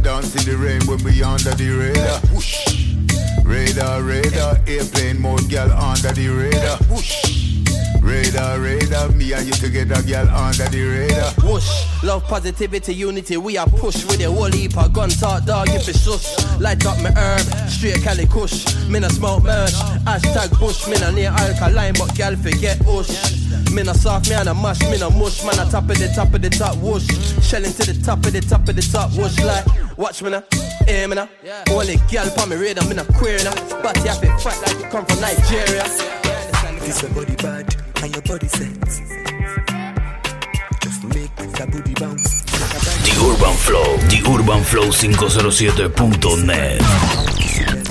Dance 0.02 0.36
in 0.36 0.52
the 0.52 0.58
rain 0.58 0.82
when 0.86 1.02
we 1.04 1.22
under 1.24 1.52
the 1.52 1.70
radar. 1.70 2.20
Radar, 3.46 4.02
radar. 4.02 4.58
Airplane 4.68 5.22
mode, 5.22 5.50
girl, 5.50 5.72
under 5.72 6.12
the 6.12 6.28
radar. 6.28 6.80
Radar, 8.02 8.60
radar. 8.60 9.10
Me 9.10 9.34
and 9.34 9.46
you 9.46 9.54
together, 9.54 10.02
girl, 10.04 10.28
under 10.30 10.68
the 10.70 10.84
radar. 10.84 11.32
Whoosh, 11.44 12.04
love, 12.04 12.24
positivity, 12.26 12.94
unity. 12.94 13.38
We 13.38 13.58
are 13.58 13.68
push 13.68 14.04
with 14.06 14.22
a 14.22 14.32
whole 14.32 14.52
heap 14.52 14.78
of 14.78 14.92
gun 14.94 15.10
talk, 15.10 15.46
dog. 15.46 15.70
If 15.70 15.88
it's 15.88 16.04
shush, 16.04 16.60
light 16.60 16.86
up 16.86 16.98
my 17.02 17.12
herb, 17.12 17.46
straight 17.70 18.02
Cali 18.04 18.26
Kush. 18.26 18.66
Me 18.88 19.00
no 19.00 19.08
smoke 19.10 19.44
merch, 19.44 19.74
hashtag 20.06 20.58
bush. 20.60 20.88
Me 20.88 20.98
no 21.00 21.12
near 21.12 21.32
alkaline, 21.32 21.94
but 21.94 22.16
girl 22.18 22.36
forget 22.36 22.80
ush. 22.88 23.43
Me 23.74 23.82
no 23.82 23.94
soft, 23.94 24.30
me 24.30 24.36
and 24.36 24.50
a 24.50 24.54
mash, 24.54 24.80
me 24.84 25.00
no 25.00 25.10
mush. 25.10 25.44
Man, 25.44 25.58
a 25.58 25.66
top 25.70 25.90
of 25.90 25.98
the 25.98 26.08
top 26.16 26.32
of 26.32 26.40
the 26.42 26.50
top, 26.50 26.78
whoosh. 26.78 27.08
Shelling 27.42 27.74
to 27.74 27.92
the 27.92 28.00
top 28.06 28.24
of 28.24 28.32
the 28.32 28.40
top 28.40 28.70
of 28.70 28.76
the 28.76 28.82
top, 28.84 29.10
whoosh. 29.18 29.40
Like, 29.44 29.66
watch 29.98 30.22
me 30.22 30.30
now, 30.30 30.44
hear 30.86 31.08
me 31.08 31.16
now. 31.16 31.28
Only 31.72 31.98
girl 32.12 32.30
for 32.38 32.46
me 32.46 32.56
radar, 32.56 32.86
me 32.88 32.94
no 32.94 33.04
queer 33.18 33.44
now. 33.44 33.56
But 33.82 33.98
you 33.98 34.10
have 34.14 34.22
to 34.22 34.28
fight 34.38 34.62
like 34.62 34.78
you 34.78 34.86
come 34.92 35.04
from 35.06 35.20
Nigeria. 35.22 35.84
This 36.86 37.02
your 37.02 37.10
body 37.12 37.36
bad 37.38 37.76
and 38.04 38.14
your 38.14 38.22
body 38.22 38.48
set. 38.48 38.80
Just 40.82 41.04
make 41.06 41.36
that 41.58 41.72
booty 41.72 41.96
bounce. 41.96 42.44
The 42.44 43.12
Urban 43.26 43.56
Flow. 43.58 43.98
The 44.14 44.22
Urban 44.30 44.64
Flow 44.64 44.92
507.net. 44.92 47.83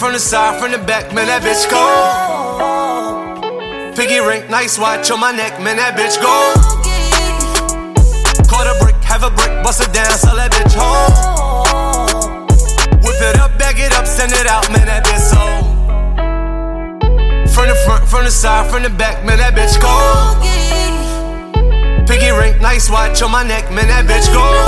From 0.00 0.12
the 0.14 0.18
side, 0.18 0.58
from 0.58 0.72
the 0.72 0.78
back, 0.78 1.12
man, 1.12 1.26
that 1.26 1.44
bitch 1.44 1.68
go. 1.68 1.76
Piggy 3.92 4.18
ring, 4.18 4.48
nice 4.50 4.78
watch 4.78 5.10
on 5.10 5.20
my 5.20 5.30
neck, 5.30 5.60
man, 5.60 5.76
that 5.76 5.92
bitch 5.92 6.16
go. 6.16 6.56
Caught 8.48 8.64
a 8.64 8.72
brick, 8.80 8.96
have 9.04 9.24
a 9.24 9.30
brick, 9.30 9.62
bust 9.62 9.84
it 9.84 9.92
down, 9.92 10.08
sell 10.16 10.36
that 10.40 10.56
bitch 10.56 10.72
home. 10.72 11.12
Whip 13.04 13.20
it 13.20 13.36
up, 13.36 13.58
bag 13.58 13.76
it 13.78 13.92
up, 13.92 14.06
send 14.06 14.32
it 14.32 14.46
out, 14.48 14.72
man, 14.72 14.88
that 14.88 15.04
bitch 15.04 15.20
so. 15.20 15.36
From 17.52 17.68
the 17.68 17.76
front, 17.84 18.08
from 18.08 18.24
the 18.24 18.30
side, 18.30 18.70
from 18.72 18.84
the 18.84 18.88
back, 18.88 19.22
man, 19.22 19.36
that 19.36 19.52
bitch 19.52 19.76
go. 19.84 19.92
Piggy 22.08 22.32
ring, 22.32 22.56
nice 22.62 22.88
watch 22.88 23.20
on 23.20 23.30
my 23.32 23.44
neck, 23.44 23.70
man, 23.70 23.88
that 23.92 24.08
bitch 24.08 24.32
go. 24.32 24.64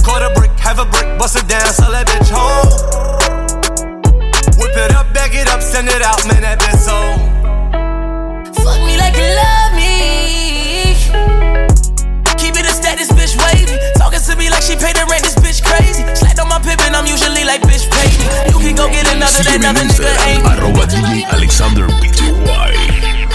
Caught 0.00 0.32
a 0.32 0.32
brick, 0.32 0.56
have 0.58 0.78
a 0.78 0.86
brick, 0.86 1.18
bust 1.18 1.36
it 1.36 1.46
down, 1.46 1.70
sell 1.74 1.92
that 1.92 2.06
bitch 2.06 2.30
home. 2.32 2.93
Whip 4.58 4.76
it 4.76 4.94
up, 4.94 5.12
bag 5.12 5.34
it 5.34 5.48
up, 5.48 5.60
send 5.60 5.88
it 5.88 6.02
out, 6.02 6.22
man, 6.26 6.42
that 6.42 6.58
bitch 6.60 6.78
so. 6.78 6.94
Fuck 8.62 8.80
me 8.86 8.96
like 8.96 9.16
you 9.18 9.26
love 9.34 9.72
me. 9.74 10.94
Keep 12.38 12.54
it 12.60 12.66
a 12.66 12.72
status, 12.72 13.10
bitch 13.10 13.34
wavy. 13.34 13.74
Talking 13.98 14.20
to 14.20 14.36
me 14.36 14.50
like 14.50 14.62
she 14.62 14.76
paid 14.76 14.94
the 14.94 15.04
rent, 15.10 15.24
this 15.24 15.34
bitch 15.34 15.64
crazy. 15.64 16.06
Slapped 16.14 16.38
on 16.38 16.48
my 16.48 16.58
pippin', 16.62 16.94
I'm 16.94 17.06
usually 17.06 17.44
like, 17.44 17.62
bitch, 17.62 17.90
pay 17.90 18.08
me. 18.14 18.24
You 18.54 18.58
can 18.62 18.74
go 18.76 18.86
get 18.88 19.10
another, 19.10 19.42
that 19.42 19.58
Sígueme 19.58 19.64
en 19.64 19.74
another 19.74 19.90
nigga 19.90 20.06
Instagram, 20.06 20.26
ain't. 20.30 20.46
arroba 20.46 20.86
DJ 20.86 21.24
Alexander 21.34 21.86
PTY. 21.98 23.33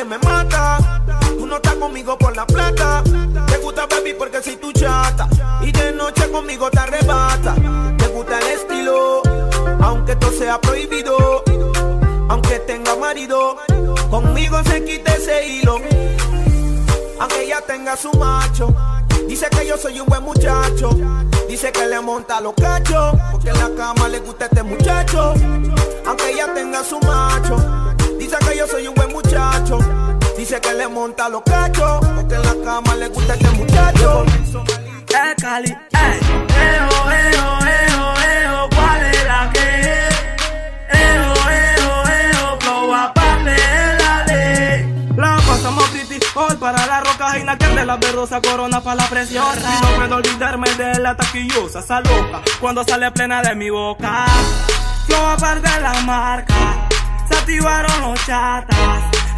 Que 0.00 0.04
me 0.04 0.18
mata. 0.18 1.02
Tú 1.38 1.46
no 1.46 1.56
estás 1.56 1.74
conmigo 1.74 2.16
por 2.16 2.34
la 2.34 2.46
plata. 2.46 3.02
Te 3.48 3.58
gusta, 3.58 3.86
baby, 3.86 4.14
porque 4.18 4.42
soy 4.42 4.56
tu 4.56 4.72
chata. 4.72 5.28
Y 5.60 5.72
de 5.72 5.92
noche 5.92 6.30
conmigo 6.30 6.70
te 6.70 6.78
arrebata. 6.78 7.54
Te 7.98 8.06
gusta 8.08 8.38
el 8.38 8.46
estilo, 8.46 9.22
aunque 9.82 10.12
esto 10.12 10.32
sea 10.32 10.58
prohibido. 10.58 11.44
Aunque 12.28 12.60
tenga 12.60 12.96
marido, 12.96 13.56
conmigo 14.10 14.62
se 14.64 14.84
quita 14.84 15.12
ese 15.12 15.46
hilo. 15.46 15.76
Aunque 17.20 17.44
ella 17.44 17.60
tenga 17.66 17.94
su 17.96 18.10
macho. 18.12 18.74
Dice 19.28 19.48
que 19.50 19.66
yo 19.66 19.76
soy 19.76 20.00
un 20.00 20.06
buen 20.06 20.22
muchacho. 20.22 20.90
Dice 21.46 21.72
que 21.72 21.86
le 21.86 22.00
monta 22.00 22.40
los 22.40 22.54
cachos. 22.54 23.14
Porque 23.32 23.50
en 23.50 23.58
la 23.58 23.70
cama 23.76 24.08
le 24.08 24.20
gusta 24.20 24.46
este 24.46 24.62
muchacho. 24.62 25.34
Aunque 26.06 26.30
ella 26.30 26.54
tenga 26.54 26.82
su 26.82 26.98
macho. 27.00 27.79
Dice 28.30 28.48
que 28.48 28.56
yo 28.58 28.66
soy 28.68 28.86
un 28.86 28.94
buen 28.94 29.10
muchacho. 29.10 29.78
Dice 30.36 30.60
que 30.60 30.72
le 30.74 30.86
monta 30.86 31.28
los 31.28 31.42
cachos. 31.42 31.98
Porque 32.14 32.36
en 32.36 32.42
la 32.42 32.64
cama 32.64 32.94
le 32.94 33.08
gusta 33.08 33.34
este 33.34 33.50
muchacho. 33.50 34.24
Eh, 34.24 35.34
Cali, 35.40 35.70
eh. 35.70 35.76
Eo, 35.98 37.10
eo, 37.10 37.58
eo, 37.66 38.14
eo, 38.22 38.68
¿cuál 38.70 39.04
es 39.04 39.24
la 39.26 39.50
que 39.52 39.80
es? 39.80 40.14
Eo, 40.90 41.34
eo, 41.50 42.06
eo, 42.06 42.60
flow 42.60 42.94
aparte 42.94 43.50
de 43.50 43.98
la 43.98 44.24
ley. 44.26 45.14
La 45.16 45.36
pasamos 45.44 45.90
titi, 45.90 46.20
hoy 46.36 46.54
para 46.54 46.86
la 46.86 47.00
roca 47.00 47.36
y 47.36 47.58
que 47.58 47.66
de 47.66 47.84
la 47.84 47.96
verdosa 47.96 48.40
corona 48.40 48.80
para 48.80 48.94
la 48.94 49.08
preciosa. 49.08 49.58
Y 49.58 49.82
no 49.84 49.96
puedo 49.96 50.14
olvidarme 50.14 50.72
de 50.74 51.00
la 51.00 51.16
taquillosa, 51.16 51.80
esa 51.80 52.00
loca, 52.00 52.42
cuando 52.60 52.84
sale 52.84 53.10
plena 53.10 53.42
de 53.42 53.56
mi 53.56 53.70
boca. 53.70 54.26
Flow 55.06 55.26
aparte 55.26 55.68
de 55.68 55.80
la 55.80 55.94
marca, 56.02 56.54
activaron 57.40 58.00
los 58.02 58.26
chatas. 58.26 58.76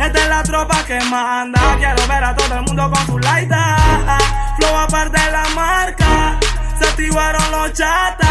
Esta 0.00 0.18
es 0.18 0.28
la 0.28 0.42
tropa 0.42 0.84
que 0.84 1.00
manda, 1.04 1.60
quiero 1.78 2.06
ver 2.08 2.24
a 2.24 2.34
todo 2.34 2.54
el 2.54 2.62
mundo 2.62 2.90
con 2.90 3.06
su 3.06 3.18
laita. 3.18 3.76
Flow 4.58 4.76
aparte 4.76 5.20
de 5.20 5.30
la 5.30 5.44
marca, 5.54 6.38
se 6.78 6.84
activaron 6.84 7.50
los 7.50 7.72
chatas. 7.72 8.28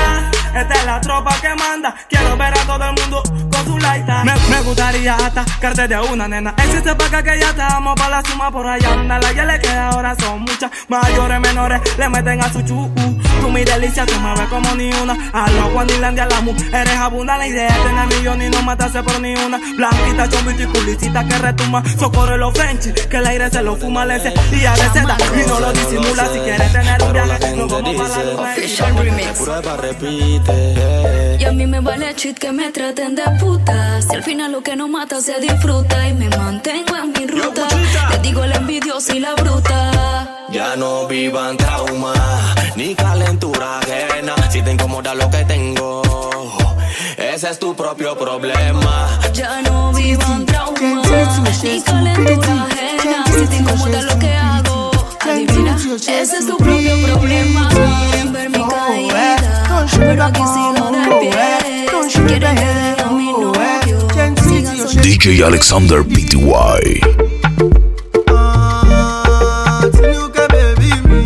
Esta 0.54 0.74
es 0.74 0.86
la 0.86 1.00
tropa 1.00 1.34
que 1.40 1.56
manda, 1.56 1.96
quiero 2.10 2.36
ver 2.36 2.54
a 2.54 2.66
todo 2.66 2.84
el 2.84 3.02
mundo 3.02 3.24
con 3.52 3.66
su 3.66 3.78
laita. 3.78 4.24
Me, 4.26 4.34
me 4.50 4.62
gustaría 4.62 5.16
atacarte 5.16 5.88
de 5.88 6.00
una 6.00 6.28
nena. 6.28 6.54
Existe 6.58 6.94
pa' 6.94 7.06
acá 7.06 7.24
que 7.24 7.40
ya 7.40 7.50
estamos 7.50 7.96
pa' 7.96 8.10
la 8.10 8.22
suma 8.24 8.52
por 8.52 8.68
allá. 8.68 8.92
Anda, 8.92 9.20
la 9.20 9.34
que 9.34 9.46
le 9.46 9.60
queda 9.60 9.90
ahora 9.90 10.16
son 10.20 10.42
muchas. 10.42 10.70
Mayores, 10.90 11.40
menores, 11.40 11.82
le 11.98 12.10
meten 12.10 12.44
a 12.44 12.52
su 12.52 12.62
chu. 12.64 12.92
Tú 13.42 13.50
mi 13.50 13.64
delicia, 13.64 14.06
tú 14.06 14.20
me 14.20 14.34
ves 14.36 14.48
como 14.50 14.76
ni 14.76 14.94
una. 14.94 15.18
A 15.34 15.50
los 15.50 15.74
Wandilandia, 15.74 16.28
la 16.28 16.80
eres 16.80 16.96
abunda 16.96 17.38
la 17.38 17.48
idea 17.48 17.76
de 17.76 17.84
tener 17.84 18.08
millón 18.08 18.42
y 18.42 18.50
no 18.50 18.62
matarse 18.62 19.02
por 19.02 19.20
ni 19.20 19.34
una. 19.34 19.60
Blanquita, 19.76 20.30
chombito 20.30 20.64
y 20.64 20.66
culicita 20.68 21.28
que 21.28 21.38
retumba. 21.40 21.84
Socorre 21.98 22.38
los 22.38 22.54
French, 22.54 22.94
que 23.08 23.18
el 23.18 23.26
aire 23.26 23.50
se 23.50 23.64
lo 23.64 23.76
fuma, 23.76 24.06
le 24.06 24.18
y 24.52 24.66
a 24.66 24.74
veces 24.74 25.08
da 25.08 25.18
y 25.36 25.48
no 25.48 25.60
lo 25.60 25.74
disimula. 25.74 26.28
Si 26.32 26.40
quieres 26.40 26.72
tener 26.72 27.02
un 27.02 27.14
viaje, 27.14 27.56
nos 27.56 27.72
vamos 27.72 27.96
para 27.96 28.10
la 28.10 28.24
luna. 28.24 28.52
Official 28.52 28.98
remix. 28.98 29.40
Prueba, 29.40 29.78
repite. 29.78 31.31
Y 31.42 31.46
a 31.46 31.52
mí 31.52 31.66
me 31.66 31.80
vale 31.80 32.14
chit 32.14 32.38
que 32.38 32.52
me 32.52 32.72
traten 32.72 33.16
de 33.16 33.24
puta. 33.40 34.00
Si 34.04 34.16
al 34.16 34.22
final 34.22 34.52
lo 34.52 34.62
que 34.62 34.76
no 34.76 34.88
mata 34.88 35.20
se 35.22 35.40
disfruta 35.40 36.08
y 36.08 36.14
me 36.14 36.30
mantengo 36.30 36.96
en 36.96 37.12
mi 37.14 37.26
ruta. 37.26 37.68
Le 38.12 38.20
digo 38.20 38.46
la 38.46 38.58
envidiosa 38.58 39.16
y 39.16 39.20
la 39.22 39.34
bruta. 39.34 40.46
Ya 40.52 40.76
no 40.76 41.08
vivan 41.08 41.58
trauma, 41.58 42.14
ni 42.76 42.94
calentura 42.94 43.80
ajena. 43.80 44.36
Si 44.52 44.62
te 44.62 44.72
incomoda 44.72 45.16
lo 45.16 45.32
que 45.32 45.44
tengo, 45.46 46.04
ese 47.18 47.50
es 47.50 47.58
tu 47.58 47.76
propio 47.76 48.16
problema. 48.16 49.08
Ya 49.34 49.64
no 49.64 49.92
vivan 49.94 50.46
trauma, 50.46 51.02
ni 51.64 51.82
calentura 51.82 52.68
ajena. 52.68 53.26
Si 53.26 53.48
te 53.48 53.56
incomoda 53.56 54.02
lo 54.04 54.20
que 54.20 54.32
hago, 54.32 54.81
adivina, 55.32 55.76
ese 55.76 56.38
es 56.38 56.46
tu 56.48 56.58
propio 56.58 56.96
problema. 57.08 57.70
Quieren 57.70 58.34
ver 58.34 58.50
mi 58.50 58.64
caída, 58.68 59.36
pero 59.98 60.24
aquí 60.24 60.42
sigo 60.42 60.92
de 60.92 61.00
pie. 61.20 61.32
Quieren 62.28 62.44
ah, 62.44 62.56
que 62.56 62.62
deje 62.62 63.02
a 63.04 63.12
mi 63.12 63.32
novio. 63.32 63.98
DJ 65.02 65.44
Alexander 65.44 66.04
PTY. 66.04 67.02
Tinuka 69.92 70.48
baby 70.50 70.92
me, 71.08 71.24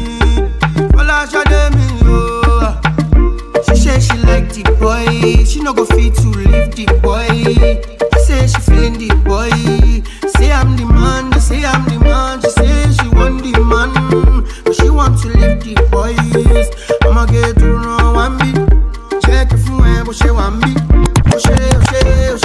Ola 0.97 1.27
Shade 1.29 1.75
me 1.75 1.87
oh. 2.05 2.79
She 3.67 3.75
say 3.75 3.99
she 3.99 4.17
like 4.19 4.49
the 4.53 4.63
boy, 4.79 5.43
she 5.45 5.59
no 5.61 5.73
go 5.73 5.85
fit 5.85 6.13
to 6.15 6.27
leave 6.29 6.71
the 6.75 6.85
boy. 7.01 7.27
She 8.13 8.19
say 8.25 8.47
she 8.47 8.59
feeling 8.61 8.93
the 8.97 9.13
boy, 9.25 9.49
say 10.37 10.51
I'm 10.51 10.75
the 10.77 10.85
man, 10.85 11.29
they 11.31 11.39
say 11.39 11.65
I'm 11.65 11.83
the 11.85 11.99
man. 11.99 12.41
She 12.41 12.49
say 12.49 12.91
she 12.91 13.04
want 15.07 15.21
to 15.21 15.27
leave 15.27 15.61
the 15.61 15.75
boys. 15.91 16.69
I'ma 17.03 17.25
get 17.25 17.55
to 17.59 17.79
know 17.79 18.13
one 18.13 18.37
beat, 18.39 18.57
check 19.21 19.51
if 19.53 19.67
you 19.67 19.83
ain't 19.85 20.07
what 20.07 20.15
she 20.15 20.31
want 20.31 20.57
me. 20.65 20.73
Oh 21.31 21.37
she, 21.37 21.53
oh 21.53 21.81
she, 21.89 21.99
oh 22.33 22.37
she, 22.41 22.44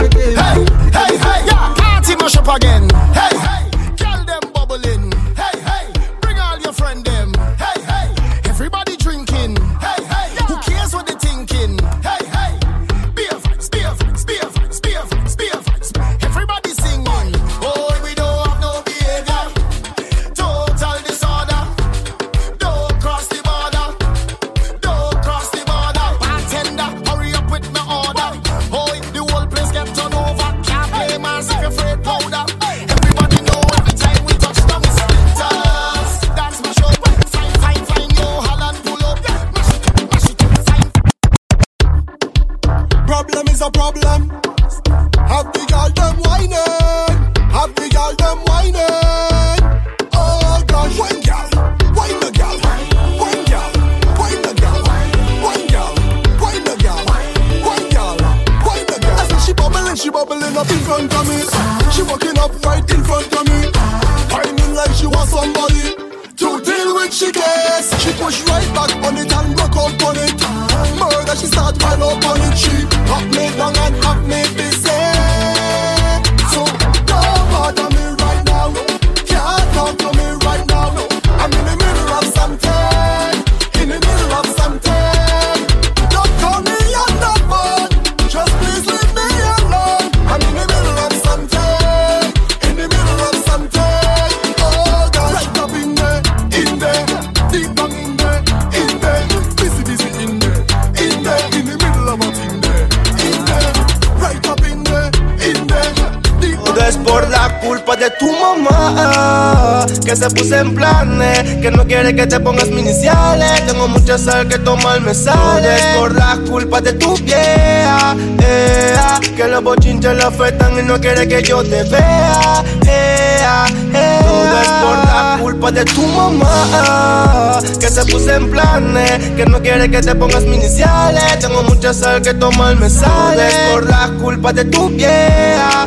quiere 112.01 112.17
que 112.17 112.27
te 112.27 112.41
pongas 112.41 112.69
mis 112.69 112.81
iniciales 112.81 113.67
Tengo 113.67 113.89
mucha 113.89 114.17
sal 114.17 114.49
que 114.49 114.59
tomar 114.59 115.01
me 115.01 115.15
sale. 115.15 115.61
Todo 115.61 115.71
es 115.71 115.85
por 115.99 116.15
la 116.15 116.39
culpa 116.49 116.81
de 116.81 116.93
tu 116.95 117.15
vieja 117.19 118.17
ea, 118.39 119.21
Que 119.37 119.47
los 119.47 119.63
bochinches 119.63 120.15
le 120.15 120.23
afectan 120.23 120.79
y 120.79 120.83
no 120.83 120.99
quiere 120.99 121.29
que 121.29 121.43
yo 121.43 121.63
te 121.63 121.83
vea 121.85 122.65
ea, 122.87 123.67
ea. 123.95 124.21
Todo 124.23 124.61
es 124.61 124.69
por 124.69 124.97
la 124.97 125.39
culpa 125.41 125.71
de 125.73 125.85
tu 125.85 126.07
mamá 126.07 127.61
Que 127.79 127.89
se 127.89 128.05
puso 128.07 128.33
en 128.33 128.51
planes 128.51 129.19
Que 129.37 129.45
no 129.45 129.61
quiere 129.61 129.91
que 129.91 130.01
te 130.01 130.15
pongas 130.15 130.45
mis 130.45 130.59
iniciales. 130.59 131.39
Tengo 131.39 131.63
mucha 131.65 131.93
sal 131.93 132.23
que 132.23 132.33
tomar 132.35 132.77
me 132.77 132.89
sale 132.89 133.35
Todo 133.35 133.43
es 133.43 133.73
por 133.73 133.91
la 133.91 134.11
culpa 134.21 134.53
de 134.53 134.65
tu 134.65 134.89
vieja 134.89 135.87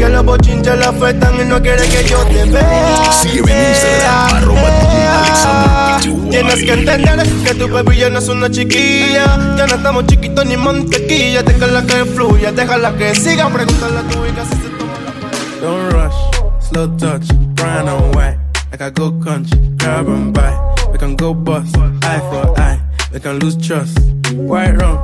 Que 0.00 0.08
los 0.08 0.24
bochinches 0.24 0.78
la 0.78 0.88
afectan 0.88 1.34
y 1.38 1.44
no 1.44 1.60
quieren 1.60 1.90
que 1.90 2.08
yo 2.08 2.24
te 2.24 2.44
vea. 2.46 3.12
Sígueme 3.12 3.52
en 3.52 3.68
Instagram, 3.68 4.34
arroba 4.34 4.70
Tienes 6.30 6.54
que 6.54 6.72
entender 6.72 7.28
que 7.44 7.54
tu 7.54 7.68
baby 7.68 7.98
ya 7.98 8.08
no 8.08 8.18
es 8.18 8.28
una 8.28 8.50
chiquilla. 8.50 9.56
Ya 9.58 9.66
no 9.66 9.74
estamos 9.74 10.06
chiquitos 10.06 10.46
ni 10.46 10.56
mantequilla. 10.56 11.42
Déjala 11.42 11.82
que 11.84 12.06
fluya, 12.06 12.50
déjala 12.50 12.96
que 12.96 13.14
siga. 13.14 13.50
Pregúntale 13.50 13.98
a 13.98 14.02
tu 14.04 14.24
hija 14.24 14.44
si 14.46 14.56
se 14.56 15.60
Don't 15.60 15.92
rush, 15.92 16.16
slow 16.70 16.88
touch, 16.96 17.28
brown 17.54 17.86
and 17.86 18.14
white. 18.16 18.38
Like 18.70 18.80
I 18.80 18.88
go 18.88 19.12
country, 19.22 19.60
grab 19.76 20.08
and 20.08 20.32
buy. 20.32 20.56
We 20.92 20.96
can 20.96 21.14
go 21.14 21.34
bust, 21.34 21.76
eye 21.76 22.20
for 22.30 22.58
eye. 22.58 22.80
We 23.12 23.20
can 23.20 23.38
lose 23.38 23.58
trust. 23.58 23.98
White 24.32 24.80
rum, 24.80 24.98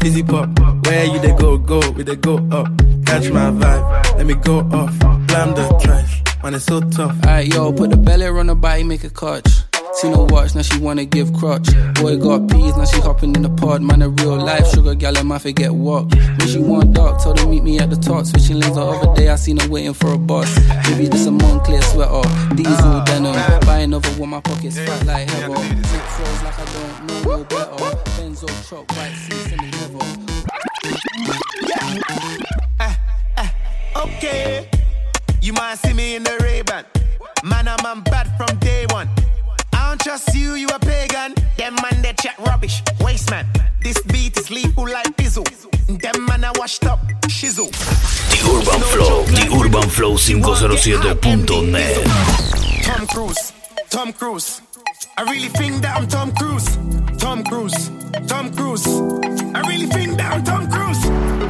fizzy 0.00 0.22
pop. 0.22 0.48
Where 0.86 1.06
you 1.06 1.18
they 1.18 1.32
go, 1.32 1.58
go, 1.58 1.80
we 1.96 2.04
they 2.04 2.14
go 2.14 2.36
up. 2.52 2.68
Catch 3.04 3.30
my 3.30 3.50
vibe, 3.50 3.97
let 4.18 4.26
me 4.26 4.34
go 4.34 4.58
off. 4.58 4.98
Blam 5.28 5.54
the 5.54 5.78
trash, 5.80 6.22
man, 6.42 6.54
it's 6.54 6.64
so 6.64 6.80
tough. 6.80 7.16
Alright, 7.24 7.54
yo, 7.54 7.72
put 7.72 7.90
the 7.90 7.96
belly 7.96 8.26
on 8.26 8.48
the 8.48 8.54
body, 8.54 8.82
make 8.84 9.04
a 9.04 9.10
catch. 9.10 9.48
See 9.94 10.10
no 10.10 10.26
watch, 10.28 10.54
now 10.54 10.62
she 10.62 10.78
wanna 10.78 11.04
give 11.04 11.32
crutch. 11.32 11.68
Boy 11.94 12.18
got 12.18 12.48
peas, 12.48 12.76
now 12.76 12.84
she 12.84 13.00
hopping 13.00 13.34
in 13.34 13.42
the 13.42 13.48
pod. 13.48 13.80
Man, 13.82 14.02
a 14.02 14.08
real 14.08 14.36
life 14.36 14.66
sugar 14.68 14.94
gal, 14.94 15.16
and 15.16 15.28
my 15.28 15.38
forget 15.38 15.72
what. 15.72 16.14
When 16.14 16.46
she 16.48 16.58
want 16.58 16.94
dark, 16.94 17.22
told 17.22 17.38
her 17.40 17.46
meet 17.46 17.62
me 17.62 17.78
at 17.78 17.90
the 17.90 17.96
top. 17.96 18.26
Switching 18.26 18.60
lanes 18.60 18.74
the 18.74 18.82
other 18.82 19.14
day, 19.14 19.28
I 19.28 19.36
seen 19.36 19.56
her 19.58 19.68
waiting 19.68 19.94
for 19.94 20.12
a 20.12 20.18
bus. 20.18 20.48
Maybe 20.90 21.06
this 21.06 21.26
a 21.26 21.30
Moncler 21.30 21.82
sweater, 21.82 22.22
diesel 22.54 23.02
denim. 23.04 23.34
Buying 23.66 23.94
over 23.94 24.10
with 24.20 24.28
my 24.28 24.40
pockets 24.40 24.78
fat 24.78 25.06
like 25.06 25.28
heaven. 25.30 25.56
Zip 25.56 26.02
froze 26.02 26.42
like 26.42 26.58
I 26.58 26.64
don't 26.72 27.06
know 27.06 27.36
no 27.38 27.44
better. 27.44 27.76
Benzo 28.18 28.48
truck, 28.68 28.90
white 28.96 29.14
seats 29.14 29.52
in 29.52 29.58
the 29.58 29.70
level. 29.78 30.06
Okay, 33.98 34.68
you 35.42 35.52
might 35.52 35.76
see 35.76 35.92
me 35.92 36.14
in 36.14 36.22
the 36.22 36.38
Ray-Ban. 36.42 36.84
Man, 37.44 37.68
I'm, 37.68 37.84
I'm 37.84 38.02
bad 38.02 38.28
from 38.36 38.58
day 38.58 38.86
one. 38.90 39.08
I 39.72 39.88
don't 39.88 40.00
trust 40.00 40.34
you, 40.34 40.54
you 40.54 40.68
a 40.68 40.78
pagan. 40.78 41.34
Them 41.56 41.74
man, 41.82 42.02
they 42.02 42.12
chat 42.14 42.38
rubbish. 42.38 42.82
Waste 43.00 43.30
man. 43.30 43.46
This 43.80 44.00
beat 44.02 44.36
is 44.36 44.50
lethal 44.50 44.84
like 44.84 45.16
Bizzle. 45.16 45.44
Them 46.00 46.26
man, 46.26 46.44
I 46.44 46.52
washed 46.56 46.84
up. 46.84 47.00
Shizzle. 47.28 47.70
The 48.30 48.38
Urban 48.50 48.80
Flow, 48.92 49.24
The 49.24 49.48
Urban 49.66 49.88
Flow 49.88 50.14
507.net. 50.16 52.06
Tom 52.84 53.06
Cruise, 53.06 53.52
Tom 53.90 54.12
Cruise. 54.12 54.60
I 55.16 55.22
really 55.22 55.48
think 55.48 55.82
that 55.82 55.96
I'm 55.96 56.08
Tom 56.08 56.32
Cruise. 56.32 56.76
Tom 57.18 57.44
Cruise, 57.44 57.90
Tom 58.26 58.52
Cruise. 58.52 58.86
I 58.86 59.60
really 59.68 59.86
think 59.86 60.16
that 60.18 60.32
I'm 60.32 60.44
Tom 60.44 60.70
Cruise. 60.70 61.02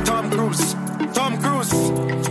Tom 0.06 0.30
Cruise, 0.30 0.74
Tom 1.14 1.38
Cruise. 1.40 2.27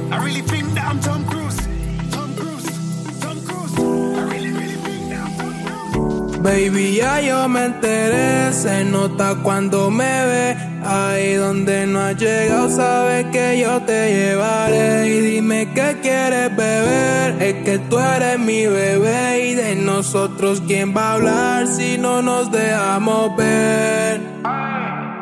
Baby, 6.48 6.96
ya 6.96 7.20
yo 7.20 7.50
me 7.50 7.66
enteré, 7.66 8.54
se 8.54 8.86
nota 8.86 9.36
cuando 9.44 9.92
me 9.92 10.26
ve. 10.26 10.56
Ahí 10.82 11.34
donde 11.34 11.86
no 11.86 12.00
has 12.00 12.16
llegado, 12.16 12.70
sabes 12.70 13.26
que 13.34 13.60
yo 13.60 13.82
te 13.82 14.14
llevaré. 14.14 15.10
Y 15.10 15.20
dime 15.20 15.68
qué 15.76 15.98
quieres 16.02 16.56
beber, 16.56 17.44
es 17.44 17.66
que 17.66 17.80
tú 17.90 18.00
eres 18.00 18.40
mi 18.40 18.66
bebé. 18.66 19.50
Y 19.50 19.56
de 19.56 19.76
nosotros, 19.76 20.64
¿quién 20.66 20.96
va 20.96 21.10
a 21.10 21.14
hablar 21.16 21.68
si 21.68 21.98
no 21.98 22.22
nos 22.22 22.50
dejamos 22.50 23.36
ver? 23.36 24.22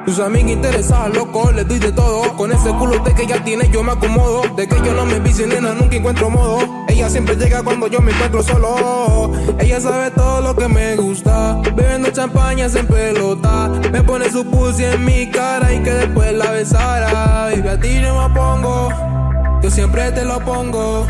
Tus 0.05 0.19
amigas 0.19 0.51
interesadas, 0.51 1.11
loco, 1.15 1.51
le 1.51 1.63
doy 1.63 1.79
de 1.79 1.91
todo. 1.91 2.37
Con 2.37 2.51
ese 2.51 2.69
culo 2.69 2.99
de 2.99 3.15
que 3.15 3.25
ya 3.25 3.43
tiene, 3.43 3.67
yo 3.71 3.81
me 3.81 3.93
acomodo. 3.93 4.43
De 4.55 4.67
que 4.67 4.75
yo 4.75 4.93
no 4.93 5.07
me 5.07 5.19
vicio, 5.19 5.47
nena, 5.47 5.73
nunca 5.73 5.95
encuentro 5.95 6.29
modo. 6.29 6.84
Ella 6.95 7.09
siempre 7.09 7.35
llega 7.35 7.61
cuando 7.61 7.87
yo 7.87 7.99
me 7.99 8.13
encuentro 8.13 8.41
solo. 8.41 9.29
Ella 9.59 9.81
sabe 9.81 10.11
todo 10.11 10.39
lo 10.39 10.55
que 10.55 10.69
me 10.69 10.95
gusta. 10.95 11.59
Bebiendo 11.75 12.09
champaña 12.09 12.67
en 12.67 12.87
pelota. 12.87 13.69
Me 13.91 14.01
pone 14.01 14.31
su 14.31 14.45
pussy 14.45 14.85
en 14.85 15.03
mi 15.03 15.29
cara 15.29 15.73
y 15.73 15.83
que 15.83 15.91
después 15.91 16.31
la 16.31 16.51
besara. 16.51 17.49
Baby, 17.53 17.67
a 17.67 17.79
ti 17.81 17.99
no 17.99 18.29
me 18.29 18.33
pongo. 18.33 19.59
Yo 19.61 19.69
siempre 19.69 20.09
te 20.13 20.23
lo 20.23 20.39
pongo. 20.39 21.05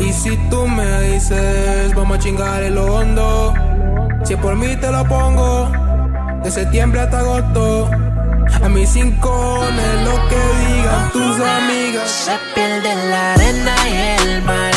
Y 0.00 0.12
si 0.12 0.36
tú 0.50 0.66
me 0.66 1.02
dices, 1.02 1.94
vamos 1.94 2.18
a 2.18 2.20
chingar 2.20 2.64
el 2.64 2.76
hondo. 2.76 3.54
Si 4.24 4.34
es 4.34 4.40
por 4.40 4.56
mí 4.56 4.74
te 4.74 4.90
lo 4.90 5.04
pongo. 5.04 5.70
De 6.42 6.50
septiembre 6.50 7.02
hasta 7.02 7.20
agosto. 7.20 7.88
A 8.60 8.68
mis 8.68 8.88
cinco 8.88 9.60
lo 10.04 10.28
que 10.28 10.40
digan 10.66 11.12
tus 11.12 11.40
amigas. 11.40 12.10
Se 12.10 12.32
pierde 12.56 13.08
la 13.08 13.34
arena 13.34 13.74
y 13.88 14.26
el 14.26 14.42
mar. 14.42 14.75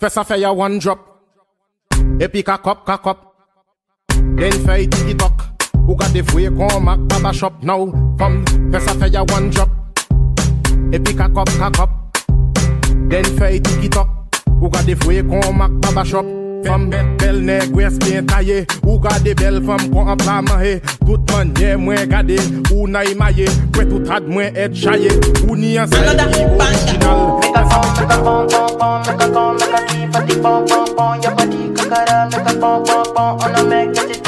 Press 0.00 0.16
a 0.16 0.24
fire 0.24 0.54
one 0.54 0.78
drop. 0.78 0.98
E 2.18 2.26
pick 2.26 2.48
a 2.48 2.56
cup, 2.56 2.86
cock 2.86 3.06
up. 3.06 3.34
Then 4.08 4.52
fire 4.64 4.86
tiki 4.86 5.12
talk. 5.12 5.42
Who 5.74 5.94
got 5.94 6.10
the 6.14 6.22
way 6.34 6.46
come 6.46 6.86
back 6.86 7.00
baba 7.00 7.34
shop 7.34 7.62
now? 7.62 7.84
From 8.16 8.42
press 8.70 8.86
a 8.86 8.94
fire 8.98 9.24
one 9.24 9.50
drop. 9.50 9.68
E 10.94 10.98
pick 10.98 11.20
a 11.20 11.28
cup, 11.28 11.48
cock 11.58 11.78
up. 11.80 11.90
Then 13.10 13.24
fire 13.36 13.58
tiki 13.58 13.90
talk. 13.90 14.08
Who 14.46 14.70
got 14.70 14.86
the 14.86 14.94
way 15.06 15.20
come 15.20 15.58
back 15.58 15.70
baba 15.82 16.08
shop? 16.08 16.24
Fam 16.64 16.90
bel 16.90 17.40
neg 17.40 17.74
wes 17.74 17.98
ben 17.98 18.26
taye 18.26 18.66
Ou 18.84 18.98
gade 19.00 19.34
bel 19.36 19.62
fam 19.64 19.80
kon 19.92 20.08
an 20.12 20.18
pla 20.20 20.40
manye 20.42 20.80
Tout 21.06 21.20
manye 21.32 21.76
mwen 21.76 22.08
gade 22.08 22.36
Ou 22.72 22.86
na 22.86 23.04
imaye 23.04 23.48
Kwe 23.72 23.86
tout 23.88 24.08
had 24.12 24.28
mwen 24.28 24.56
et 24.56 24.76
chaye 24.76 25.08
Ou 25.48 25.56
ni 25.56 25.78
an 25.80 25.88
sel 25.88 26.12
ki 26.20 26.44
original 26.44 27.39
Make 27.50 27.64
a 27.64 27.70
song, 27.70 27.82
make 27.98 28.12
a 28.14 28.22
make 29.02 29.20
a 29.20 29.28
go, 29.32 29.52
make 29.54 29.74
a 29.74 29.86
keep 29.88 30.12
deep 30.28 30.40
boom, 30.40 30.64
boom, 30.66 30.94
boom. 30.94 31.20
Your 31.20 31.34
body 31.34 31.68
kakara, 31.74 32.30
make 32.30 32.46
a 32.46 32.54
boom, 32.60 32.84
boom, 32.84 33.02
boom. 33.12 33.40
On 33.42 33.54
a 33.56 33.64
make 33.64 33.98
it. 33.98 34.22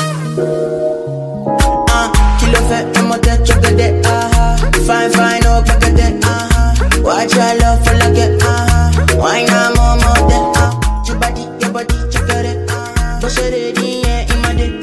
Ah, 1.89 2.11
kilo 2.41 2.59
fe, 2.67 2.83
I'm 2.99 3.13
a. 3.13 4.03
Ah, 4.07 4.57
fine, 4.87 5.11
fine, 5.13 5.43
oh, 5.47 5.63
back 5.63 5.79
that. 5.79 6.19
Ah, 6.25 6.75
watch 7.05 7.35
your 7.37 7.55
love 7.61 7.85
for 7.87 7.95
like. 7.95 8.43
Ah, 8.43 8.91
why 9.15 9.45
not 9.45 9.77
more, 9.77 9.97
more 10.03 10.53
ah. 10.57 11.05
Your 11.07 11.17
body, 11.21 11.43
your 11.61 11.71
body, 11.73 11.95
check 12.11 12.29
it. 12.29 12.69
Ah, 12.71 13.19
push 13.21 13.39
it 13.39 13.79
yeah, 13.79 14.35
in 14.35 14.43
my 14.43 14.53
day. 14.53 14.81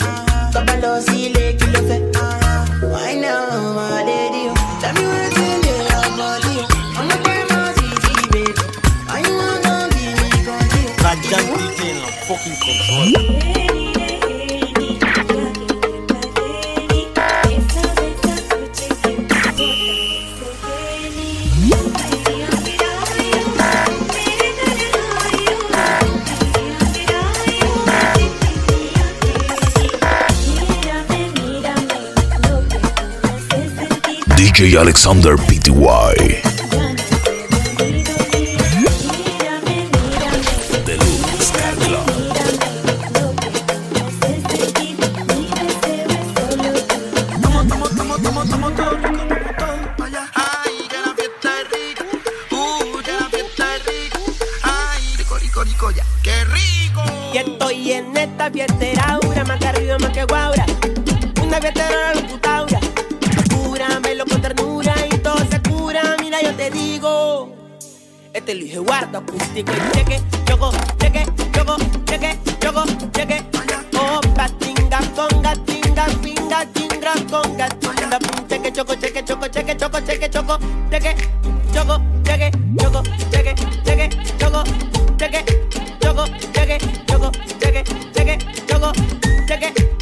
Kabalo, 0.54 1.02
see 1.02 1.34
DJ 34.60 34.78
Alexander 34.78 35.36
PTY. 35.38 36.39
reggae. 89.60 89.99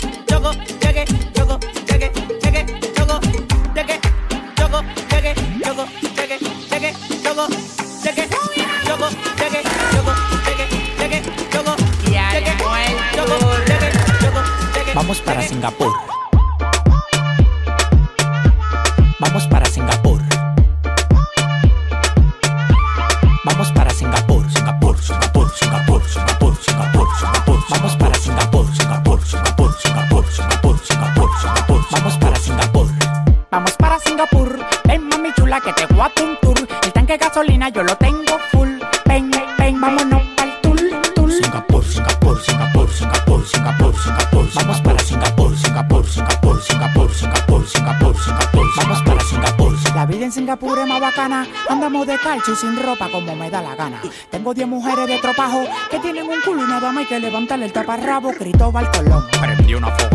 y 52.36 52.56
sin 52.56 52.76
ropa 52.76 53.08
como 53.10 53.36
me 53.36 53.50
da 53.50 53.62
la 53.62 53.76
gana. 53.76 54.02
Tengo 54.30 54.54
10 54.54 54.68
mujeres 54.68 55.08
de 55.08 55.18
tropajo 55.20 55.64
que 55.90 56.00
tienen 56.00 56.28
un 56.28 56.42
culo 56.42 56.64
y 56.64 56.68
nada 56.68 56.92
más 56.92 57.04
hay 57.04 57.06
que 57.06 57.20
levantarle 57.20 57.66
el 57.66 57.72
taparrabo. 57.72 58.32
Cristóbal 58.34 58.92
Colón. 58.92 59.26
Prendí 59.40 59.74
una 59.76 59.90
foto 59.92 60.07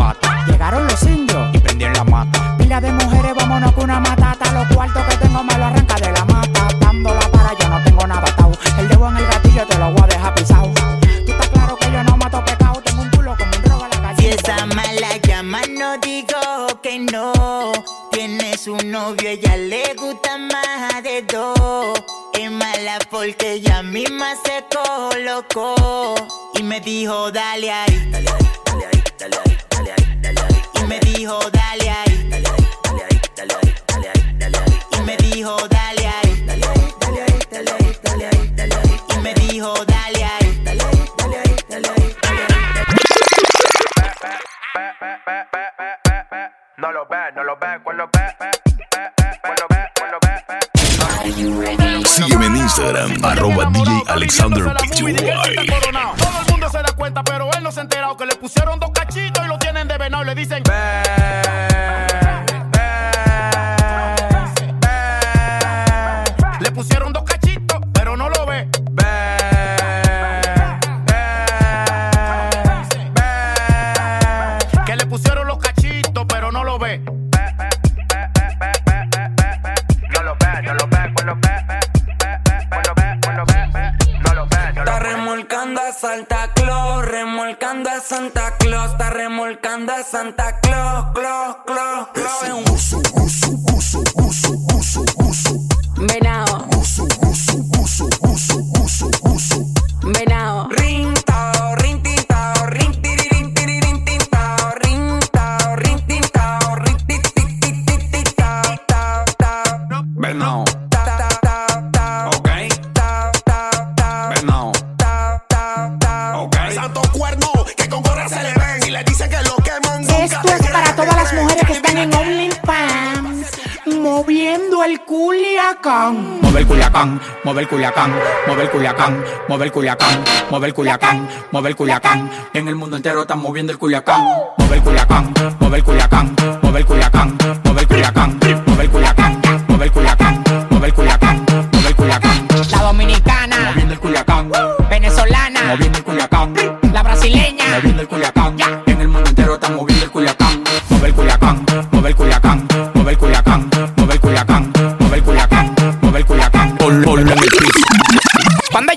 Culiacán. 125.72 126.40
Mover 126.42 126.66
Culiacán, 126.66 127.20
mover 127.44 127.68
Culiacán, 127.68 128.12
mover 128.46 128.70
Culiacán, 128.70 129.24
mover 129.48 129.72
Culiacán, 129.72 130.24
mover 130.50 130.74
Culiacán, 130.74 131.28
mover 131.50 131.76
Culiacán. 131.76 132.30
En 132.52 132.68
el 132.68 132.74
mundo 132.74 132.96
entero 132.96 133.22
están 133.22 133.38
moviendo 133.38 133.72
el 133.72 133.78
Culiacán. 133.78 134.22
Mover 134.58 134.82
Culiacán, 134.82 135.32
mover 135.60 135.82
Culiacán, 135.82 136.36
mover 136.62 136.84
Culiacán, 136.84 137.38
mover 137.64 137.86
Culiacán, 137.86 138.38
mover 138.66 138.90
Culiacán, 138.90 139.40
mover 139.68 139.90
Culiacán, 139.92 140.42
mover 140.68 140.92
Culiacán, 140.92 141.44
mover 141.72 141.94
Culiacán. 141.96 142.48
La 142.70 142.82
dominicana, 142.82 143.56
moviendo 143.70 143.94
el 143.94 144.00
Culiacán. 144.00 144.52
Venezolana, 144.90 145.60
moviendo 145.68 145.98
el 145.98 146.04
Culiacán. 146.04 146.54
La 146.92 147.02
brasileña, 147.02 147.64
moviendo 147.76 148.02
el 148.02 148.08
Culiacán. 148.08 148.41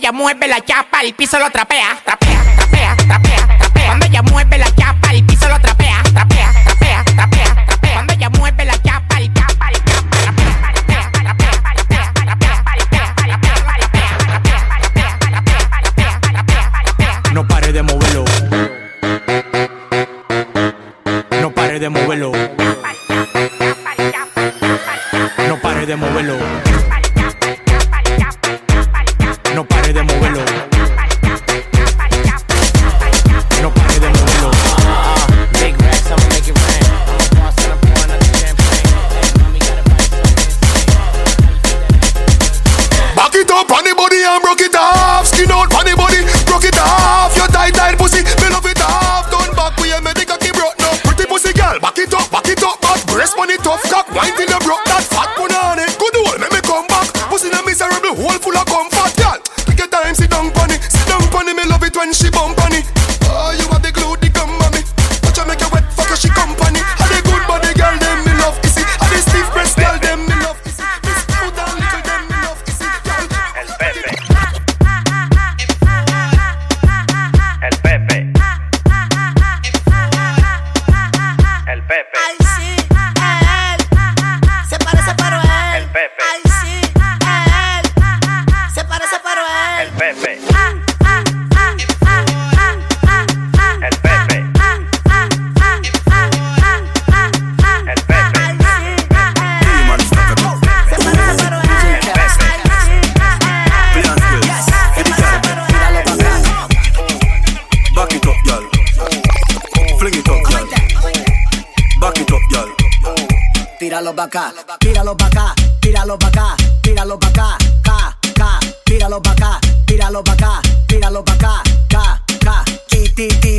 Ella 0.05 0.11
mueve 0.11 0.47
la 0.47 0.61
chapa, 0.61 1.01
el 1.01 1.15
piso 1.15 1.39
lo 1.39 1.49
trapea, 1.49 1.97
trapea, 2.05 2.39
trapea, 2.57 2.95
trapea, 2.95 3.57
trapea. 3.57 3.85
Cuando 3.87 4.05
ella 4.05 4.21
mueve 4.21 4.59
la 4.59 4.74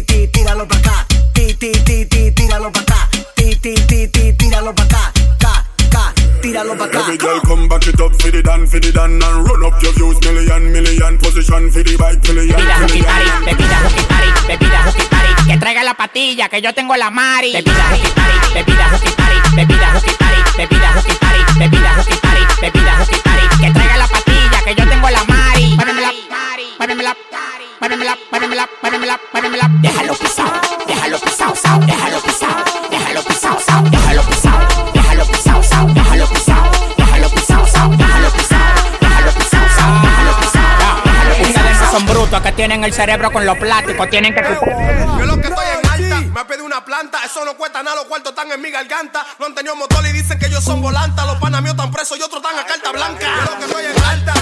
ti, 0.07 0.27
ti, 0.27 0.27
ti, 0.27 0.27
tíralo 0.33 0.67
pa' 0.67 0.77
acá, 0.77 1.07
ti, 1.35 1.55
ti, 1.55 1.73
ti, 1.85 2.07
ti, 2.07 2.31
tíralo 2.33 2.71
pa' 2.71 2.81
acá, 2.81 3.09
ti, 3.35 3.55
ti, 3.61 3.75
ti, 3.87 4.09
ti, 4.09 4.33
tíralo 4.39 4.73
pa' 4.75 4.85
acá, 4.85 5.13
ca, 5.39 5.65
ca, 5.91 6.13
tíralo 6.41 6.77
pa' 6.77 6.85
acá. 6.85 6.99
Every 7.01 7.19
girl 7.19 7.41
come 7.41 7.69
back 7.69 7.87
it 7.87 8.01
up 8.01 8.13
for 8.21 8.31
the 8.31 8.43
dan, 8.43 8.67
for 8.67 8.81
the 8.81 8.93
dan 8.93 9.23
And 9.23 9.47
run 9.47 9.65
up 9.65 9.83
your 9.83 9.93
views, 9.93 10.19
million, 10.25 10.73
million 10.73 11.19
Position 11.19 11.71
for 11.71 11.83
the 11.83 11.97
bike, 11.97 12.23
million, 12.29 12.57
Bebida 12.57 13.79
bebida 14.47 14.83
bebida. 14.85 15.47
Que 15.47 15.57
traiga 15.59 15.83
la 15.83 15.95
patilla, 15.95 16.49
que 16.49 16.61
yo 16.61 16.73
tengo 16.75 16.97
la 16.97 17.11
mari. 17.11 17.53
Bebida 17.53 17.75
party, 18.15 18.55
bebida 18.55 18.87
bebida 19.55 20.01
bebida 20.57 21.03
bebida 21.59 21.93
bebida. 22.61 22.95
Que 23.61 23.71
traiga 23.71 23.97
la 23.97 24.07
patilla, 24.07 24.63
que 24.65 24.75
yo 24.75 24.89
tengo 24.89 25.11
la 25.11 25.25
mari. 25.25 25.36
Muévemela. 26.87 27.17
Déjalo 29.83 30.15
pisado, 30.15 30.53
déjalo 30.87 31.19
pisado, 31.19 31.57
sao, 31.57 31.81
déjalo 31.81 32.21
pisado, 32.21 32.65
déjalo 32.91 33.23
pisado, 33.25 33.59
sao, 33.61 33.83
déjalo 33.83 34.23
pisado, 34.23 34.93
déjalo 34.95 35.27
pisado, 35.27 35.63
sao, 35.63 35.87
déjalo 35.89 36.27
pisado, 36.29 36.71
déjalo 36.97 37.31
pisado, 37.31 37.67
sao, 37.67 37.89
déjalo 37.91 38.31
pisado, 38.31 38.75
déjalo 39.01 39.31
pisado, 39.33 39.69
sao, 39.69 40.01
déjalo 40.03 40.33
pisado, 40.39 41.03
déjalo 41.03 41.35
pisado. 41.35 41.67
Ustedes 41.73 41.91
son 41.91 42.07
brutos 42.07 42.41
que 42.41 42.53
tienen 42.53 42.85
el 42.85 42.93
cerebro 42.93 43.33
con 43.33 43.45
los 43.45 43.59
plásticos, 43.59 44.09
tienen 44.09 44.33
que 44.33 44.43
Yo 44.43 45.27
lo 45.27 45.41
que 45.41 45.49
estoy 45.49 45.67
en 45.67 45.91
alta, 45.91 46.21
me 46.21 46.41
ha 46.41 46.47
pedido 46.47 46.67
una 46.67 46.85
planta, 46.85 47.19
eso 47.25 47.45
no 47.45 47.55
cuesta 47.57 47.83
nada, 47.83 47.97
los 47.97 48.05
cuartos 48.05 48.31
están 48.31 48.53
en 48.53 48.61
mi 48.61 48.71
garganta. 48.71 49.27
No 49.41 49.47
han 49.47 49.55
tenido 49.55 49.75
motor 49.75 50.07
y 50.07 50.13
dicen 50.13 50.39
que 50.39 50.47
ellos 50.47 50.63
son 50.63 50.81
volantas, 50.81 51.27
los 51.27 51.37
panas 51.39 51.63
míos 51.63 51.75
están 51.75 51.91
presos 51.91 52.17
y 52.19 52.23
otros 52.23 52.43
están 52.45 52.59
a 52.59 52.65
carta 52.65 52.93
blanca. 52.93 53.27
Yo 53.27 53.51
lo 53.51 53.59
que 53.59 53.65
estoy 53.65 53.85
en 53.87 54.05
alta, 54.05 54.35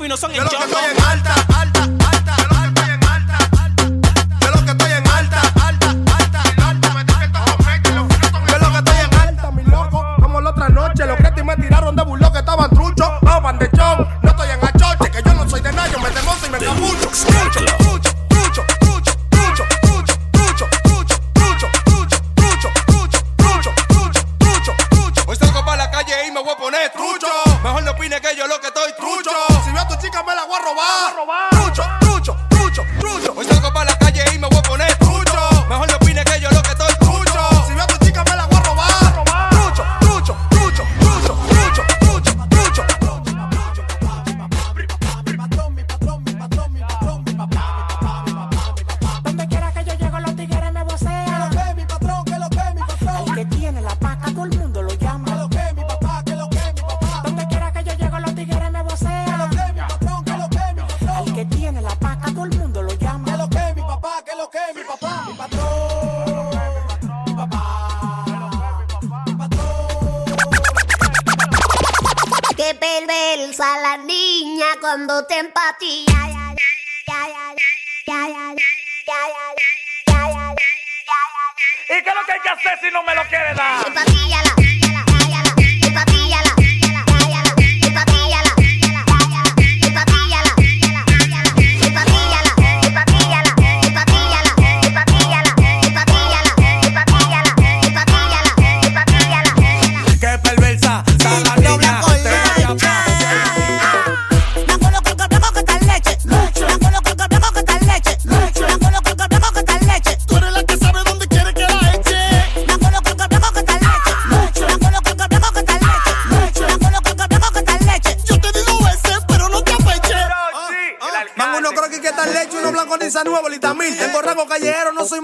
fui, 0.00 0.08
no 0.08 0.16
son 0.16 0.34
el. 0.34 0.40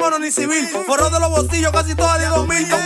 mono 0.06 0.18
ni 0.18 0.30
civil. 0.30 0.68
Forro 0.86 1.10
de 1.10 1.20
los 1.20 1.30
bolsillos, 1.30 1.72
casi 1.72 1.94
todas 1.94 2.20
de 2.20 2.26
2000. 2.26 2.85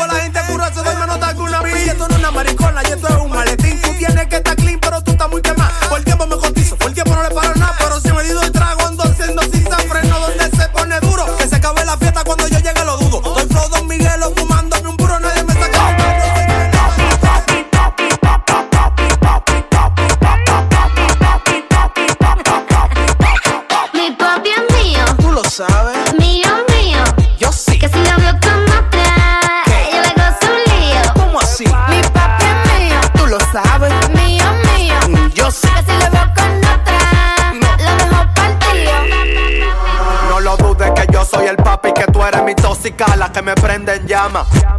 Yama. 44.21 44.70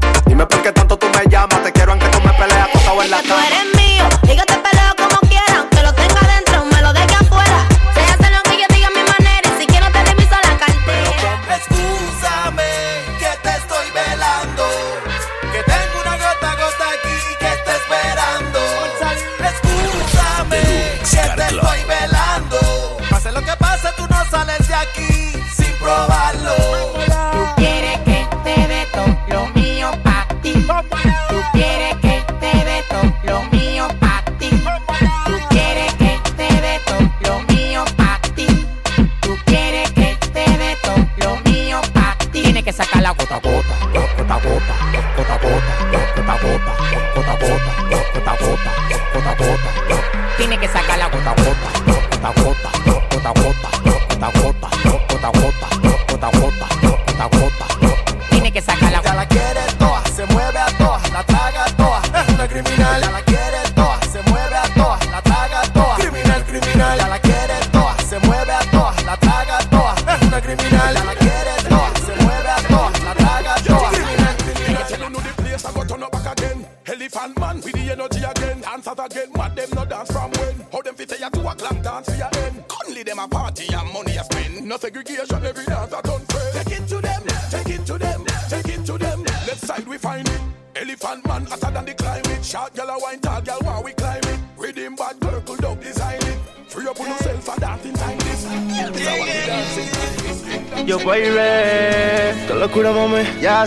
baby. 101.11 102.59
Locura, 102.59 102.91
mami. 102.91 103.23
Ya. 103.41 103.65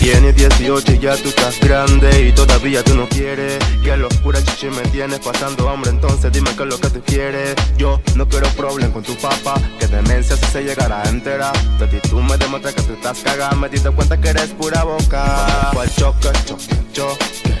Tienes 0.00 0.36
18 0.36 0.92
y 0.92 0.98
ya 0.98 1.16
tú 1.16 1.28
estás 1.28 1.60
grande. 1.60 2.28
Y 2.28 2.32
todavía 2.32 2.82
tú 2.82 2.94
no 2.94 3.06
quieres. 3.08 3.58
Que 3.82 3.96
los 3.96 4.14
puras 4.18 4.44
chichi 4.44 4.68
me 4.68 4.82
tienes 4.88 5.20
pasando 5.20 5.68
hambre. 5.68 5.90
Entonces 5.90 6.32
dime 6.32 6.50
qué 6.56 6.62
es 6.62 6.68
lo 6.68 6.78
que 6.78 6.90
tú 6.90 7.02
quieres. 7.02 7.54
Yo 7.76 8.00
no 8.16 8.26
quiero 8.26 8.48
problem 8.50 8.90
con 8.92 9.02
tu 9.02 9.14
papá. 9.16 9.54
Que 9.78 9.86
demencia 9.86 10.36
si 10.36 10.46
se 10.46 10.62
llegara 10.62 11.02
a 11.02 11.08
enterar. 11.08 11.54
Tu 11.78 12.08
tú 12.08 12.20
me 12.20 12.36
demuestra 12.38 12.72
que 12.72 12.82
tú 12.82 12.94
estás 12.94 13.18
cagada. 13.18 13.54
Me 13.54 13.68
diste 13.68 13.90
cuenta 13.90 14.18
que 14.18 14.28
eres 14.28 14.50
pura 14.50 14.82
boca. 14.84 15.24
Vamos 15.24 15.74
Pa'l 15.74 15.94
choque, 15.94 16.28
choque, 16.46 16.76
choque. 16.92 17.54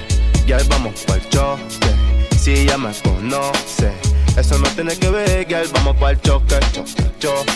Ya 0.46 0.58
vamos 0.68 1.00
pa'l 1.06 1.20
choque. 1.28 1.90
Si 2.38 2.66
ya 2.66 2.76
me 2.78 2.92
conoces. 3.02 4.13
Eso 4.36 4.58
no 4.58 4.68
tiene 4.70 4.96
que 4.98 5.08
ver, 5.10 5.46
girl, 5.46 5.68
vamos 5.72 5.96
pa'l 5.96 6.20
choque, 6.20 6.58
choque, 6.72 6.92
choque. 7.20 7.52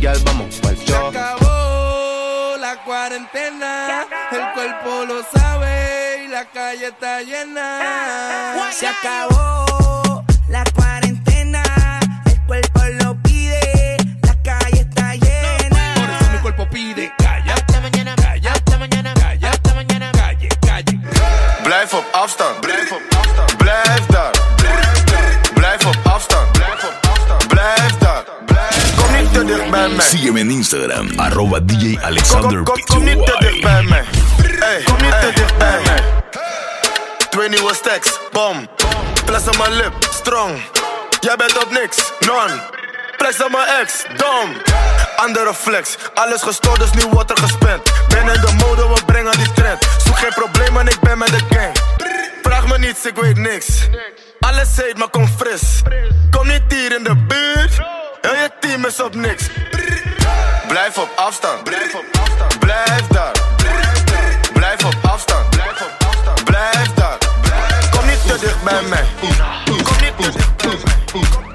Girl, 0.00 0.18
vamos 0.24 0.56
pa'l 0.56 0.76
choque. 0.84 1.12
Se 1.12 1.18
acabó 1.18 2.56
la 2.58 2.82
cuarentena, 2.84 4.06
el 4.32 4.52
cuerpo 4.52 5.04
lo 5.06 5.22
sabe 5.32 6.24
y 6.24 6.28
la 6.28 6.44
calle 6.46 6.86
está 6.88 7.22
llena. 7.22 7.78
Ah, 7.80 8.54
ah, 8.56 8.68
ah. 8.68 8.72
Se 8.72 8.86
acabó 8.88 10.24
la 10.48 10.64
cuarentena, 10.74 11.62
el 12.26 12.40
cuerpo 12.46 12.80
lo 13.04 13.14
pide, 13.22 13.96
la 14.22 14.34
calle 14.42 14.80
está 14.80 15.14
llena. 15.14 15.94
Por 15.94 16.10
eso 16.10 16.32
mi 16.32 16.38
cuerpo 16.38 16.68
pide 16.68 17.12
calla. 17.16 17.54
Hasta 17.54 17.80
mañana, 17.80 18.16
calla, 18.16 18.52
hasta 18.52 18.76
mañana, 18.76 19.14
calla, 19.14 19.50
hasta 19.50 19.74
mañana, 19.74 20.10
calle, 20.12 20.48
calle. 20.66 20.98
Blijf 21.62 21.94
op 21.94 22.04
afstand, 22.12 22.60
blijf 22.60 22.90
op 22.92 23.11
Sígueme 30.08 30.40
en 30.40 30.50
Instagram, 30.50 31.08
arroba 31.16 31.60
DJ 31.60 31.98
Alexander 32.02 32.62
Kom, 32.62 33.04
niet 33.04 33.26
te 33.26 33.36
dicht 33.38 33.60
bij 33.60 33.82
mij. 33.82 34.04
Kom 34.84 34.96
niet 35.02 35.20
te 35.20 35.30
dicht 35.34 35.58
bij 35.58 35.80
mij. 35.84 36.02
bom. 38.32 38.68
Mijn 39.58 39.72
lip, 39.72 39.92
strong. 40.10 40.60
Jij 41.20 41.36
bent 41.36 41.64
op 41.64 41.70
niks, 41.70 42.12
non. 42.18 42.60
Flex 43.16 43.42
aan 43.42 43.50
mijn 43.50 43.66
ex, 43.80 44.04
dom. 44.16 44.52
Andere 45.16 45.54
flex, 45.54 45.96
alles 46.14 46.42
gestoord, 46.42 46.80
dus 46.80 46.90
nu 46.90 47.10
wordt 47.10 47.30
er 47.30 47.36
gespend. 47.36 47.82
Ben 48.08 48.34
in 48.34 48.40
de 48.40 48.52
mode, 48.58 48.88
we 48.94 49.04
brengen 49.06 49.32
die 49.32 49.52
trend. 49.52 49.86
Zoek 50.04 50.18
geen 50.18 50.32
probleem, 50.34 50.76
en 50.76 50.86
ik 50.86 51.00
ben 51.00 51.18
met 51.18 51.28
de 51.28 51.40
gang. 51.50 51.76
Vraag 52.42 52.66
me 52.66 52.78
niets, 52.78 53.06
ik 53.06 53.14
weet 53.14 53.38
niks. 53.38 53.66
Alles 54.40 54.76
heet, 54.76 54.98
maar 54.98 55.10
kom 55.10 55.28
fris. 55.28 55.82
Kom 56.30 56.46
niet 56.46 56.62
hier 56.68 56.96
in 56.96 57.04
de 57.04 57.16
buurt. 57.16 58.01
Heel 58.22 58.34
je 58.34 58.50
team 58.60 58.84
is 58.84 59.00
op 59.00 59.14
niks. 59.14 59.48
Blijf 60.68 60.98
op 60.98 61.08
afstand. 61.16 61.64
Blijf 61.64 61.94
op 61.94 62.04
afstand. 62.20 62.58
Blijf 62.58 63.06
daar. 63.06 63.32
Blijf 64.52 64.84
op 64.84 64.96
afstand. 65.02 65.50
Blijf 65.50 65.80
op 65.80 66.06
afstand. 66.08 66.44
Blijf 66.44 66.92
daar. 66.94 67.18
Kom 67.90 68.06
niet 68.06 68.26
te 68.26 68.38
dicht 68.40 68.62
bij 68.62 68.82
mij. 68.82 69.04
Kom 69.64 69.96
niet 70.00 70.16
te 70.16 70.30
dicht 70.30 70.56
bij 70.56 70.78
mij. 70.84 71.51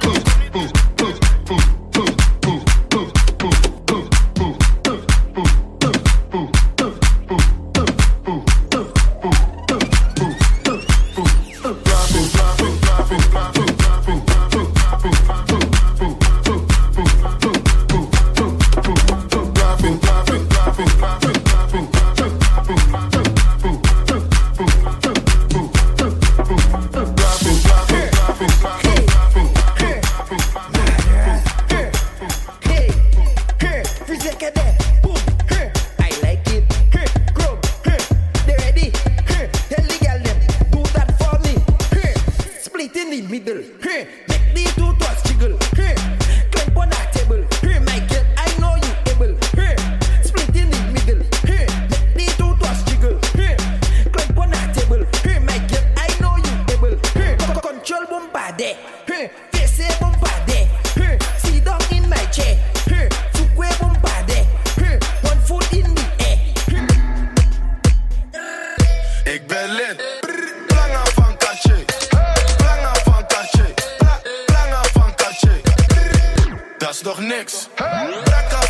toch 77.18 77.28
niks. 77.28 77.68
Hey. 77.76 78.14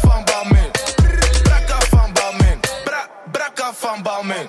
Van 0.01 0.23
Balmin. 0.23 0.71
Brakka 1.43 1.79
van 1.89 2.13
Balmin. 2.13 2.59
Bra 2.83 3.07
Brakka 3.31 3.73
van 3.73 4.03
Balmin. 4.03 4.47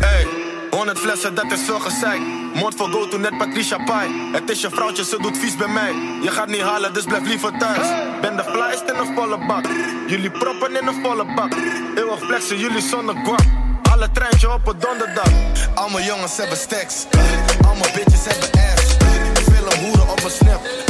Hey. 0.00 0.26
100 0.70 0.98
flessen, 0.98 1.34
dat 1.34 1.52
is 1.52 1.60
veel 1.60 1.78
gezeik. 1.78 2.20
Moord 2.54 2.74
voor 2.74 2.88
go 2.88 3.08
to 3.08 3.18
net 3.18 3.38
Patricia 3.38 3.84
Pai. 3.84 4.08
Het 4.32 4.50
is 4.50 4.60
je 4.60 4.70
vrouwtje, 4.70 5.04
ze 5.04 5.18
doet 5.20 5.38
vies 5.38 5.56
bij 5.56 5.68
mij. 5.68 5.92
Je 6.22 6.30
gaat 6.30 6.48
niet 6.48 6.60
halen, 6.60 6.94
dus 6.94 7.04
blijf 7.04 7.26
liever 7.26 7.58
thuis. 7.58 7.88
Ben 8.20 8.36
de 8.36 8.44
flyest 8.44 8.82
in 8.90 8.96
een 8.96 9.14
volle 9.14 9.46
bak. 9.46 9.64
Jullie 10.06 10.30
proppen 10.30 10.80
in 10.80 10.86
een 10.86 11.02
volle 11.02 11.34
bak. 11.34 11.52
Eeuwig 11.94 12.18
flexen, 12.18 12.58
jullie 12.58 12.82
zonder 12.82 13.14
kwam. 13.14 13.80
Alle 13.90 14.10
treintje 14.10 14.52
op 14.52 14.66
een 14.66 14.78
donderdag. 14.78 15.30
Alle 15.74 16.02
jongens 16.02 16.36
hebben 16.36 16.56
stacks. 16.56 17.06
allemaal 17.66 17.90
bitches 17.94 18.24
hebben 18.24 18.50
ass. 18.60 18.96
Veel 19.50 19.84
hoeren 19.84 20.08
op 20.08 20.24
een 20.24 20.30
snap. 20.30 20.87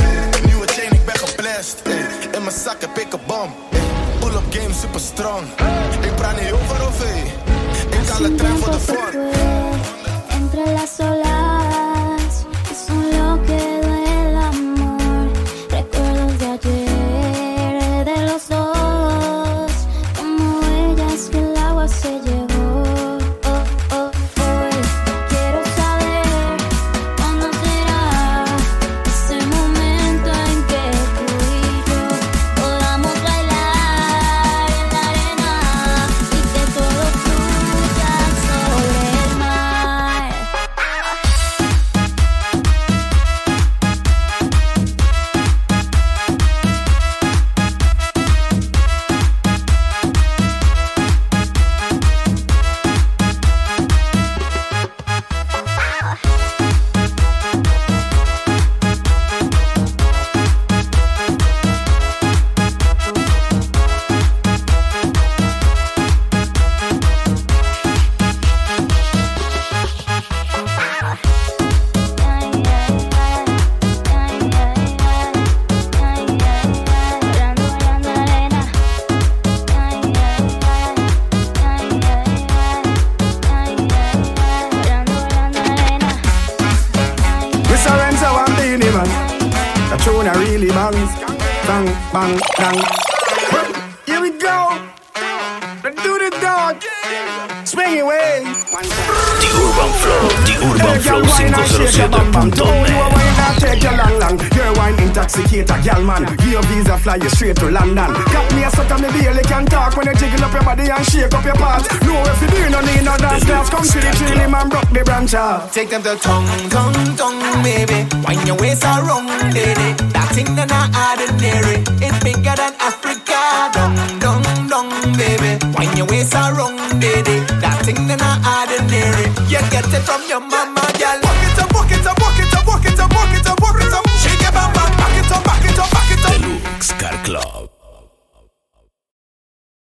stashed. 1.62 1.86
Ey. 1.86 1.92
Eh. 1.92 2.36
In 2.36 2.42
mijn 2.42 2.56
zakken 2.56 2.92
pik 2.92 3.12
een 3.12 3.20
bom. 3.26 3.54
Eh. 3.70 3.78
Pull-up 4.20 4.44
game 4.50 4.74
super 4.74 5.00
strong. 5.00 5.46
Ik 6.00 6.14
praat 6.14 6.40
niet 6.40 6.52
over 6.52 6.86
of 6.86 7.02
Ik 7.90 8.08
haal 8.08 8.22
het 8.22 8.38
trein 8.38 8.58
voor 8.58 8.72
de 8.72 8.80
fun. 8.80 9.20
Entre 10.28 10.72
las 10.72 10.98
olas. 11.00 11.27